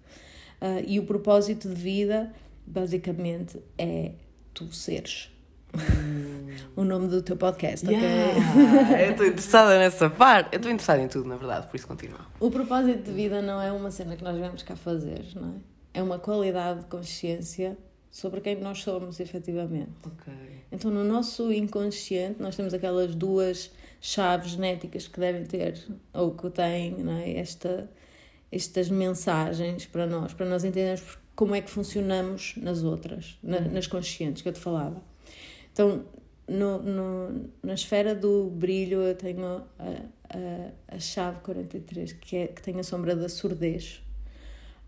Uh, 0.61 0.83
e 0.87 0.99
o 0.99 1.05
propósito 1.05 1.67
de 1.67 1.75
vida, 1.75 2.31
basicamente, 2.65 3.59
é 3.77 4.13
tu 4.53 4.71
seres 4.71 5.29
o 6.75 6.83
nome 6.83 7.07
do 7.07 7.21
teu 7.21 7.35
podcast, 7.35 7.85
yeah. 7.85 8.39
ok? 8.39 9.05
eu 9.05 9.11
estou 9.11 9.25
interessada 9.25 9.79
nessa 9.79 10.09
parte. 10.09 10.49
Eu 10.53 10.57
estou 10.57 10.71
interessada 10.71 11.01
em 11.01 11.07
tudo, 11.07 11.27
na 11.27 11.35
verdade, 11.35 11.67
por 11.67 11.75
isso 11.75 11.87
continua. 11.87 12.19
O 12.39 12.51
propósito 12.51 13.03
de 13.03 13.11
vida 13.11 13.41
não 13.41 13.61
é 13.61 13.71
uma 13.71 13.91
cena 13.91 14.15
que 14.15 14.23
nós 14.23 14.37
vamos 14.37 14.61
cá 14.61 14.75
fazer, 14.75 15.25
não 15.35 15.49
é? 15.49 15.99
É 15.99 16.03
uma 16.03 16.17
qualidade 16.17 16.81
de 16.81 16.85
consciência 16.85 17.77
sobre 18.13 18.41
quem 18.41 18.55
nós 18.57 18.83
somos, 18.83 19.19
efetivamente. 19.19 19.89
Ok. 20.05 20.31
Então, 20.71 20.91
no 20.91 21.03
nosso 21.03 21.51
inconsciente, 21.51 22.39
nós 22.39 22.55
temos 22.55 22.71
aquelas 22.71 23.15
duas 23.15 23.71
chaves 23.99 24.51
genéticas 24.51 25.07
que 25.07 25.19
devem 25.19 25.43
ter, 25.45 25.83
ou 26.13 26.35
que 26.35 26.47
têm, 26.51 26.95
é? 27.09 27.39
Esta, 27.39 27.89
estas 28.51 28.87
mensagens 28.87 29.87
para 29.87 30.05
nós, 30.05 30.31
para 30.31 30.45
nós 30.45 30.63
entendermos 30.63 31.17
como 31.35 31.55
é 31.55 31.61
que 31.61 31.71
funcionamos 31.71 32.53
nas 32.57 32.83
outras, 32.83 33.39
na, 33.41 33.61
nas 33.61 33.87
conscientes 33.87 34.43
que 34.43 34.49
eu 34.49 34.53
te 34.53 34.59
falava. 34.59 35.01
Então, 35.71 36.05
no, 36.47 36.83
no, 36.83 37.49
na 37.63 37.73
esfera 37.73 38.13
do 38.13 38.47
brilho, 38.47 39.01
eu 39.01 39.15
tenho 39.15 39.43
a, 39.43 39.63
a, 39.79 40.95
a 40.95 40.99
chave 40.99 41.39
43, 41.39 42.13
que, 42.13 42.35
é, 42.35 42.47
que 42.47 42.61
tem 42.61 42.79
a 42.79 42.83
sombra 42.83 43.15
da 43.15 43.27
surdez. 43.27 44.03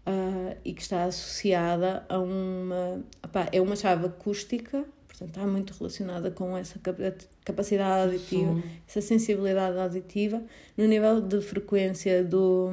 Uh, 0.07 0.55
e 0.63 0.71
que 0.73 0.83
está 0.83 1.05
associada 1.05 2.05
a 2.07 2.19
uma. 2.19 3.03
Opá, 3.23 3.49
é 3.51 3.59
uma 3.59 3.75
chave 3.75 4.05
acústica, 4.05 4.85
portanto, 5.07 5.29
está 5.29 5.47
muito 5.47 5.73
relacionada 5.73 6.29
com 6.29 6.55
essa 6.55 6.79
capacidade 7.43 8.11
auditiva, 8.11 8.53
Sim. 8.53 8.63
essa 8.87 9.01
sensibilidade 9.01 9.79
auditiva. 9.79 10.43
No 10.77 10.85
nível 10.85 11.21
de 11.21 11.41
frequência 11.41 12.23
do, 12.23 12.69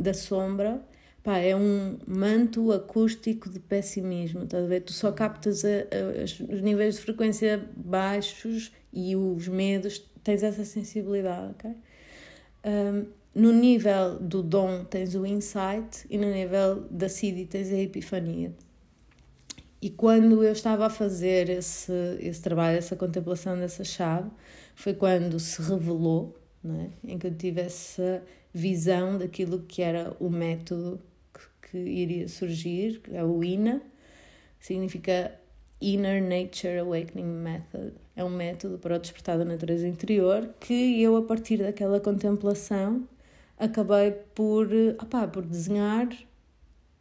da 0.00 0.12
sombra, 0.12 0.82
Pá, 1.28 1.36
é 1.38 1.54
um 1.54 1.98
manto 2.06 2.72
acústico 2.72 3.50
de 3.50 3.60
pessimismo, 3.60 4.44
estás 4.44 4.64
a 4.64 4.66
ver? 4.66 4.80
Tu 4.80 4.94
só 4.94 5.12
captas 5.12 5.62
a, 5.62 5.68
a, 5.68 6.24
os 6.24 6.62
níveis 6.62 6.94
de 6.94 7.02
frequência 7.02 7.62
baixos 7.76 8.72
e 8.92 9.14
os 9.14 9.46
medos, 9.46 9.98
tens 10.24 10.42
essa 10.42 10.64
sensibilidade, 10.64 11.50
ok? 11.50 11.70
Um, 12.64 13.06
no 13.38 13.52
nível 13.52 14.18
do 14.18 14.42
dom 14.42 14.84
tens 14.84 15.14
o 15.14 15.24
insight 15.24 16.04
e 16.10 16.18
no 16.18 16.28
nível 16.28 16.82
da 16.90 17.08
CD 17.08 17.46
tens 17.46 17.72
a 17.72 17.78
epifania. 17.78 18.52
E 19.80 19.88
quando 19.88 20.42
eu 20.42 20.52
estava 20.52 20.86
a 20.86 20.90
fazer 20.90 21.48
esse, 21.48 21.92
esse 22.18 22.42
trabalho, 22.42 22.78
essa 22.78 22.96
contemplação 22.96 23.56
dessa 23.56 23.84
chave, 23.84 24.28
foi 24.74 24.92
quando 24.92 25.38
se 25.38 25.62
revelou, 25.62 26.36
é? 26.64 27.12
em 27.12 27.16
que 27.16 27.28
eu 27.28 27.34
tive 27.34 27.60
essa 27.60 28.24
visão 28.52 29.16
daquilo 29.16 29.60
que 29.60 29.82
era 29.82 30.16
o 30.18 30.28
método 30.28 31.00
que 31.70 31.78
iria 31.78 32.26
surgir, 32.26 33.00
é 33.12 33.22
o 33.22 33.44
INA, 33.44 33.80
significa 34.58 35.32
Inner 35.80 36.20
Nature 36.20 36.78
Awakening 36.78 37.24
Method. 37.24 37.92
É 38.16 38.24
um 38.24 38.30
método 38.30 38.78
para 38.78 38.96
o 38.96 38.98
despertar 38.98 39.38
da 39.38 39.44
natureza 39.44 39.86
interior 39.86 40.52
que 40.58 41.00
eu, 41.00 41.14
a 41.14 41.22
partir 41.22 41.58
daquela 41.58 42.00
contemplação, 42.00 43.06
acabei 43.58 44.12
por, 44.34 44.68
opá, 45.02 45.26
por 45.26 45.44
desenhar 45.44 46.08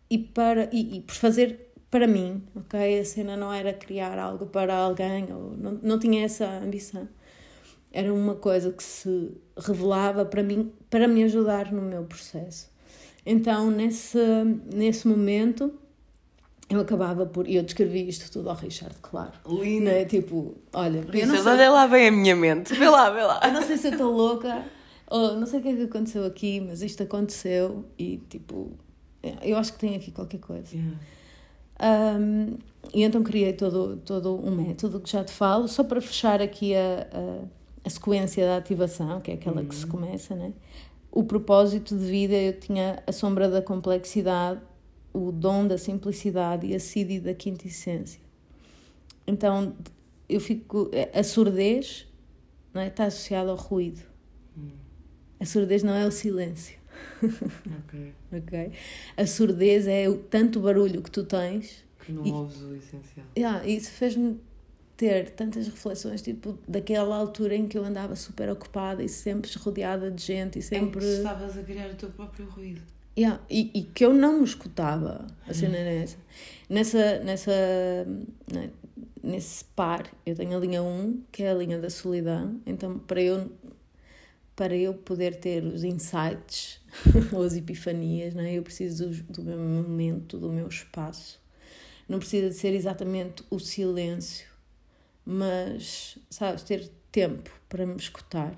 e, 0.10 0.18
para, 0.18 0.70
e, 0.72 0.98
e 0.98 1.02
por 1.02 1.16
fazer 1.16 1.68
para 1.90 2.08
mim, 2.08 2.44
ok? 2.56 3.00
A 3.00 3.06
cena 3.06 3.38
não 3.38 3.54
era 3.54 3.74
criar 3.74 4.18
algo 4.20 4.48
para 4.48 4.76
alguém, 4.76 5.32
ou 5.32 5.56
não, 5.58 5.80
não 5.82 6.00
tinha 6.00 6.26
essa 6.26 6.46
ambição. 6.46 7.08
Era 7.92 8.14
uma 8.14 8.36
coisa 8.36 8.72
que 8.72 8.84
se 8.84 9.32
revelava 9.58 10.26
para 10.26 10.44
mim, 10.44 10.72
para 10.90 11.08
me 11.08 11.24
ajudar 11.24 11.72
no 11.72 11.82
meu 11.82 12.04
processo. 12.04 12.70
Então, 13.26 13.72
nesse, 13.72 14.20
nesse 14.74 15.08
momento, 15.08 15.74
eu 16.70 16.82
acabava 16.82 17.26
por. 17.26 17.50
Eu 17.50 17.64
descrevi 17.64 18.08
isto 18.08 18.32
tudo 18.32 18.50
ao 18.50 18.56
Richard, 18.56 18.96
claro. 19.02 19.34
Lindo. 19.48 19.86
Né? 19.86 20.06
Tipo, 20.06 20.58
olha. 20.74 21.02
Richard, 21.02 21.42
sei, 21.42 21.52
olha 21.52 21.70
lá 21.72 21.88
bem 21.88 22.10
a 22.10 22.12
minha 22.12 22.36
mente. 22.36 22.74
Vê 22.74 22.90
lá, 22.90 23.10
vê 23.10 23.24
lá. 23.24 23.40
Eu 23.44 23.54
não 23.54 23.62
sei 23.62 23.78
se 23.78 23.88
eu 23.88 23.92
estou 23.94 24.12
louca, 24.12 24.66
ou 25.10 25.36
não 25.36 25.46
sei 25.46 25.60
o 25.60 25.64
que 25.64 25.70
é 25.70 25.76
que 25.76 25.84
aconteceu 25.84 26.26
aqui, 26.26 26.60
mas 26.60 26.82
isto 26.82 27.04
aconteceu 27.04 27.86
e, 27.98 28.18
tipo, 28.30 28.72
eu 29.42 29.58
acho 29.58 29.74
que 29.74 29.80
tem 29.80 29.96
aqui 29.96 30.12
qualquer 30.12 30.40
coisa. 30.40 30.76
Yeah. 30.76 31.00
Um, 32.20 32.58
e 32.94 33.04
então 33.04 33.24
criei 33.24 33.54
todo, 33.54 33.98
todo 33.98 34.36
um 34.36 34.56
método 34.56 35.00
que 35.00 35.10
já 35.10 35.24
te 35.24 35.32
falo, 35.32 35.68
só 35.68 35.84
para 35.84 36.02
fechar 36.02 36.42
aqui 36.42 36.76
a, 36.76 37.08
a, 37.12 37.46
a 37.86 37.90
sequência 37.90 38.46
da 38.46 38.58
ativação, 38.58 39.22
que 39.22 39.32
é 39.32 39.34
aquela 39.36 39.62
uhum. 39.62 39.68
que 39.68 39.76
se 39.76 39.86
uhum. 39.86 39.92
começa, 39.92 40.36
né? 40.36 40.54
O 41.12 41.24
propósito 41.24 41.98
de 41.98 42.06
vida, 42.06 42.36
eu 42.36 42.60
tinha 42.60 43.02
a 43.08 43.12
sombra 43.12 43.50
da 43.50 43.62
complexidade, 43.62 44.62
o 45.14 45.32
dom 45.32 45.66
da 45.66 45.78
simplicidade 45.78 46.68
e 46.68 46.76
a 46.76 46.80
sede 46.80 47.20
da 47.20 47.34
quinta 47.34 47.66
essência. 47.66 48.20
Então, 49.26 49.74
eu 50.30 50.40
fico. 50.40 50.92
A 51.14 51.24
surdez 51.24 52.08
não 52.74 52.82
é? 52.82 52.88
está 52.88 53.06
associada 53.06 53.50
ao 53.50 53.58
ruído. 53.58 54.02
Hum. 54.58 54.70
A 55.40 55.46
surdez 55.46 55.84
não 55.84 55.94
é 55.94 56.06
o 56.06 56.12
silêncio. 56.12 56.78
Ok. 57.22 58.14
ok. 58.32 58.72
A 59.16 59.28
surdez 59.28 59.88
é 59.88 60.10
o 60.10 60.18
tanto 60.18 60.60
barulho 60.60 61.02
que 61.02 61.12
tu 61.12 61.24
tens. 61.24 61.84
Que 62.06 62.12
não 62.12 62.26
e, 62.26 62.32
ouves 62.32 62.62
o 62.62 62.76
essencial. 62.76 63.26
Yeah, 63.38 63.68
isso 63.68 63.92
fez-me 63.92 64.40
ter 64.96 65.30
tantas 65.30 65.68
reflexões, 65.68 66.22
tipo, 66.24 66.58
daquela 66.68 67.16
altura 67.16 67.56
em 67.56 67.68
que 67.68 67.78
eu 67.78 67.86
andava 67.86 68.16
super 68.16 68.50
ocupada 68.50 69.04
e 69.04 69.08
sempre 69.08 69.52
rodeada 69.60 70.10
de 70.10 70.24
gente 70.24 70.58
e 70.58 70.62
sempre. 70.62 70.88
Em 70.88 70.92
que 70.92 71.18
estavas 71.18 71.58
a 71.58 71.62
criar 71.62 71.90
o 71.92 71.96
teu 71.96 72.10
próprio 72.10 72.48
ruído. 72.50 72.82
Yeah, 73.18 73.42
e, 73.50 73.72
e 73.74 73.84
que 73.84 74.06
eu 74.06 74.14
não 74.14 74.40
me 74.40 74.44
escutava, 74.44 75.26
a 75.48 75.54
cena 75.54 75.76
era 75.76 75.90
essa. 75.90 76.18
Nessa, 76.70 77.20
nessa, 77.20 77.52
né, 78.52 78.70
nesse 79.24 79.66
par, 79.66 80.06
eu 80.24 80.36
tenho 80.36 80.56
a 80.56 80.60
linha 80.60 80.84
1, 80.84 81.24
que 81.32 81.42
é 81.42 81.50
a 81.50 81.54
linha 81.56 81.80
da 81.80 81.90
solidão, 81.90 82.62
então 82.64 83.00
para 83.00 83.20
eu, 83.20 83.52
para 84.58 84.76
eu 84.76 84.96
poder 84.96 85.36
ter 85.36 85.64
os 85.64 85.84
insights 85.84 86.82
ou 87.32 87.44
as 87.44 87.56
epifanias, 87.56 88.34
né, 88.34 88.56
eu 88.56 88.64
preciso 88.64 89.10
do, 89.10 89.44
do 89.44 89.44
meu 89.44 89.60
momento, 89.60 90.40
do 90.40 90.52
meu 90.52 90.68
espaço. 90.68 91.40
Não 92.10 92.18
precisa 92.18 92.50
de 92.50 92.56
ser 92.56 92.74
exatamente 92.74 93.44
o 93.52 93.60
silêncio, 93.60 94.48
mas, 95.24 96.18
sabes, 96.30 96.64
ter 96.64 96.90
tempo 97.12 97.52
para 97.70 97.86
me 97.86 97.98
escutar. 97.98 98.58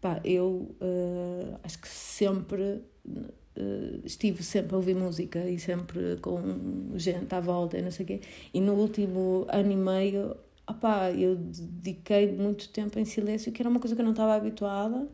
Pá, 0.00 0.20
eu 0.22 0.74
uh, 0.80 1.58
acho 1.64 1.80
que 1.80 1.88
sempre 1.88 2.80
uh, 3.04 4.00
estive 4.04 4.44
sempre 4.44 4.74
a 4.74 4.76
ouvir 4.76 4.94
música 4.94 5.50
e 5.50 5.58
sempre 5.58 6.16
com 6.20 6.92
gente 6.94 7.34
à 7.34 7.40
volta 7.40 7.76
e 7.76 7.82
não 7.82 7.90
sei 7.90 8.04
o 8.04 8.06
quê. 8.06 8.20
E 8.54 8.60
no 8.60 8.74
último 8.74 9.46
ano 9.48 9.72
e 9.72 9.76
meio, 9.76 10.36
opá, 10.68 11.10
eu 11.10 11.36
dediquei 11.36 12.30
muito 12.32 12.68
tempo 12.68 12.98
em 12.98 13.04
silêncio, 13.04 13.50
que 13.50 13.62
era 13.62 13.68
uma 13.68 13.80
coisa 13.80 13.94
que 13.94 14.00
eu 14.00 14.04
não 14.04 14.12
estava 14.12 14.34
habituada, 14.34 15.08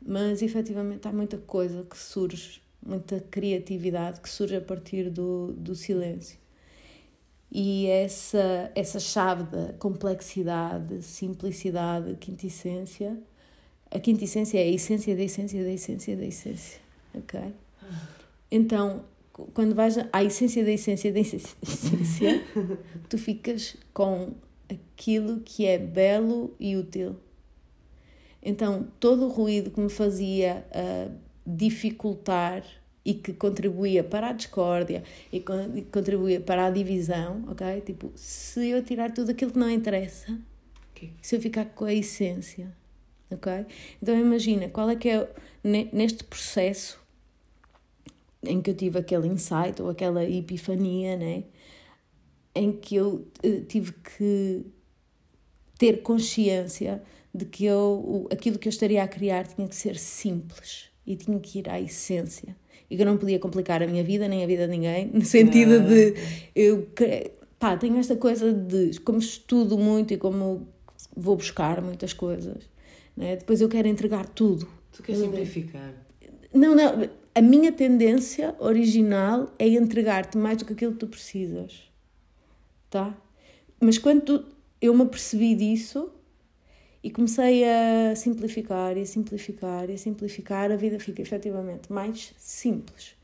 mas 0.00 0.42
efetivamente 0.42 1.06
há 1.06 1.12
muita 1.12 1.38
coisa 1.38 1.84
que 1.84 1.96
surge, 1.96 2.62
muita 2.84 3.20
criatividade 3.20 4.20
que 4.20 4.28
surge 4.28 4.56
a 4.56 4.60
partir 4.60 5.10
do, 5.10 5.52
do 5.52 5.74
silêncio. 5.74 6.38
E 7.50 7.86
essa, 7.86 8.70
essa 8.74 9.00
chave 9.00 9.44
da 9.44 9.72
complexidade, 9.74 11.02
simplicidade, 11.02 12.16
quintessência, 12.16 13.18
a 13.90 13.98
quintessência 13.98 14.58
é 14.58 14.62
a 14.62 14.66
essência 14.66 15.16
da 15.16 15.22
essência 15.22 15.64
da 15.64 15.70
essência 15.70 16.16
da 16.16 16.26
essência, 16.26 16.80
ok? 17.14 17.40
Então, 18.50 19.04
quando 19.54 19.74
vais 19.74 19.96
à 20.12 20.22
essência 20.24 20.62
da 20.62 20.70
essência 20.70 21.10
da 21.10 21.20
essência, 21.20 21.56
tu 23.08 23.16
ficas 23.16 23.76
com 23.94 24.32
aquilo 24.68 25.40
que 25.40 25.66
é 25.66 25.78
belo 25.78 26.54
e 26.58 26.76
útil. 26.76 27.16
Então, 28.42 28.86
todo 29.00 29.26
o 29.26 29.28
ruído 29.28 29.70
que 29.70 29.80
me 29.80 29.90
fazia 29.90 30.64
uh, 30.70 31.12
dificultar 31.46 32.64
e 33.04 33.14
que 33.14 33.32
contribuía 33.32 34.04
para 34.04 34.28
a 34.28 34.32
discórdia 34.32 35.02
e 35.32 35.40
contribuía 35.90 36.40
para 36.40 36.66
a 36.66 36.70
divisão, 36.70 37.44
ok? 37.48 37.80
Tipo, 37.80 38.12
se 38.14 38.68
eu 38.68 38.82
tirar 38.82 39.12
tudo 39.12 39.30
aquilo 39.30 39.50
que 39.50 39.58
não 39.58 39.70
interessa, 39.70 40.38
okay. 40.92 41.12
se 41.22 41.34
eu 41.34 41.40
ficar 41.40 41.64
com 41.66 41.86
a 41.86 41.94
essência, 41.94 42.70
ok? 43.30 43.64
Então 44.02 44.14
imagina, 44.14 44.68
qual 44.68 44.90
é 44.90 44.96
que 44.96 45.08
é, 45.08 45.26
neste 45.64 46.22
processo, 46.22 47.00
em 48.42 48.60
que 48.60 48.70
eu 48.70 48.74
tive 48.74 48.98
aquele 48.98 49.26
insight 49.26 49.80
ou 49.80 49.88
aquela 49.88 50.22
epifania, 50.24 51.16
né? 51.16 51.44
Em 52.58 52.72
que 52.72 52.96
eu 52.96 53.26
uh, 53.44 53.60
tive 53.68 53.92
que 53.92 54.64
ter 55.78 56.02
consciência 56.02 57.02
de 57.32 57.44
que 57.44 57.64
eu, 57.64 58.26
aquilo 58.32 58.58
que 58.58 58.66
eu 58.66 58.70
estaria 58.70 59.02
a 59.02 59.08
criar 59.08 59.46
tinha 59.46 59.68
que 59.68 59.76
ser 59.76 59.96
simples 59.96 60.90
e 61.06 61.14
tinha 61.14 61.38
que 61.38 61.60
ir 61.60 61.70
à 61.70 61.80
essência. 61.80 62.56
E 62.90 62.96
que 62.96 63.02
eu 63.02 63.06
não 63.06 63.16
podia 63.16 63.38
complicar 63.38 63.82
a 63.82 63.86
minha 63.86 64.02
vida 64.02 64.26
nem 64.26 64.42
a 64.42 64.46
vida 64.46 64.66
de 64.66 64.70
ninguém, 64.72 65.10
no 65.14 65.24
sentido 65.24 65.74
ah. 65.74 65.78
de 65.78 66.14
eu 66.54 66.88
pá, 67.58 67.76
tenho 67.76 67.96
esta 67.98 68.16
coisa 68.16 68.52
de 68.52 68.98
como 69.00 69.18
estudo 69.18 69.78
muito 69.78 70.12
e 70.12 70.16
como 70.16 70.66
vou 71.16 71.36
buscar 71.36 71.80
muitas 71.82 72.12
coisas, 72.12 72.68
né? 73.16 73.36
depois 73.36 73.60
eu 73.60 73.68
quero 73.68 73.88
entregar 73.88 74.26
tudo. 74.26 74.66
Tu 74.92 75.02
queres 75.02 75.20
simplificar? 75.20 75.94
Não, 76.52 76.74
não, 76.74 77.08
a 77.34 77.42
minha 77.42 77.70
tendência 77.70 78.54
original 78.58 79.52
é 79.58 79.68
entregar-te 79.68 80.36
mais 80.38 80.58
do 80.58 80.64
que 80.64 80.72
aquilo 80.72 80.92
que 80.92 80.98
tu 80.98 81.06
precisas. 81.06 81.87
Tá? 82.90 83.16
Mas 83.80 83.98
quando 83.98 84.46
eu 84.80 84.94
me 84.94 85.02
apercebi 85.02 85.54
disso 85.54 86.10
e 87.02 87.10
comecei 87.10 87.64
a 87.64 88.16
simplificar 88.16 88.96
e 88.96 89.02
a 89.02 89.06
simplificar 89.06 89.88
e 89.88 89.94
a 89.94 89.98
simplificar, 89.98 90.72
a 90.72 90.76
vida 90.76 90.98
fica 90.98 91.22
efetivamente 91.22 91.92
mais 91.92 92.34
simples. 92.38 93.14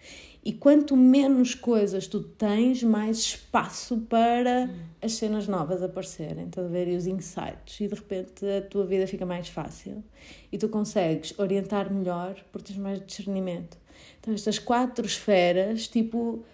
E 0.45 0.53
quanto 0.53 0.95
menos 0.95 1.55
coisas 1.55 2.07
tu 2.07 2.21
tens, 2.21 2.83
mais 2.83 3.19
espaço 3.19 3.97
para 4.11 4.69
as 5.01 5.15
cenas 5.15 5.49
novas 5.49 5.83
aparecerem, 5.83 6.45
estás 6.45 6.67
a 6.67 6.69
ver? 6.69 6.87
E 6.87 6.97
os 6.97 7.07
insights. 7.07 7.81
E 7.81 7.89
de 7.89 7.95
repente 7.95 8.45
a 8.47 8.61
tua 8.61 8.85
vida 8.85 9.07
fica 9.07 9.25
mais 9.25 9.49
fácil. 9.49 10.05
E 10.53 10.59
tu 10.59 10.69
consegues 10.69 11.37
orientar 11.39 11.91
melhor 11.91 12.37
porque 12.53 12.73
tens 12.73 12.79
mais 12.79 13.05
discernimento. 13.05 13.79
Então 14.21 14.35
estas 14.35 14.59
quatro 14.59 15.07
esferas, 15.07 15.89
tipo, 15.89 16.45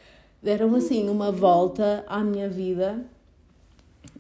deram 0.43 0.75
assim 0.75 1.09
uma 1.09 1.31
volta 1.31 2.05
à 2.07 2.21
minha 2.21 2.49
vida 2.49 3.05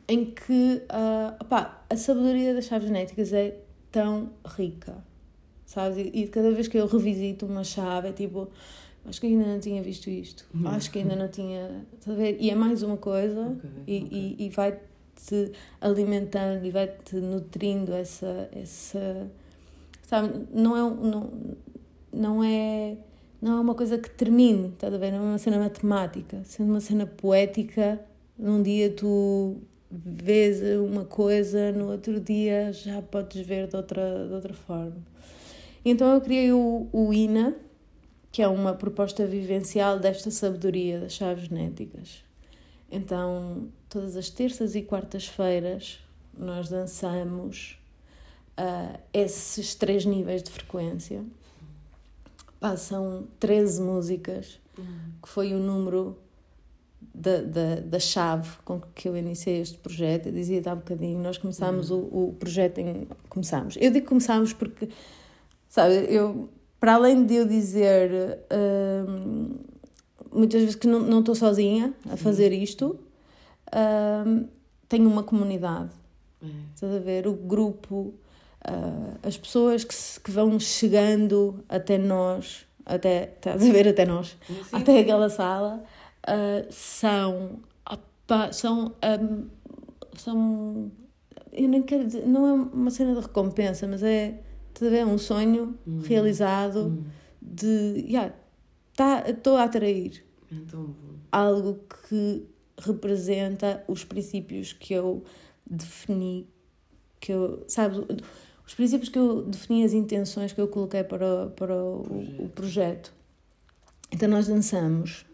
em 0.06 0.24
que 0.24 0.82
uh, 0.90 1.36
opá, 1.40 1.84
a 1.88 1.96
sabedoria 1.96 2.52
das 2.52 2.64
chaves 2.64 2.88
genéticas 2.88 3.32
é 3.32 3.56
tão 3.92 4.30
rica, 4.44 4.96
sabes? 5.64 5.98
E, 5.98 6.22
e 6.22 6.28
cada 6.28 6.50
vez 6.50 6.66
que 6.66 6.76
eu 6.76 6.86
revisito 6.86 7.46
uma 7.46 7.62
chave 7.62 8.08
é 8.08 8.12
tipo 8.12 8.48
acho 9.06 9.20
que 9.20 9.28
ainda 9.28 9.46
não 9.46 9.60
tinha 9.60 9.82
visto 9.82 10.10
isto, 10.10 10.44
acho 10.66 10.90
que 10.90 10.98
ainda 10.98 11.16
não 11.16 11.28
tinha. 11.28 11.84
Ver? 12.06 12.36
E 12.40 12.50
é 12.50 12.54
mais 12.54 12.82
uma 12.82 12.96
coisa 12.96 13.40
okay, 13.40 13.70
e, 13.86 14.04
okay. 14.04 14.36
e, 14.38 14.46
e 14.46 14.50
vai-te 14.50 15.52
alimentando 15.80 16.64
e 16.64 16.70
vai-te 16.70 17.16
nutrindo 17.16 17.92
essa. 17.92 18.48
essa 18.52 19.30
sabe? 20.02 20.46
Não 20.52 20.76
é. 20.76 20.80
Não, 20.80 21.30
não 22.12 22.44
é. 22.44 22.96
Não 23.40 23.58
é 23.58 23.60
uma 23.60 23.74
coisa 23.74 23.96
que 23.98 24.10
termine, 24.10 24.68
estás 24.68 24.92
a 24.92 24.98
ver? 24.98 25.12
Não 25.12 25.18
é 25.18 25.22
uma 25.22 25.38
cena 25.38 25.58
matemática. 25.58 26.42
Sendo 26.44 26.70
uma 26.70 26.80
cena 26.80 27.06
poética, 27.06 28.00
num 28.38 28.62
dia 28.62 28.90
tu 28.90 29.56
vês 29.90 30.60
uma 30.78 31.04
coisa, 31.04 31.72
no 31.72 31.90
outro 31.90 32.20
dia 32.20 32.72
já 32.72 33.00
podes 33.02 33.44
ver 33.44 33.66
de 33.66 33.76
outra, 33.76 34.26
de 34.28 34.34
outra 34.34 34.54
forma. 34.54 34.96
Então 35.84 36.12
eu 36.12 36.20
criei 36.20 36.52
o, 36.52 36.86
o 36.92 37.12
INA, 37.12 37.54
que 38.30 38.42
é 38.42 38.48
uma 38.48 38.74
proposta 38.74 39.26
vivencial 39.26 39.98
desta 39.98 40.30
sabedoria 40.30 41.00
das 41.00 41.12
chaves 41.14 41.48
genéticas. 41.48 42.22
Então, 42.90 43.68
todas 43.88 44.16
as 44.16 44.30
terças 44.30 44.74
e 44.74 44.82
quartas-feiras 44.82 45.98
nós 46.36 46.68
dançamos 46.68 47.78
uh, 48.58 48.98
esses 49.12 49.74
três 49.74 50.04
níveis 50.04 50.42
de 50.42 50.50
frequência. 50.50 51.24
Passam 52.60 53.26
13 53.40 53.80
músicas, 53.80 54.60
que 55.22 55.28
foi 55.28 55.54
o 55.54 55.58
número 55.58 56.16
da, 57.14 57.40
da, 57.40 57.74
da 57.76 57.98
chave 57.98 58.50
com 58.64 58.80
que 58.94 59.08
eu 59.08 59.16
iniciei 59.16 59.60
este 59.60 59.78
projeto. 59.78 60.26
Eu 60.26 60.32
dizia 60.32 60.62
há 60.66 60.74
bocadinho, 60.74 61.18
nós 61.18 61.38
começámos 61.38 61.90
uhum. 61.90 62.08
o, 62.12 62.28
o 62.28 62.32
projeto 62.34 62.78
em. 62.78 63.08
Começámos. 63.28 63.76
Eu 63.80 63.90
digo 63.90 64.06
começámos 64.06 64.52
porque, 64.52 64.88
sabe, 65.68 66.06
eu, 66.08 66.48
para 66.78 66.94
além 66.94 67.24
de 67.24 67.34
eu 67.34 67.46
dizer 67.46 68.38
hum, 69.08 69.56
muitas 70.32 70.60
vezes 70.60 70.76
que 70.76 70.86
não, 70.86 71.20
estou 71.20 71.34
sozinha 71.34 71.94
a 72.10 72.16
fazer 72.16 72.52
isto, 72.52 72.98
hum, 74.26 74.46
tenho 74.88 75.08
uma 75.08 75.22
comunidade. 75.22 75.90
É. 76.42 76.46
Estás 76.74 76.94
a 76.94 76.98
ver? 76.98 77.26
O 77.26 77.34
grupo, 77.34 78.14
uh, 78.68 79.18
as 79.22 79.36
pessoas 79.36 79.84
que, 79.84 79.94
se, 79.94 80.20
que 80.20 80.30
vão 80.30 80.58
chegando 80.58 81.64
até 81.68 81.98
nós, 81.98 82.66
até, 82.84 83.32
estás 83.34 83.62
a 83.62 83.72
ver, 83.72 83.88
até 83.88 84.04
nós, 84.04 84.36
sim, 84.46 84.60
até 84.72 85.00
aquela 85.00 85.28
sala 85.28 85.82
uh, 86.26 86.66
são. 86.70 87.60
Opa, 87.90 88.52
são. 88.52 88.94
Um, 89.02 89.48
são. 90.16 90.92
Eu 91.52 91.68
nem 91.68 91.82
quero 91.82 92.06
dizer. 92.06 92.26
Não 92.26 92.46
é 92.46 92.52
uma 92.52 92.90
cena 92.90 93.14
de 93.14 93.20
recompensa, 93.20 93.86
mas 93.86 94.02
é. 94.02 94.40
Estás 94.68 94.92
a 94.92 94.96
ver? 94.96 95.06
Um 95.06 95.18
sonho 95.18 95.76
hum. 95.86 96.00
realizado 96.00 96.86
hum. 96.86 97.04
de. 97.40 98.04
Yeah, 98.08 98.34
estou 99.26 99.54
tá, 99.54 99.62
a 99.62 99.64
atrair 99.64 100.24
então, 100.50 100.94
algo 101.30 101.80
que 102.08 102.46
representa 102.78 103.84
os 103.86 104.04
princípios 104.04 104.72
que 104.72 104.94
eu 104.94 105.22
defini, 105.68 106.48
que 107.20 107.32
eu, 107.32 107.64
sabe, 107.68 108.06
os 108.70 108.74
princípios 108.74 109.08
que 109.08 109.18
eu 109.18 109.42
defini, 109.42 109.84
as 109.84 109.92
intenções 109.92 110.52
que 110.52 110.60
eu 110.60 110.68
coloquei 110.68 111.02
para, 111.02 111.48
para 111.48 111.74
o, 111.74 112.04
projeto. 112.04 112.44
o 112.44 112.48
projeto. 112.48 113.12
Então 114.12 114.28
nós 114.28 114.46
dançamos 114.46 115.26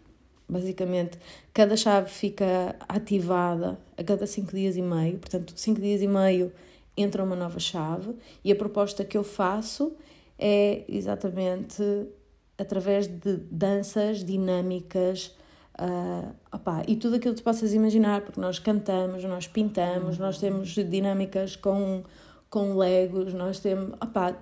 Basicamente, 0.49 1.19
cada 1.53 1.75
chave 1.75 2.09
fica 2.09 2.73
ativada 2.87 3.77
a 3.97 4.03
cada 4.03 4.25
5 4.25 4.55
dias 4.55 4.77
e 4.77 4.81
meio, 4.81 5.17
portanto, 5.17 5.51
5 5.53 5.81
dias 5.81 6.01
e 6.01 6.07
meio 6.07 6.53
entra 6.95 7.21
uma 7.21 7.35
nova 7.35 7.59
chave 7.59 8.15
e 8.45 8.51
a 8.51 8.55
proposta 8.55 9.03
que 9.03 9.17
eu 9.17 9.25
faço 9.25 9.91
é 10.39 10.85
exatamente 10.87 11.83
através 12.57 13.07
de 13.07 13.35
danças 13.51 14.23
dinâmicas 14.23 15.35
uh, 15.77 16.33
opá, 16.49 16.81
e 16.87 16.95
tudo 16.95 17.17
aquilo 17.17 17.33
que 17.35 17.41
tu 17.41 17.43
possas 17.43 17.73
imaginar, 17.73 18.21
porque 18.21 18.39
nós 18.39 18.57
cantamos, 18.57 19.25
nós 19.25 19.47
pintamos, 19.47 20.17
nós 20.17 20.39
temos 20.39 20.69
dinâmicas 20.69 21.57
com, 21.57 22.03
com 22.49 22.77
legos, 22.77 23.33
nós 23.33 23.59
temos 23.59 23.93
opá, 24.01 24.37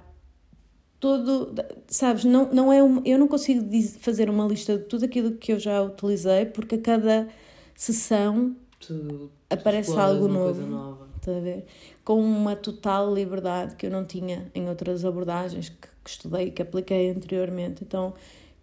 todo, 0.99 1.53
sabes, 1.87 2.23
não, 2.23 2.51
não 2.51 2.71
é 2.71 2.83
um, 2.83 3.01
eu 3.05 3.17
não 3.17 3.27
consigo 3.27 3.63
dizer, 3.67 3.99
fazer 3.99 4.29
uma 4.29 4.45
lista 4.47 4.77
de 4.77 4.85
tudo 4.85 5.05
aquilo 5.05 5.33
que 5.33 5.51
eu 5.53 5.59
já 5.59 5.81
utilizei, 5.81 6.45
porque 6.45 6.75
a 6.75 6.81
cada 6.81 7.27
sessão 7.75 8.55
tu, 8.79 9.29
aparece 9.49 9.91
tu 9.91 9.99
algo 9.99 10.27
novo. 10.27 11.05
Está 11.17 11.37
a 11.37 11.39
ver? 11.39 11.65
Com 12.03 12.19
uma 12.19 12.55
total 12.55 13.11
liberdade 13.13 13.75
que 13.75 13.87
eu 13.87 13.91
não 13.91 14.05
tinha 14.05 14.51
em 14.53 14.69
outras 14.69 15.03
abordagens 15.03 15.69
que, 15.69 15.87
que 16.03 16.09
estudei, 16.09 16.51
que 16.51 16.61
apliquei 16.61 17.09
anteriormente. 17.09 17.83
Então, 17.83 18.13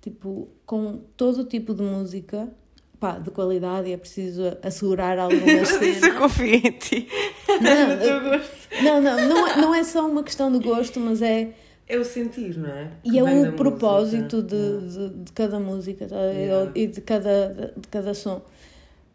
tipo, 0.01 0.49
com 0.65 1.01
todo 1.17 1.45
tipo 1.45 1.75
de 1.75 1.83
música, 1.83 2.49
pá, 3.03 3.19
de 3.19 3.33
qualidade 3.33 3.89
e 3.89 3.93
é 3.93 3.97
preciso 3.97 4.57
assegurar 4.63 5.19
algumas 5.21 5.69
cenas. 5.69 5.83
Isso 5.83 6.07
eu 6.07 6.15
confio 6.15 6.55
em 6.55 6.71
ti. 6.71 7.09
Não, 8.83 9.03
não, 9.03 9.03
não, 9.03 9.29
não, 9.29 9.47
é, 9.47 9.57
não 9.57 9.75
é 9.75 9.85
só 9.85 10.07
uma 10.07 10.23
questão 10.23 10.51
de 10.51 10.59
gosto, 10.59 10.99
mas 10.99 11.21
é 11.21 11.53
é 11.87 11.99
o 11.99 12.05
sentir, 12.05 12.57
não 12.57 12.71
é? 12.71 12.91
E 13.05 13.19
é 13.19 13.23
o 13.23 13.53
propósito 13.53 14.43
de, 14.43 14.81
de, 14.81 15.09
de, 15.25 15.33
cada 15.33 15.61
música 15.61 16.07
tá? 16.07 16.17
yeah. 16.17 16.73
e 16.75 16.87
de 16.87 17.03
cada, 17.03 17.75
de 17.77 17.89
cada 17.89 18.15
som. 18.15 18.41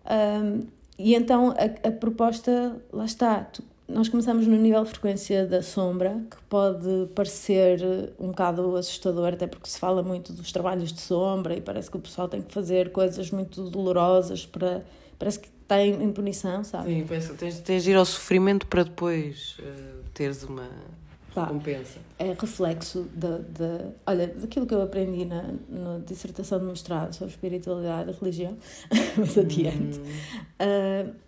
Um, 0.05 0.67
e 0.99 1.15
então 1.15 1.55
a, 1.57 1.87
a 1.87 1.91
proposta, 1.91 2.79
lá 2.93 3.05
está, 3.05 3.45
tu, 3.45 3.63
nós 3.87 4.09
começamos 4.09 4.45
no 4.45 4.57
nível 4.57 4.83
de 4.83 4.89
frequência 4.89 5.45
da 5.45 5.61
sombra, 5.61 6.21
que 6.29 6.37
pode 6.49 7.07
parecer 7.15 7.79
um 8.19 8.27
bocado 8.27 8.75
assustador, 8.75 9.33
até 9.33 9.47
porque 9.47 9.69
se 9.69 9.79
fala 9.79 10.03
muito 10.03 10.33
dos 10.33 10.51
trabalhos 10.51 10.91
de 10.91 10.99
sombra 10.99 11.55
e 11.55 11.61
parece 11.61 11.89
que 11.89 11.95
o 11.95 11.99
pessoal 11.99 12.27
tem 12.27 12.41
que 12.41 12.53
fazer 12.53 12.91
coisas 12.91 13.31
muito 13.31 13.69
dolorosas 13.69 14.45
para. 14.45 14.83
Parece 15.17 15.39
que 15.39 15.49
tem 15.67 16.01
em 16.03 16.11
punição, 16.11 16.63
sabe? 16.63 17.05
Sim, 17.07 17.35
tens, 17.37 17.59
tens 17.59 17.83
de 17.83 17.91
ir 17.91 17.95
ao 17.95 18.05
sofrimento 18.05 18.67
para 18.67 18.83
depois 18.83 19.57
uh, 19.59 20.03
teres 20.13 20.43
uma 20.43 20.69
Pá, 21.33 21.45
recompensa. 21.45 21.99
É 22.19 22.35
reflexo 22.39 23.07
de, 23.13 23.39
de, 23.39 23.85
olha, 24.05 24.27
daquilo 24.27 24.65
que 24.65 24.73
eu 24.73 24.81
aprendi 24.81 25.25
na, 25.25 25.53
na 25.69 25.99
dissertação 26.05 26.59
de 26.59 26.65
mestrado 26.65 27.13
sobre 27.13 27.33
espiritualidade 27.33 28.11
e 28.11 28.13
religião, 28.13 28.57
mas 29.17 29.37
adiante. 29.37 29.99
Hum. 29.99 31.11
Uh, 31.11 31.26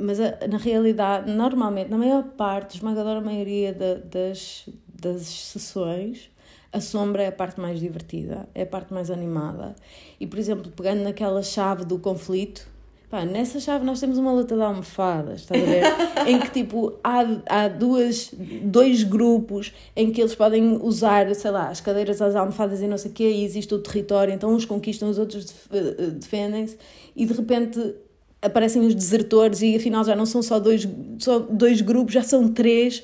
mas 0.00 0.20
a, 0.20 0.46
na 0.48 0.58
realidade, 0.58 1.30
normalmente, 1.30 1.90
na 1.90 1.98
maior 1.98 2.22
parte, 2.22 2.76
esmagadora 2.76 3.20
maioria 3.20 3.72
de, 3.72 3.96
das, 3.96 4.68
das 4.88 5.22
sessões, 5.22 6.30
a 6.72 6.80
sombra 6.80 7.22
é 7.22 7.28
a 7.28 7.32
parte 7.32 7.60
mais 7.60 7.80
divertida, 7.80 8.48
é 8.54 8.62
a 8.62 8.66
parte 8.66 8.92
mais 8.92 9.10
animada. 9.10 9.74
E, 10.20 10.26
por 10.26 10.38
exemplo, 10.38 10.70
pegando 10.70 11.02
naquela 11.02 11.42
chave 11.42 11.84
do 11.84 11.98
conflito, 11.98 12.68
Pá, 13.10 13.24
nessa 13.24 13.58
chave 13.58 13.86
nós 13.86 14.00
temos 14.00 14.18
uma 14.18 14.30
luta 14.30 14.54
de 14.54 14.60
almofadas, 14.60 15.40
estás 15.40 15.62
a 15.62 15.64
ver? 15.64 15.82
em 16.28 16.38
que 16.40 16.50
tipo 16.50 16.98
há, 17.02 17.24
há 17.46 17.66
duas, 17.66 18.30
dois 18.62 19.02
grupos 19.02 19.72
em 19.96 20.12
que 20.12 20.20
eles 20.20 20.34
podem 20.34 20.76
usar, 20.82 21.34
sei 21.34 21.50
lá, 21.50 21.70
as 21.70 21.80
cadeiras, 21.80 22.20
as 22.20 22.36
almofadas 22.36 22.82
e 22.82 22.86
não 22.86 22.98
sei 22.98 23.10
o 23.10 23.14
quê, 23.14 23.30
e 23.30 23.44
existe 23.44 23.74
o 23.74 23.78
território, 23.78 24.34
então 24.34 24.52
uns 24.52 24.66
conquistam, 24.66 25.08
os 25.08 25.18
outros 25.18 25.54
eh, 25.72 26.10
defendem-se, 26.10 26.76
e 27.16 27.24
de 27.24 27.32
repente 27.32 27.94
aparecem 28.40 28.82
os 28.86 28.94
desertores 28.94 29.62
e 29.62 29.76
afinal 29.76 30.04
já 30.04 30.14
não 30.14 30.26
são 30.26 30.42
só 30.42 30.58
dois, 30.58 30.88
só 31.18 31.38
dois 31.38 31.80
grupos, 31.80 32.14
já 32.14 32.22
são 32.22 32.48
três, 32.48 33.02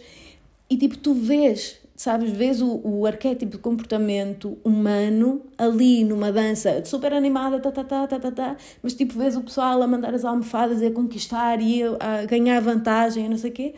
e 0.70 0.76
tipo 0.76 0.96
tu 0.96 1.14
vês 1.14 1.84
sabes, 1.96 2.30
vês 2.30 2.60
o, 2.60 2.80
o 2.84 3.06
arquétipo 3.06 3.52
de 3.52 3.58
comportamento 3.58 4.58
humano 4.64 5.42
ali 5.56 6.04
numa 6.04 6.32
dança 6.32 6.84
super 6.84 7.12
animada, 7.12 7.60
tá, 7.60 7.70
tá, 7.70 7.84
tá, 7.84 8.06
tá, 8.06 8.18
tá, 8.18 8.30
tá, 8.30 8.56
mas 8.82 8.94
tipo 8.94 9.16
vês 9.16 9.36
o 9.36 9.42
pessoal 9.42 9.80
a 9.80 9.86
mandar 9.86 10.14
as 10.14 10.24
almofadas 10.24 10.82
e 10.82 10.86
a 10.86 10.90
conquistar 10.90 11.60
e 11.60 11.82
a, 12.00 12.24
ganhar 12.26 12.60
vantagem 12.60 13.26
e 13.26 13.28
não 13.28 13.38
sei 13.38 13.50
o 13.50 13.54
quê. 13.54 13.74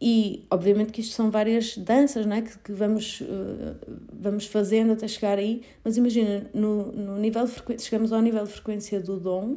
E 0.00 0.44
obviamente 0.50 0.92
que 0.92 1.00
isto 1.00 1.14
são 1.14 1.30
várias 1.30 1.78
danças 1.78 2.26
né, 2.26 2.42
que, 2.42 2.58
que 2.58 2.72
vamos, 2.72 3.20
uh, 3.22 3.76
vamos 4.12 4.44
fazendo 4.46 4.92
até 4.92 5.08
chegar 5.08 5.38
aí, 5.38 5.62
mas 5.84 5.96
imagina, 5.96 6.50
no, 6.52 6.92
no 6.92 7.16
nível 7.16 7.44
de 7.44 7.52
frequência, 7.52 7.88
chegamos 7.88 8.12
ao 8.12 8.20
nível 8.20 8.44
de 8.44 8.52
frequência 8.52 9.00
do 9.00 9.18
dom 9.18 9.56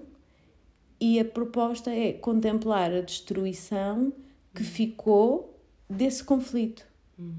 e 0.99 1.19
a 1.19 1.25
proposta 1.25 1.91
é 1.91 2.13
contemplar 2.13 2.91
a 2.91 3.01
destruição 3.01 4.11
que 4.53 4.63
ficou 4.63 5.59
desse 5.89 6.23
conflito. 6.23 6.85
Hum. 7.19 7.33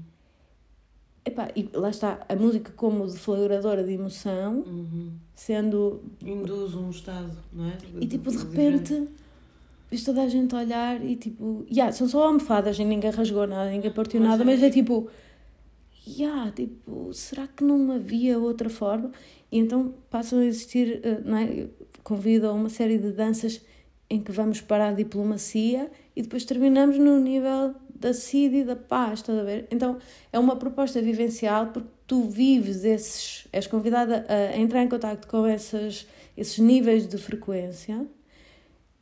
Epá, 1.25 1.49
e 1.55 1.69
lá 1.73 1.89
está, 1.89 2.25
a 2.27 2.35
música 2.35 2.71
como 2.75 3.05
deflagradora 3.05 3.83
de 3.83 3.91
emoção, 3.91 4.63
uhum. 4.65 5.11
sendo. 5.35 6.01
Induz 6.25 6.73
um 6.73 6.89
estado, 6.89 7.37
não 7.51 7.65
é? 7.65 7.77
E 7.99 8.07
tipo, 8.07 8.31
de 8.31 8.37
repente, 8.37 9.07
vês 9.91 10.03
toda 10.03 10.23
a 10.23 10.27
gente 10.27 10.55
a 10.55 10.59
olhar 10.59 11.03
e 11.03 11.15
tipo. 11.15 11.65
Yeah, 11.69 11.91
são 11.91 12.07
só 12.07 12.25
almofadas 12.25 12.79
e 12.79 12.85
ninguém 12.85 13.11
rasgou 13.11 13.45
nada, 13.45 13.69
ninguém 13.69 13.91
partiu 13.91 14.21
nada, 14.21 14.43
mas 14.45 14.63
é 14.63 14.69
tipo. 14.69 15.09
Yeah, 16.17 16.51
tipo, 16.51 17.13
será 17.13 17.47
que 17.47 17.63
não 17.63 17.91
havia 17.91 18.39
outra 18.39 18.69
forma? 18.69 19.11
E 19.51 19.59
então 19.59 19.93
passam 20.09 20.39
a 20.39 20.45
existir, 20.45 21.01
eh, 21.03 21.21
não 21.23 21.37
é? 21.37 21.67
Convido 22.03 22.47
a 22.47 22.53
uma 22.53 22.69
série 22.69 22.97
de 22.97 23.11
danças 23.11 23.61
em 24.09 24.21
que 24.21 24.31
vamos 24.31 24.59
para 24.59 24.89
a 24.89 24.91
diplomacia 24.91 25.91
e 26.15 26.21
depois 26.23 26.45
terminamos 26.45 26.97
no 26.97 27.19
nível 27.19 27.75
da 27.93 28.13
sede 28.13 28.57
e 28.57 28.63
da 28.63 28.75
paz, 28.75 29.19
estás 29.19 29.37
a 29.37 29.43
ver? 29.43 29.67
Então 29.69 29.97
é 30.31 30.39
uma 30.39 30.55
proposta 30.55 31.01
vivencial 31.01 31.67
porque 31.67 31.89
tu 32.07 32.23
vives 32.23 32.83
esses, 32.83 33.47
és 33.51 33.67
convidada 33.67 34.25
a 34.27 34.57
entrar 34.57 34.81
em 34.81 34.89
contato 34.89 35.27
com 35.27 35.45
esses, 35.45 36.07
esses 36.35 36.57
níveis 36.57 37.07
de 37.07 37.17
frequência. 37.17 38.07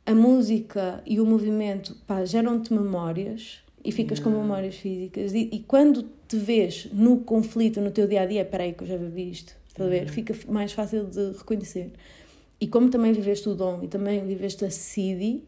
A 0.04 0.14
música 0.14 1.02
e 1.06 1.20
o 1.20 1.26
movimento 1.26 1.96
pá, 2.06 2.24
geram-te 2.24 2.72
memórias 2.72 3.60
e 3.84 3.92
ficas 3.92 4.18
com 4.18 4.30
memórias 4.30 4.74
físicas. 4.74 5.32
E, 5.32 5.48
e, 5.52 5.60
quando 5.60 6.10
te 6.28 6.36
vês 6.36 6.88
no 6.92 7.18
conflito, 7.20 7.80
no 7.80 7.90
teu 7.90 8.06
dia 8.06 8.22
a 8.22 8.26
dia, 8.26 8.44
peraí, 8.44 8.74
que 8.74 8.84
eu 8.84 8.86
já 8.86 8.96
vivi 8.96 9.30
isto, 9.30 9.54
estás 9.68 9.88
a 9.88 9.90
ver? 9.90 10.08
Fica 10.08 10.34
mais 10.46 10.72
fácil 10.72 11.04
de 11.04 11.32
reconhecer. 11.38 11.90
E 12.60 12.66
como 12.66 12.90
também 12.90 13.12
viveste 13.12 13.48
o 13.48 13.54
dom 13.54 13.80
e 13.82 13.88
também 13.88 14.24
viveste 14.26 14.64
a 14.64 14.70
Sidi, 14.70 15.42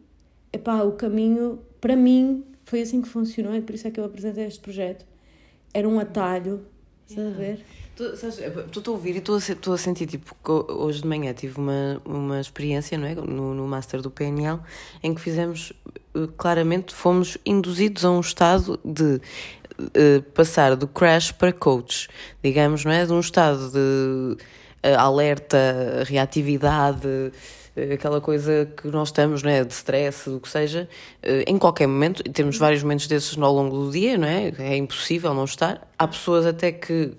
epá, 0.53 0.83
o 0.83 0.93
caminho, 0.93 1.61
para 1.81 1.95
mim, 1.95 2.45
foi 2.65 2.81
assim 2.81 3.03
que 3.03 3.09
funcionou 3.09 3.55
e 3.55 3.61
por 3.61 3.75
isso 3.75 3.87
é 3.87 3.91
que 3.91 4.01
eu 4.01 4.05
apresentei 4.05 4.47
este 4.47 4.61
projeto. 4.61 5.05
Era 5.75 5.89
um 5.89 5.99
atalho, 6.01 6.63
yeah. 7.11 7.35
a 7.35 7.39
ver? 7.39 7.65
Estou 8.01 8.95
a 8.95 8.97
ouvir 8.97 9.17
e 9.17 9.19
estou 9.19 9.35
a, 9.35 9.75
a 9.75 9.79
sentir, 9.79 10.07
tipo, 10.07 10.35
que 10.43 10.73
hoje 10.73 11.03
de 11.03 11.07
manhã 11.07 11.35
tive 11.35 11.59
uma, 11.59 12.01
uma 12.05 12.41
experiência, 12.41 12.97
não 12.97 13.07
é? 13.07 13.15
No, 13.15 13.55
no 13.55 13.67
Master 13.67 14.01
do 14.01 14.11
PNL, 14.11 14.59
em 15.03 15.15
que 15.15 15.21
fizemos, 15.21 15.75
eh, 16.15 16.29
claramente, 16.39 16.95
fomos 16.95 17.37
induzidos 17.45 18.05
a 18.05 18.11
um 18.11 18.21
estado 18.21 18.81
de 18.83 19.21
uh, 19.87 20.23
passar 20.35 20.77
do 20.77 20.87
crash 20.87 21.33
para 21.33 21.53
coach, 21.53 22.09
digamos, 22.43 22.85
não 22.85 22.93
é? 22.93 23.05
De 23.05 23.13
um 23.13 23.21
estado 23.21 23.71
de 23.71 24.37
uh, 24.89 24.99
alerta, 24.99 26.05
reatividade, 26.07 27.33
eh, 27.77 27.95
aquela 27.95 28.21
coisa 28.21 28.71
que 28.77 28.89
nós 28.89 29.09
estamos, 29.09 29.43
não 29.43 29.51
é? 29.51 29.65
De 29.65 29.73
stress, 29.73 30.29
do 30.29 30.41
que 30.41 30.49
seja, 30.49 30.89
eh, 31.23 31.45
em 31.47 31.59
qualquer 31.59 31.87
momento, 31.87 32.23
temos 32.25 32.59
vários 32.59 32.83
momentos 32.83 33.07
desses 33.07 33.37
ao 33.39 33.53
longo 33.53 33.85
do 33.85 33.91
dia, 33.91 34.19
não 34.19 34.27
é? 34.29 34.53
É 34.59 34.77
impossível 34.77 35.33
não 35.35 35.45
estar. 35.45 35.89
Há 35.99 36.09
pessoas 36.09 36.47
até 36.47 36.73
que 36.73 37.13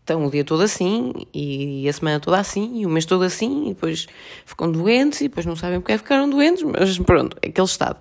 estão 0.00 0.26
o 0.26 0.30
dia 0.30 0.44
todo 0.44 0.62
assim, 0.62 1.12
e 1.32 1.88
a 1.88 1.92
semana 1.92 2.20
toda 2.20 2.38
assim, 2.38 2.80
e 2.80 2.86
o 2.86 2.88
mês 2.88 3.06
todo 3.06 3.22
assim, 3.22 3.66
e 3.66 3.68
depois 3.74 4.06
ficam 4.44 4.70
doentes, 4.70 5.20
e 5.20 5.28
depois 5.28 5.46
não 5.46 5.56
sabem 5.56 5.80
porque 5.80 5.92
é 5.92 5.98
ficaram 5.98 6.28
doentes, 6.28 6.62
mas 6.62 6.98
pronto, 6.98 7.36
é 7.42 7.48
aquele 7.48 7.66
estado. 7.66 7.98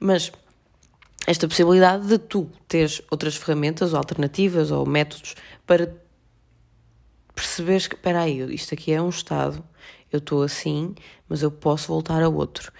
Mas 0.00 0.30
esta 1.26 1.46
possibilidade 1.46 2.06
de 2.06 2.18
tu 2.18 2.50
teres 2.66 3.00
outras 3.10 3.36
ferramentas 3.36 3.92
ou 3.92 3.98
alternativas 3.98 4.70
ou 4.70 4.84
métodos 4.86 5.34
para 5.66 5.94
perceberes 7.34 7.86
que, 7.86 7.94
espera 7.94 8.22
aí, 8.22 8.54
isto 8.54 8.74
aqui 8.74 8.92
é 8.92 9.00
um 9.00 9.08
estado, 9.08 9.62
eu 10.10 10.18
estou 10.18 10.42
assim, 10.42 10.94
mas 11.28 11.42
eu 11.42 11.50
posso 11.50 11.88
voltar 11.88 12.22
a 12.22 12.28
outro. 12.28 12.72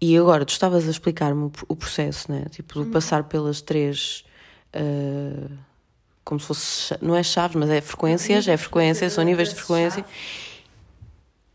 E 0.00 0.16
agora, 0.16 0.44
tu 0.44 0.50
estavas 0.50 0.86
a 0.86 0.90
explicar-me 0.90 1.50
o 1.68 1.76
processo, 1.76 2.30
né? 2.30 2.44
Tipo, 2.50 2.74
de 2.74 2.80
uhum. 2.80 2.90
passar 2.90 3.24
pelas 3.24 3.60
três... 3.60 4.24
Uh, 4.74 5.56
como 6.24 6.40
se 6.40 6.46
fosse, 6.46 6.96
não 7.02 7.14
é 7.14 7.22
chaves, 7.22 7.54
mas 7.54 7.68
é 7.68 7.80
frequências, 7.80 8.48
é 8.48 8.56
frequência, 8.56 9.08
são 9.10 9.22
níveis 9.22 9.50
de 9.50 9.56
frequência. 9.56 10.04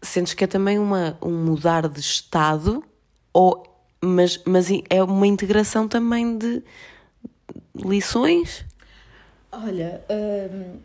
Sentes 0.02 0.34
que 0.34 0.44
é 0.44 0.48
também 0.48 0.78
uma, 0.78 1.18
um 1.22 1.32
mudar 1.32 1.88
de 1.88 2.00
estado, 2.00 2.84
ou, 3.34 3.64
mas, 4.02 4.42
mas 4.46 4.68
é 4.90 5.04
uma 5.04 5.28
integração 5.28 5.88
também 5.88 6.38
de 6.38 6.64
lições? 7.76 8.66
Olha, 9.52 10.04
hum, 10.10 10.80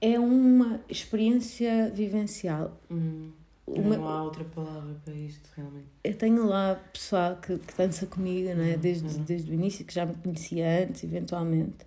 é 0.00 0.18
uma 0.18 0.80
experiência 0.88 1.90
vivencial. 1.94 2.78
Hum, 2.90 3.30
uma, 3.66 3.96
não 3.96 4.08
há 4.08 4.22
outra 4.22 4.44
palavra 4.44 4.94
para 5.04 5.14
isto, 5.14 5.48
realmente. 5.56 5.86
Eu 6.02 6.14
tenho 6.14 6.46
lá 6.46 6.74
pessoal 6.92 7.36
que, 7.36 7.56
que 7.56 7.74
dança 7.76 8.06
comigo, 8.06 8.54
não 8.54 8.64
é? 8.64 8.76
Hum, 8.76 8.78
desde, 8.78 9.18
hum. 9.18 9.24
desde 9.24 9.50
o 9.50 9.54
início, 9.54 9.84
que 9.84 9.94
já 9.94 10.04
me 10.04 10.14
conhecia 10.14 10.84
antes, 10.84 11.04
eventualmente. 11.04 11.86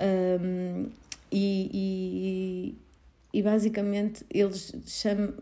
Um, 0.00 0.88
e, 1.30 1.70
e, 1.72 3.38
e, 3.38 3.42
basicamente 3.42 4.24
eles 4.28 4.74
chamam, 4.86 5.34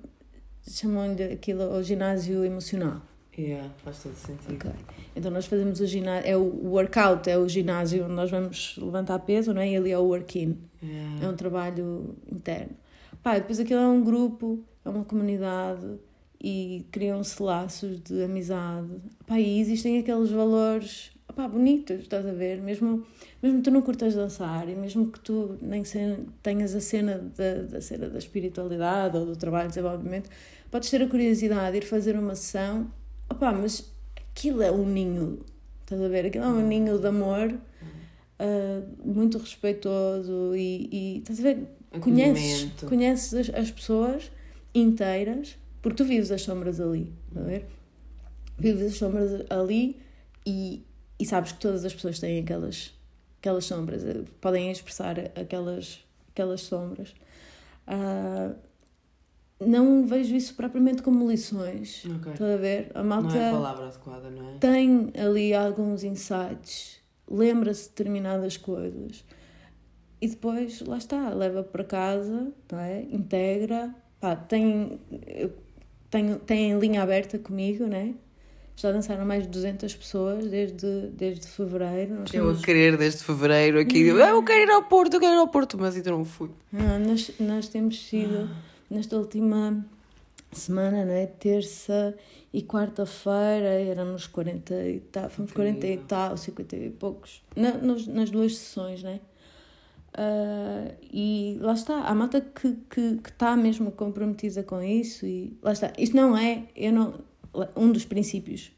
chamam-lhe 0.68 1.24
aquilo 1.24 1.64
o 1.72 1.82
ginásio 1.82 2.44
emocional. 2.44 3.00
Yeah, 3.40 3.70
faz 3.84 4.02
todo 4.02 4.14
sentido. 4.14 4.54
Okay. 4.54 4.72
Então 5.16 5.30
nós 5.30 5.46
fazemos 5.46 5.80
o 5.80 5.86
ginásio, 5.86 6.30
é 6.30 6.36
o 6.36 6.68
workout, 6.68 7.28
é 7.28 7.38
o 7.38 7.48
ginásio 7.48 8.04
onde 8.04 8.14
nós 8.14 8.30
vamos 8.30 8.76
levantar 8.78 9.18
peso, 9.20 9.54
não 9.54 9.60
é? 9.60 9.70
E 9.70 9.76
ali 9.76 9.90
é 9.90 9.98
o 9.98 10.02
work-in. 10.02 10.58
Yeah. 10.82 11.26
É 11.26 11.28
um 11.28 11.36
trabalho 11.36 12.16
interno. 12.30 12.76
Pá, 13.22 13.38
depois 13.38 13.58
aquilo 13.60 13.80
é 13.80 13.86
um 13.86 14.02
grupo, 14.02 14.62
é 14.84 14.88
uma 14.88 15.04
comunidade 15.04 15.98
e 16.42 16.86
criam-se 16.90 17.42
laços 17.42 18.00
de 18.00 18.22
amizade. 18.22 18.88
Pá, 19.26 19.38
e 19.38 19.60
existem 19.60 19.98
aqueles 19.98 20.30
valores 20.30 21.10
opá, 21.30 21.48
bonitos, 21.48 22.00
estás 22.00 22.26
a 22.26 22.32
ver? 22.32 22.60
Mesmo, 22.60 23.04
mesmo 23.42 23.62
tu 23.62 23.70
não 23.70 23.82
curtas 23.82 24.14
dançar 24.14 24.68
e 24.68 24.74
mesmo 24.74 25.10
que 25.10 25.20
tu 25.20 25.56
nem 25.62 25.82
tenhas 26.42 26.74
a 26.74 26.80
cena 26.80 27.18
da, 27.36 27.62
da 27.62 27.80
cena 27.80 28.08
da 28.08 28.18
espiritualidade 28.18 29.16
ou 29.16 29.26
do 29.26 29.36
trabalho 29.36 29.68
de 29.68 29.74
desenvolvimento, 29.74 30.28
podes 30.70 30.90
ter 30.90 31.02
a 31.02 31.08
curiosidade 31.08 31.72
de 31.72 31.78
ir 31.78 31.86
fazer 31.86 32.16
uma 32.16 32.34
sessão, 32.34 32.90
opá, 33.30 33.52
mas 33.52 33.90
aquilo 34.16 34.62
é 34.62 34.70
um 34.70 34.84
ninho, 34.84 35.44
estás 35.82 36.00
a 36.02 36.08
ver? 36.08 36.26
Aquilo 36.26 36.44
é 36.44 36.48
um 36.48 36.66
ninho 36.66 36.98
de 36.98 37.06
amor 37.06 37.52
uh, 37.52 38.86
muito 39.04 39.38
respeitoso 39.38 40.54
e, 40.54 40.88
e 40.92 41.18
estás 41.18 41.38
a 41.40 41.42
ver? 41.42 41.68
Conheces, 42.00 42.70
conheces 42.86 43.34
as, 43.34 43.54
as 43.54 43.70
pessoas 43.70 44.30
inteiras 44.74 45.56
porque 45.82 45.96
tu 45.96 46.04
vives 46.04 46.30
as 46.30 46.42
sombras 46.42 46.80
ali, 46.80 47.12
estás 47.28 47.46
a 47.46 47.48
ver? 47.48 47.66
Vives 48.58 48.92
as 48.92 48.98
sombras 48.98 49.46
ali 49.48 50.00
e, 50.46 50.84
e 51.18 51.24
sabes 51.24 51.52
que 51.52 51.60
todas 51.60 51.84
as 51.84 51.94
pessoas 51.94 52.18
têm 52.18 52.40
aquelas, 52.40 52.92
aquelas 53.38 53.64
sombras, 53.64 54.02
podem 54.40 54.70
expressar 54.70 55.18
aquelas, 55.34 56.04
aquelas 56.30 56.60
sombras. 56.60 57.14
Uh, 57.88 58.54
não 59.60 60.06
vejo 60.06 60.34
isso 60.34 60.54
propriamente 60.54 61.02
como 61.02 61.28
lições. 61.28 62.04
Okay. 62.04 62.32
Estás 62.32 62.54
a 62.54 62.56
ver? 62.56 62.90
A 62.94 63.02
malta 63.02 63.28
não 63.28 63.36
é 63.36 63.48
a 63.48 63.52
palavra 63.52 63.86
adequada, 63.86 64.30
não 64.30 64.50
é? 64.50 64.52
Tem 64.58 65.12
ali 65.18 65.54
alguns 65.54 66.02
insights, 66.02 66.98
lembra-se 67.28 67.84
de 67.84 67.88
determinadas 67.90 68.56
coisas 68.56 69.24
e 70.20 70.28
depois, 70.28 70.82
lá 70.82 70.98
está, 70.98 71.30
leva 71.30 71.62
para 71.62 71.82
casa, 71.82 72.52
não 72.70 72.78
é? 72.78 73.02
integra. 73.10 73.94
Pá, 74.20 74.36
tem, 74.36 75.00
tem, 76.10 76.34
tem 76.38 76.78
linha 76.78 77.02
aberta 77.02 77.38
comigo, 77.38 77.86
né? 77.86 78.14
Já 78.76 78.92
dançaram 78.92 79.24
mais 79.24 79.44
de 79.44 79.48
200 79.48 79.94
pessoas 79.94 80.46
desde, 80.46 81.08
desde 81.12 81.46
fevereiro. 81.46 82.16
Nós 82.16 82.34
eu 82.34 82.50
a 82.50 82.56
querer 82.56 82.98
desde 82.98 83.24
fevereiro 83.24 83.78
aqui. 83.78 84.12
Hum. 84.12 84.22
Ah, 84.22 84.28
eu 84.28 84.42
quero 84.42 84.60
ir 84.60 84.70
ao 84.70 84.82
Porto, 84.84 85.14
eu 85.14 85.20
quero 85.20 85.34
ir 85.34 85.38
ao 85.38 85.48
Porto, 85.48 85.78
mas 85.78 85.96
ainda 85.96 86.10
não 86.10 86.24
fui. 86.24 86.50
Não, 86.70 86.98
nós, 86.98 87.30
nós 87.40 87.68
temos 87.68 88.06
sido, 88.06 88.48
nesta 88.90 89.16
última 89.16 89.84
semana, 90.52 91.04
né? 91.04 91.26
terça 91.26 92.14
e 92.52 92.62
quarta-feira, 92.62 93.80
éramos 93.80 94.26
40 94.26 94.74
e 94.88 95.00
tal, 95.00 95.30
fomos 95.30 95.52
40 95.52 95.86
e 95.86 95.96
tal, 95.98 96.36
50 96.36 96.76
e 96.76 96.90
poucos, 96.90 97.42
na, 97.54 97.72
nos, 97.74 98.06
nas 98.06 98.30
duas 98.30 98.56
sessões, 98.56 99.02
né? 99.02 99.20
Uh, 100.12 100.92
e 101.12 101.56
lá 101.60 101.72
está, 101.72 102.00
há 102.00 102.12
malta 102.12 102.40
que 102.40 102.66
está 102.66 102.80
que, 102.90 103.16
que 103.18 103.32
tá 103.32 103.56
mesmo 103.56 103.92
comprometida 103.92 104.60
com 104.64 104.82
isso 104.82 105.24
e 105.24 105.56
lá 105.62 105.72
está. 105.72 105.92
Isto 105.96 106.16
não 106.16 106.36
é, 106.36 106.64
eu 106.74 106.92
não, 106.92 107.14
um 107.76 107.92
dos 107.92 108.04
princípios 108.04 108.72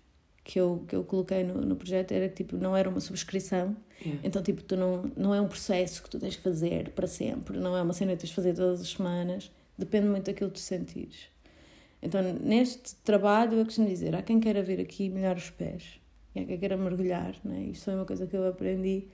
que 0.45 0.61
eu, 0.61 0.85
que 0.87 0.95
eu 0.95 1.05
coloquei 1.05 1.43
no, 1.43 1.63
no 1.63 1.75
projeto 1.75 2.13
era 2.13 2.29
que 2.29 2.45
tipo, 2.45 2.59
não 2.59 2.77
era 2.77 2.87
uma 2.87 3.01
subscrição, 3.01 3.75
yeah. 4.05 4.21
então 4.23 4.43
tipo, 4.43 4.63
tu 4.63 4.77
não, 4.77 5.11
não 5.17 5.35
é 5.35 5.41
um 5.41 5.49
processo 5.49 6.03
que 6.03 6.11
tu 6.11 6.19
tens 6.19 6.37
que 6.37 6.43
fazer 6.43 6.91
para 6.91 7.07
sempre, 7.07 7.57
não 7.59 7.75
é 7.75 7.81
uma 7.81 7.95
cena 7.95 8.13
que 8.13 8.19
tens 8.19 8.29
de 8.29 8.35
fazer 8.35 8.55
todas 8.55 8.83
as 8.83 8.89
semanas, 8.89 9.51
depende 9.77 10.07
muito 10.09 10.27
daquilo 10.27 10.51
que 10.51 10.57
tu 10.57 10.63
sentires. 10.63 11.29
Então, 12.03 12.21
neste 12.23 12.97
trabalho, 12.97 13.59
eu 13.59 13.65
costumo 13.65 13.89
dizer: 13.89 14.15
há 14.15 14.23
quem 14.23 14.41
queira 14.41 14.63
vir 14.63 14.81
aqui 14.81 15.09
molhar 15.09 15.37
os 15.37 15.51
pés, 15.51 16.01
e 16.35 16.41
há 16.41 16.45
quem 16.45 16.59
queira 16.59 16.77
mergulhar, 16.77 17.35
né? 17.45 17.65
Isto 17.65 17.85
foi 17.87 17.95
uma 17.95 18.05
coisa 18.05 18.27
que 18.27 18.37
eu 18.37 18.47
aprendi 18.49 19.07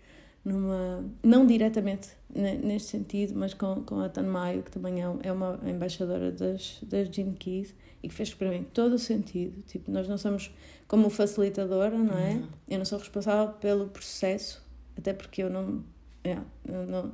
numa 0.45 1.05
não 1.23 1.47
diretamente 1.47 2.09
neste 2.35 2.91
sentido, 2.91 3.35
mas 3.37 3.53
com, 3.55 3.83
com 3.85 4.01
a 4.01 4.09
Tan 4.09 4.23
Maio, 4.25 4.63
que 4.63 4.71
também 4.71 5.03
é, 5.03 5.07
é 5.23 5.33
uma 5.33 5.59
embaixadora 5.67 6.31
das, 6.31 6.79
das 6.83 7.09
Gene 7.09 7.35
Keys 7.35 7.75
e 8.03 8.09
que 8.09 8.15
fez 8.15 8.33
para 8.33 8.51
mim 8.51 8.65
todo 8.73 8.95
o 8.95 8.99
sentido. 8.99 9.63
Tipo, 9.63 9.91
nós 9.91 10.09
não 10.09 10.17
somos 10.17 10.51
como 10.87 11.11
facilitadora, 11.11 11.97
não 11.97 12.19
é? 12.19 12.35
Uhum. 12.35 12.49
Eu 12.69 12.79
não 12.79 12.85
sou 12.85 12.99
responsável 12.99 13.53
pelo 13.55 13.89
processo, 13.89 14.65
até 14.97 15.13
porque 15.13 15.43
eu 15.43 15.51
não. 15.51 15.85
Yeah, 16.25 16.45
eu 16.67 16.87
não 16.87 17.13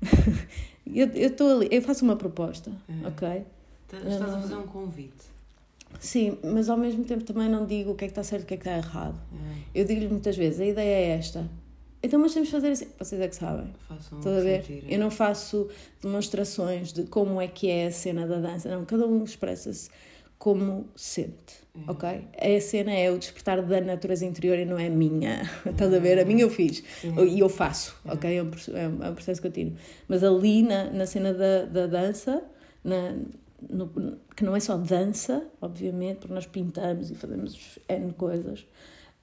eu 0.94 1.28
estou 1.28 1.56
ali, 1.56 1.68
eu 1.70 1.82
faço 1.82 2.04
uma 2.04 2.16
proposta, 2.16 2.70
é. 2.88 3.06
ok? 3.06 3.44
Estás 3.92 4.22
a 4.22 4.40
fazer 4.40 4.56
um 4.56 4.66
convite. 4.66 5.38
Sim, 5.98 6.36
mas 6.44 6.68
ao 6.68 6.76
mesmo 6.76 7.04
tempo 7.04 7.24
também 7.24 7.48
não 7.48 7.64
digo 7.64 7.92
o 7.92 7.94
que 7.94 8.04
é 8.04 8.08
que 8.08 8.12
está 8.12 8.22
certo 8.22 8.42
e 8.42 8.44
o 8.44 8.46
que 8.46 8.54
é 8.54 8.56
que 8.58 8.68
está 8.68 8.76
errado. 8.76 9.18
É. 9.74 9.80
Eu 9.80 9.84
digo-lhe 9.84 10.08
muitas 10.08 10.36
vezes: 10.36 10.60
a 10.60 10.66
ideia 10.66 11.06
é 11.06 11.08
esta, 11.16 11.48
então, 12.02 12.20
mas 12.20 12.32
temos 12.32 12.48
de 12.48 12.52
fazer 12.52 12.68
assim. 12.70 12.86
Vocês 12.98 13.20
é 13.20 13.28
que 13.28 13.34
sabem. 13.34 13.72
Façam 13.88 14.18
a 14.18 14.40
ver? 14.40 14.64
Sentir, 14.64 14.84
é. 14.88 14.94
Eu 14.94 15.00
não 15.00 15.10
faço 15.10 15.68
demonstrações 16.00 16.92
de 16.92 17.04
como 17.04 17.40
é 17.40 17.48
que 17.48 17.68
é 17.68 17.86
a 17.86 17.92
cena 17.92 18.26
da 18.26 18.38
dança. 18.38 18.68
Não, 18.68 18.84
cada 18.84 19.06
um 19.06 19.24
expressa-se 19.24 19.90
como 20.38 20.88
sente, 20.94 21.64
é. 21.74 21.90
ok? 21.90 22.28
A 22.38 22.60
cena 22.60 22.92
é 22.92 23.10
o 23.10 23.18
despertar 23.18 23.60
da 23.60 23.80
natureza 23.80 24.24
interior 24.24 24.58
e 24.58 24.64
não 24.64 24.78
é 24.78 24.88
minha. 24.88 25.42
Estás 25.66 25.92
a 25.92 25.98
ver? 25.98 26.18
A 26.18 26.24
minha 26.24 26.42
eu 26.42 26.50
fiz. 26.50 26.82
E 27.02 27.40
eu 27.40 27.48
faço, 27.48 27.96
é. 28.04 28.12
ok? 28.12 28.38
É 28.38 28.42
um, 28.42 29.02
é 29.02 29.10
um 29.10 29.14
processo 29.14 29.42
contínuo. 29.42 29.74
Mas 30.06 30.22
ali 30.22 30.62
na, 30.62 30.90
na 30.90 31.06
cena 31.06 31.34
da, 31.34 31.64
da 31.64 31.86
dança, 31.86 32.42
na, 32.84 33.16
no, 33.68 34.18
que 34.36 34.44
não 34.44 34.54
é 34.54 34.60
só 34.60 34.76
dança, 34.76 35.44
obviamente, 35.60 36.18
porque 36.18 36.34
nós 36.34 36.46
pintamos 36.46 37.10
e 37.10 37.14
fazemos 37.16 37.78
N 37.88 38.12
coisas. 38.12 38.64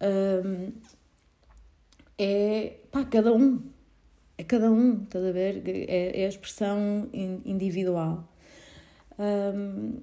Um, 0.02 0.74
é 2.18 2.74
pá, 2.92 3.06
cada 3.06 3.34
um. 3.34 3.62
É 4.38 4.44
cada 4.44 4.70
um, 4.70 5.04
estás 5.04 5.24
a 5.24 5.32
ver? 5.32 5.64
É, 5.66 6.24
é 6.24 6.26
a 6.26 6.30
expressão 6.30 7.08
individual. 7.46 8.30
Um, 9.18 10.02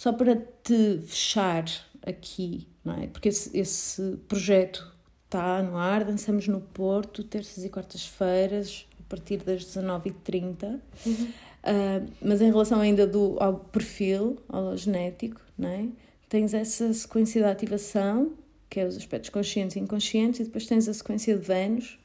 só 0.00 0.14
para 0.14 0.34
te 0.34 0.98
fechar 1.04 1.66
aqui, 2.06 2.66
não 2.82 2.94
é? 2.94 3.06
Porque 3.06 3.28
esse, 3.28 3.54
esse 3.54 4.16
projeto 4.26 4.90
está 5.26 5.62
no 5.62 5.76
ar, 5.76 6.06
dançamos 6.06 6.48
no 6.48 6.58
Porto, 6.58 7.22
terças 7.22 7.66
e 7.66 7.68
quartas-feiras, 7.68 8.86
a 8.98 9.02
partir 9.10 9.36
das 9.44 9.62
19h30. 9.62 10.80
Uhum. 11.04 11.12
Uh, 11.12 12.10
mas 12.22 12.40
em 12.40 12.46
relação 12.46 12.80
ainda 12.80 13.06
do, 13.06 13.36
ao 13.38 13.58
perfil 13.58 14.38
hologenético, 14.48 15.38
não 15.58 15.68
é? 15.68 15.86
tens 16.30 16.54
essa 16.54 16.90
sequência 16.94 17.42
de 17.42 17.48
ativação 17.50 18.32
que 18.70 18.80
é 18.80 18.86
os 18.86 18.96
aspectos 18.96 19.28
conscientes 19.28 19.76
e 19.76 19.80
inconscientes, 19.80 20.40
e 20.40 20.44
depois 20.44 20.64
tens 20.64 20.88
a 20.88 20.94
sequência 20.94 21.36
de 21.36 21.46
Vênus, 21.46 21.98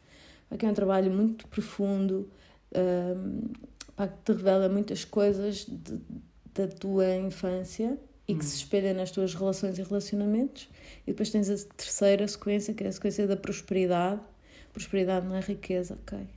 que 0.59 0.65
é 0.65 0.69
um 0.69 0.73
trabalho 0.73 1.09
muito 1.13 1.47
profundo, 1.47 2.29
um, 2.75 3.53
que 3.95 4.23
te 4.25 4.33
revela 4.33 4.67
muitas 4.67 5.05
coisas 5.05 5.65
de, 5.65 5.97
da 6.55 6.67
tua 6.67 7.15
infância, 7.15 7.99
e 8.27 8.33
que 8.33 8.43
se 8.43 8.55
espelha 8.57 8.93
nas 8.93 9.11
tuas 9.11 9.35
relações 9.35 9.77
e 9.77 9.83
relacionamentos. 9.83 10.67
E 11.05 11.11
depois 11.11 11.29
tens 11.29 11.49
a 11.49 11.55
terceira 11.75 12.27
sequência, 12.27 12.73
que 12.73 12.83
é 12.83 12.87
a 12.87 12.91
sequência 12.91 13.27
da 13.27 13.37
prosperidade. 13.37 14.21
Prosperidade 14.73 15.27
não 15.27 15.35
é 15.35 15.41
riqueza, 15.41 15.95
ok? 16.01 16.27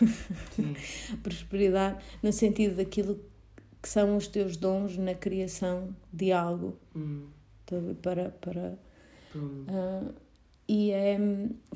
Prosperidade 1.22 2.04
no 2.22 2.32
sentido 2.32 2.76
daquilo 2.76 3.18
que 3.82 3.88
são 3.88 4.16
os 4.16 4.28
teus 4.28 4.56
dons 4.56 4.96
na 4.96 5.14
criação 5.14 5.94
de 6.12 6.30
algo 6.30 6.78
Hum, 6.94 7.26
para, 8.00 8.30
para 8.30 8.78
hum. 9.34 9.64
ah, 9.68 10.12
e 10.68 10.90
é 10.92 11.18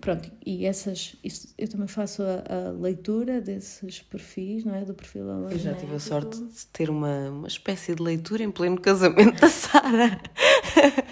pronto 0.06 0.30
e 0.44 0.64
essas 0.64 1.16
isso, 1.24 1.52
eu 1.58 1.68
também 1.68 1.88
faço 1.88 2.22
a, 2.22 2.68
a 2.68 2.70
leitura 2.70 3.40
desses 3.40 4.00
perfis 4.00 4.64
não 4.64 4.74
é 4.76 4.84
do 4.84 4.94
perfil 4.94 5.28
Eu 5.50 5.58
já 5.58 5.74
tive 5.74 5.96
a 5.96 5.98
sorte 5.98 6.38
de 6.40 6.66
ter 6.68 6.88
uma, 6.88 7.28
uma 7.30 7.48
espécie 7.48 7.94
de 7.94 8.02
leitura 8.02 8.44
em 8.44 8.50
pleno 8.52 8.80
casamento 8.80 9.40
da 9.40 9.48
Sara. 9.48 10.20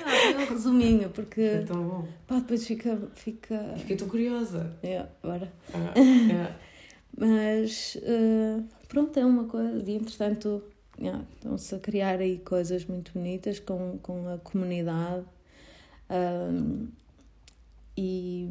ah, 0.04 0.32
é 0.32 0.38
um 0.38 0.46
resuminho 0.46 1.10
porque 1.10 1.64
tão 1.66 1.82
bom. 1.88 2.08
pá, 2.26 2.36
depois 2.38 2.64
fica 2.64 2.96
fica 3.16 3.74
Fiquei 3.78 3.96
tão 3.96 4.08
curiosa. 4.08 4.76
é, 4.82 5.04
bora. 5.20 5.52
Ah, 5.72 5.92
é. 5.98 6.54
Mas 7.16 7.96
eh, 8.02 8.60
pronto, 8.88 9.18
é 9.18 9.24
uma 9.24 9.44
coisa. 9.44 9.90
E 9.90 9.94
entretanto, 9.94 10.62
yeah, 11.00 11.24
estão-se 11.34 11.74
a 11.74 11.78
criar 11.80 12.20
aí 12.20 12.38
coisas 12.38 12.84
muito 12.86 13.12
bonitas 13.14 13.58
com, 13.58 13.98
com 14.02 14.28
a 14.28 14.38
comunidade 14.38 15.24
ahm, 16.08 16.86
e 17.96 18.48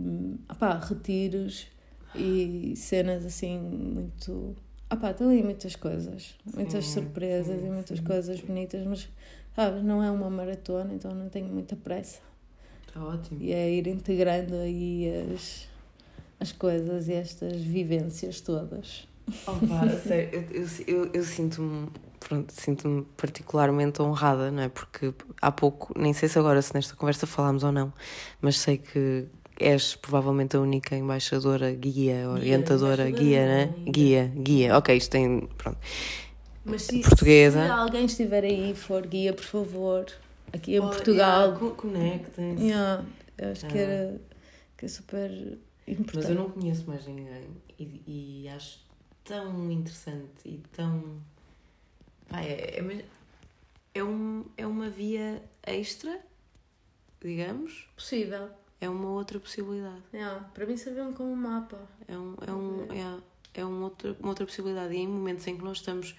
opá, 0.49 0.77
retiros 0.79 1.67
e 2.15 2.73
cenas 2.75 3.25
assim 3.25 3.59
muito. 3.59 4.55
Opá, 4.91 5.11
estão 5.11 5.29
aí 5.29 5.43
muitas 5.43 5.75
coisas, 5.75 6.35
muitas 6.53 6.85
Sim, 6.85 6.91
surpresas 6.93 7.59
sim, 7.59 7.65
e 7.65 7.69
muitas 7.69 7.99
sim. 7.99 8.05
coisas 8.05 8.39
bonitas, 8.41 8.85
mas 8.85 9.09
sabes, 9.55 9.83
não 9.83 10.03
é 10.03 10.11
uma 10.11 10.29
maratona, 10.29 10.93
então 10.93 11.11
não 11.15 11.29
tenho 11.29 11.47
muita 11.47 11.75
pressa. 11.75 12.21
Está 12.87 13.03
ótimo. 13.03 13.41
E 13.41 13.51
é 13.51 13.71
ir 13.71 13.87
integrando 13.87 14.55
aí 14.55 15.07
as, 15.33 15.67
as 16.39 16.51
coisas 16.51 17.07
e 17.09 17.13
estas 17.13 17.61
vivências 17.61 18.41
todas. 18.41 19.07
Opa, 19.45 19.89
sério, 19.97 20.29
eu, 20.51 20.61
eu, 20.61 20.67
eu, 20.87 21.11
eu 21.13 21.23
sinto-me 21.23 21.89
sinto-me 22.49 23.03
particularmente 23.17 24.01
honrada, 24.01 24.51
não 24.51 24.63
é? 24.63 24.69
Porque 24.69 25.13
há 25.41 25.51
pouco, 25.51 25.93
nem 25.97 26.13
sei 26.13 26.29
se 26.29 26.37
agora 26.39 26.61
se 26.61 26.73
nesta 26.73 26.95
conversa 26.95 27.25
falámos 27.27 27.63
ou 27.63 27.71
não, 27.71 27.93
mas 28.41 28.57
sei 28.57 28.77
que 28.77 29.25
és 29.59 29.95
provavelmente 29.95 30.55
a 30.57 30.59
única 30.59 30.95
embaixadora, 30.95 31.71
guia, 31.71 32.29
orientadora, 32.29 33.09
guia, 33.09 33.45
né? 33.45 33.73
Guia, 33.87 34.31
guia. 34.35 34.77
Ok, 34.77 34.95
isto 34.95 35.11
tem. 35.11 35.47
Pronto. 35.57 35.77
Mas 36.65 36.83
se, 36.83 37.01
Portuguesa. 37.01 37.65
se 37.65 37.69
alguém 37.71 38.05
estiver 38.05 38.43
aí 38.43 38.71
e 38.71 38.75
for 38.75 39.05
guia, 39.05 39.33
por 39.33 39.43
favor, 39.45 40.05
aqui 40.51 40.75
em 40.75 40.81
Portugal. 40.81 41.53
Conectem. 41.77 42.55
Yeah, 42.59 43.05
eu 43.37 43.51
acho 43.51 43.65
que 43.67 43.77
Ah. 43.77 43.81
era 43.81 44.21
que 44.77 44.85
é 44.85 44.87
super 44.87 45.57
importante. 45.87 46.15
Mas 46.15 46.29
eu 46.29 46.35
não 46.35 46.49
conheço 46.49 46.87
mais 46.87 47.05
ninguém 47.05 47.47
e, 47.77 48.43
e 48.45 48.49
acho 48.49 48.79
tão 49.23 49.71
interessante 49.71 50.25
e 50.45 50.61
tão. 50.71 51.21
Pá, 52.29 52.41
é, 52.41 52.79
é, 52.79 53.05
é, 53.93 54.03
um, 54.03 54.45
é 54.57 54.65
uma 54.65 54.89
via 54.89 55.41
extra, 55.65 56.19
digamos, 57.21 57.87
possível. 57.95 58.49
é 58.81 58.89
uma 58.89 59.09
outra 59.09 59.39
possibilidade. 59.39 60.01
Yeah, 60.13 60.43
para 60.53 60.65
mim 60.65 60.77
serviu-me 60.77 61.13
como 61.13 61.31
um 61.31 61.35
mapa. 61.35 61.79
É, 62.07 62.17
um, 62.17 62.35
é, 62.45 62.51
um, 62.51 62.91
é, 62.91 63.61
é 63.61 63.65
um 63.65 63.83
outro, 63.83 64.15
uma 64.19 64.29
outra 64.29 64.45
possibilidade. 64.45 64.93
E 64.93 64.97
em 64.97 65.07
momentos 65.07 65.45
em 65.47 65.57
que 65.57 65.63
nós 65.63 65.77
estamos, 65.77 66.15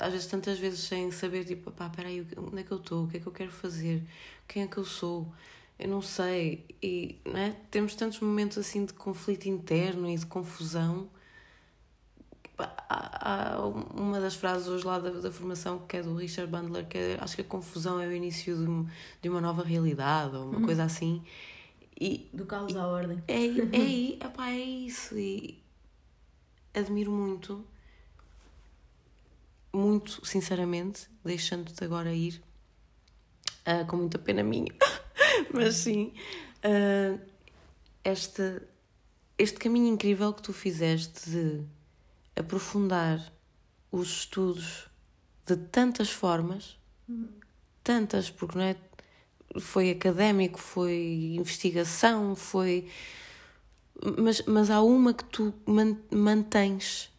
às 0.00 0.12
vezes, 0.12 0.26
tantas 0.26 0.58
vezes 0.58 0.80
sem 0.80 1.10
saber, 1.10 1.44
tipo, 1.44 1.70
pá, 1.70 1.88
peraí, 1.88 2.26
onde 2.36 2.60
é 2.60 2.62
que 2.62 2.70
eu 2.72 2.78
estou? 2.78 3.04
O 3.04 3.08
que 3.08 3.16
é 3.16 3.20
que 3.20 3.26
eu 3.26 3.32
quero 3.32 3.52
fazer? 3.52 4.02
Quem 4.46 4.62
é 4.62 4.66
que 4.66 4.76
eu 4.78 4.84
sou? 4.84 5.26
Eu 5.78 5.88
não 5.88 6.00
sei. 6.00 6.64
E 6.82 7.18
não 7.24 7.36
é? 7.36 7.56
temos 7.70 7.94
tantos 7.94 8.20
momentos 8.20 8.56
assim 8.58 8.84
de 8.84 8.92
conflito 8.92 9.46
interno 9.46 10.08
e 10.08 10.16
de 10.16 10.26
confusão. 10.26 11.08
Há, 12.58 13.58
uma 13.94 14.20
das 14.20 14.34
frases 14.34 14.68
hoje 14.68 14.86
lá 14.86 14.98
da, 14.98 15.10
da 15.10 15.30
formação 15.30 15.80
que 15.86 15.96
é 15.96 16.02
do 16.02 16.14
Richard 16.14 16.50
Bandler, 16.50 16.86
que 16.86 16.96
é, 16.96 17.18
acho 17.20 17.34
que 17.34 17.42
a 17.42 17.44
confusão 17.44 18.00
é 18.00 18.06
o 18.06 18.12
início 18.12 18.56
de, 18.56 18.92
de 19.22 19.28
uma 19.28 19.40
nova 19.40 19.62
realidade 19.62 20.36
ou 20.36 20.44
uma 20.44 20.60
coisa 20.60 20.84
assim. 20.84 21.22
E, 22.00 22.28
Do 22.32 22.46
caos 22.46 22.74
à 22.76 22.86
ordem. 22.86 23.22
é, 23.28 23.46
é, 23.46 24.14
epá, 24.26 24.50
é 24.50 24.58
isso. 24.58 25.16
E 25.18 25.62
admiro 26.72 27.10
muito, 27.10 27.64
muito 29.72 30.24
sinceramente, 30.26 31.08
deixando-te 31.24 31.82
agora 31.84 32.12
ir, 32.12 32.42
ah, 33.64 33.84
com 33.84 33.96
muita 33.96 34.18
pena 34.18 34.42
minha, 34.42 34.72
mas 35.54 35.76
sim, 35.76 36.12
ah, 36.62 37.18
este, 38.04 38.60
este 39.38 39.58
caminho 39.58 39.86
incrível 39.86 40.32
que 40.32 40.42
tu 40.42 40.52
fizeste 40.52 41.30
de 41.30 41.64
aprofundar 42.36 43.32
os 43.90 44.08
estudos 44.08 44.88
de 45.46 45.56
tantas 45.56 46.10
formas, 46.10 46.78
tantas, 47.82 48.30
porque 48.30 48.58
não 48.58 48.64
é? 48.64 48.76
Foi 49.60 49.90
académico, 49.90 50.58
foi 50.58 51.34
investigação, 51.38 52.34
foi. 52.34 52.88
Mas, 54.18 54.42
mas 54.46 54.68
há 54.70 54.82
uma 54.82 55.14
que 55.14 55.24
tu 55.24 55.54
man- 55.64 55.96
mantens 56.10 57.12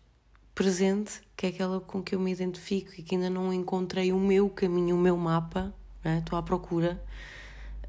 presente, 0.54 1.22
que 1.36 1.46
é 1.46 1.50
aquela 1.50 1.80
com 1.80 2.02
que 2.04 2.16
eu 2.16 2.20
me 2.20 2.32
identifico 2.32 2.92
e 2.98 3.04
que 3.04 3.16
ainda 3.16 3.30
não 3.30 3.54
encontrei 3.54 4.12
o 4.12 4.20
meu 4.20 4.50
caminho, 4.50 4.96
o 4.96 5.00
meu 5.00 5.16
mapa, 5.16 5.74
é? 6.04 6.20
estou 6.20 6.38
à 6.38 6.44
procura, 6.44 7.02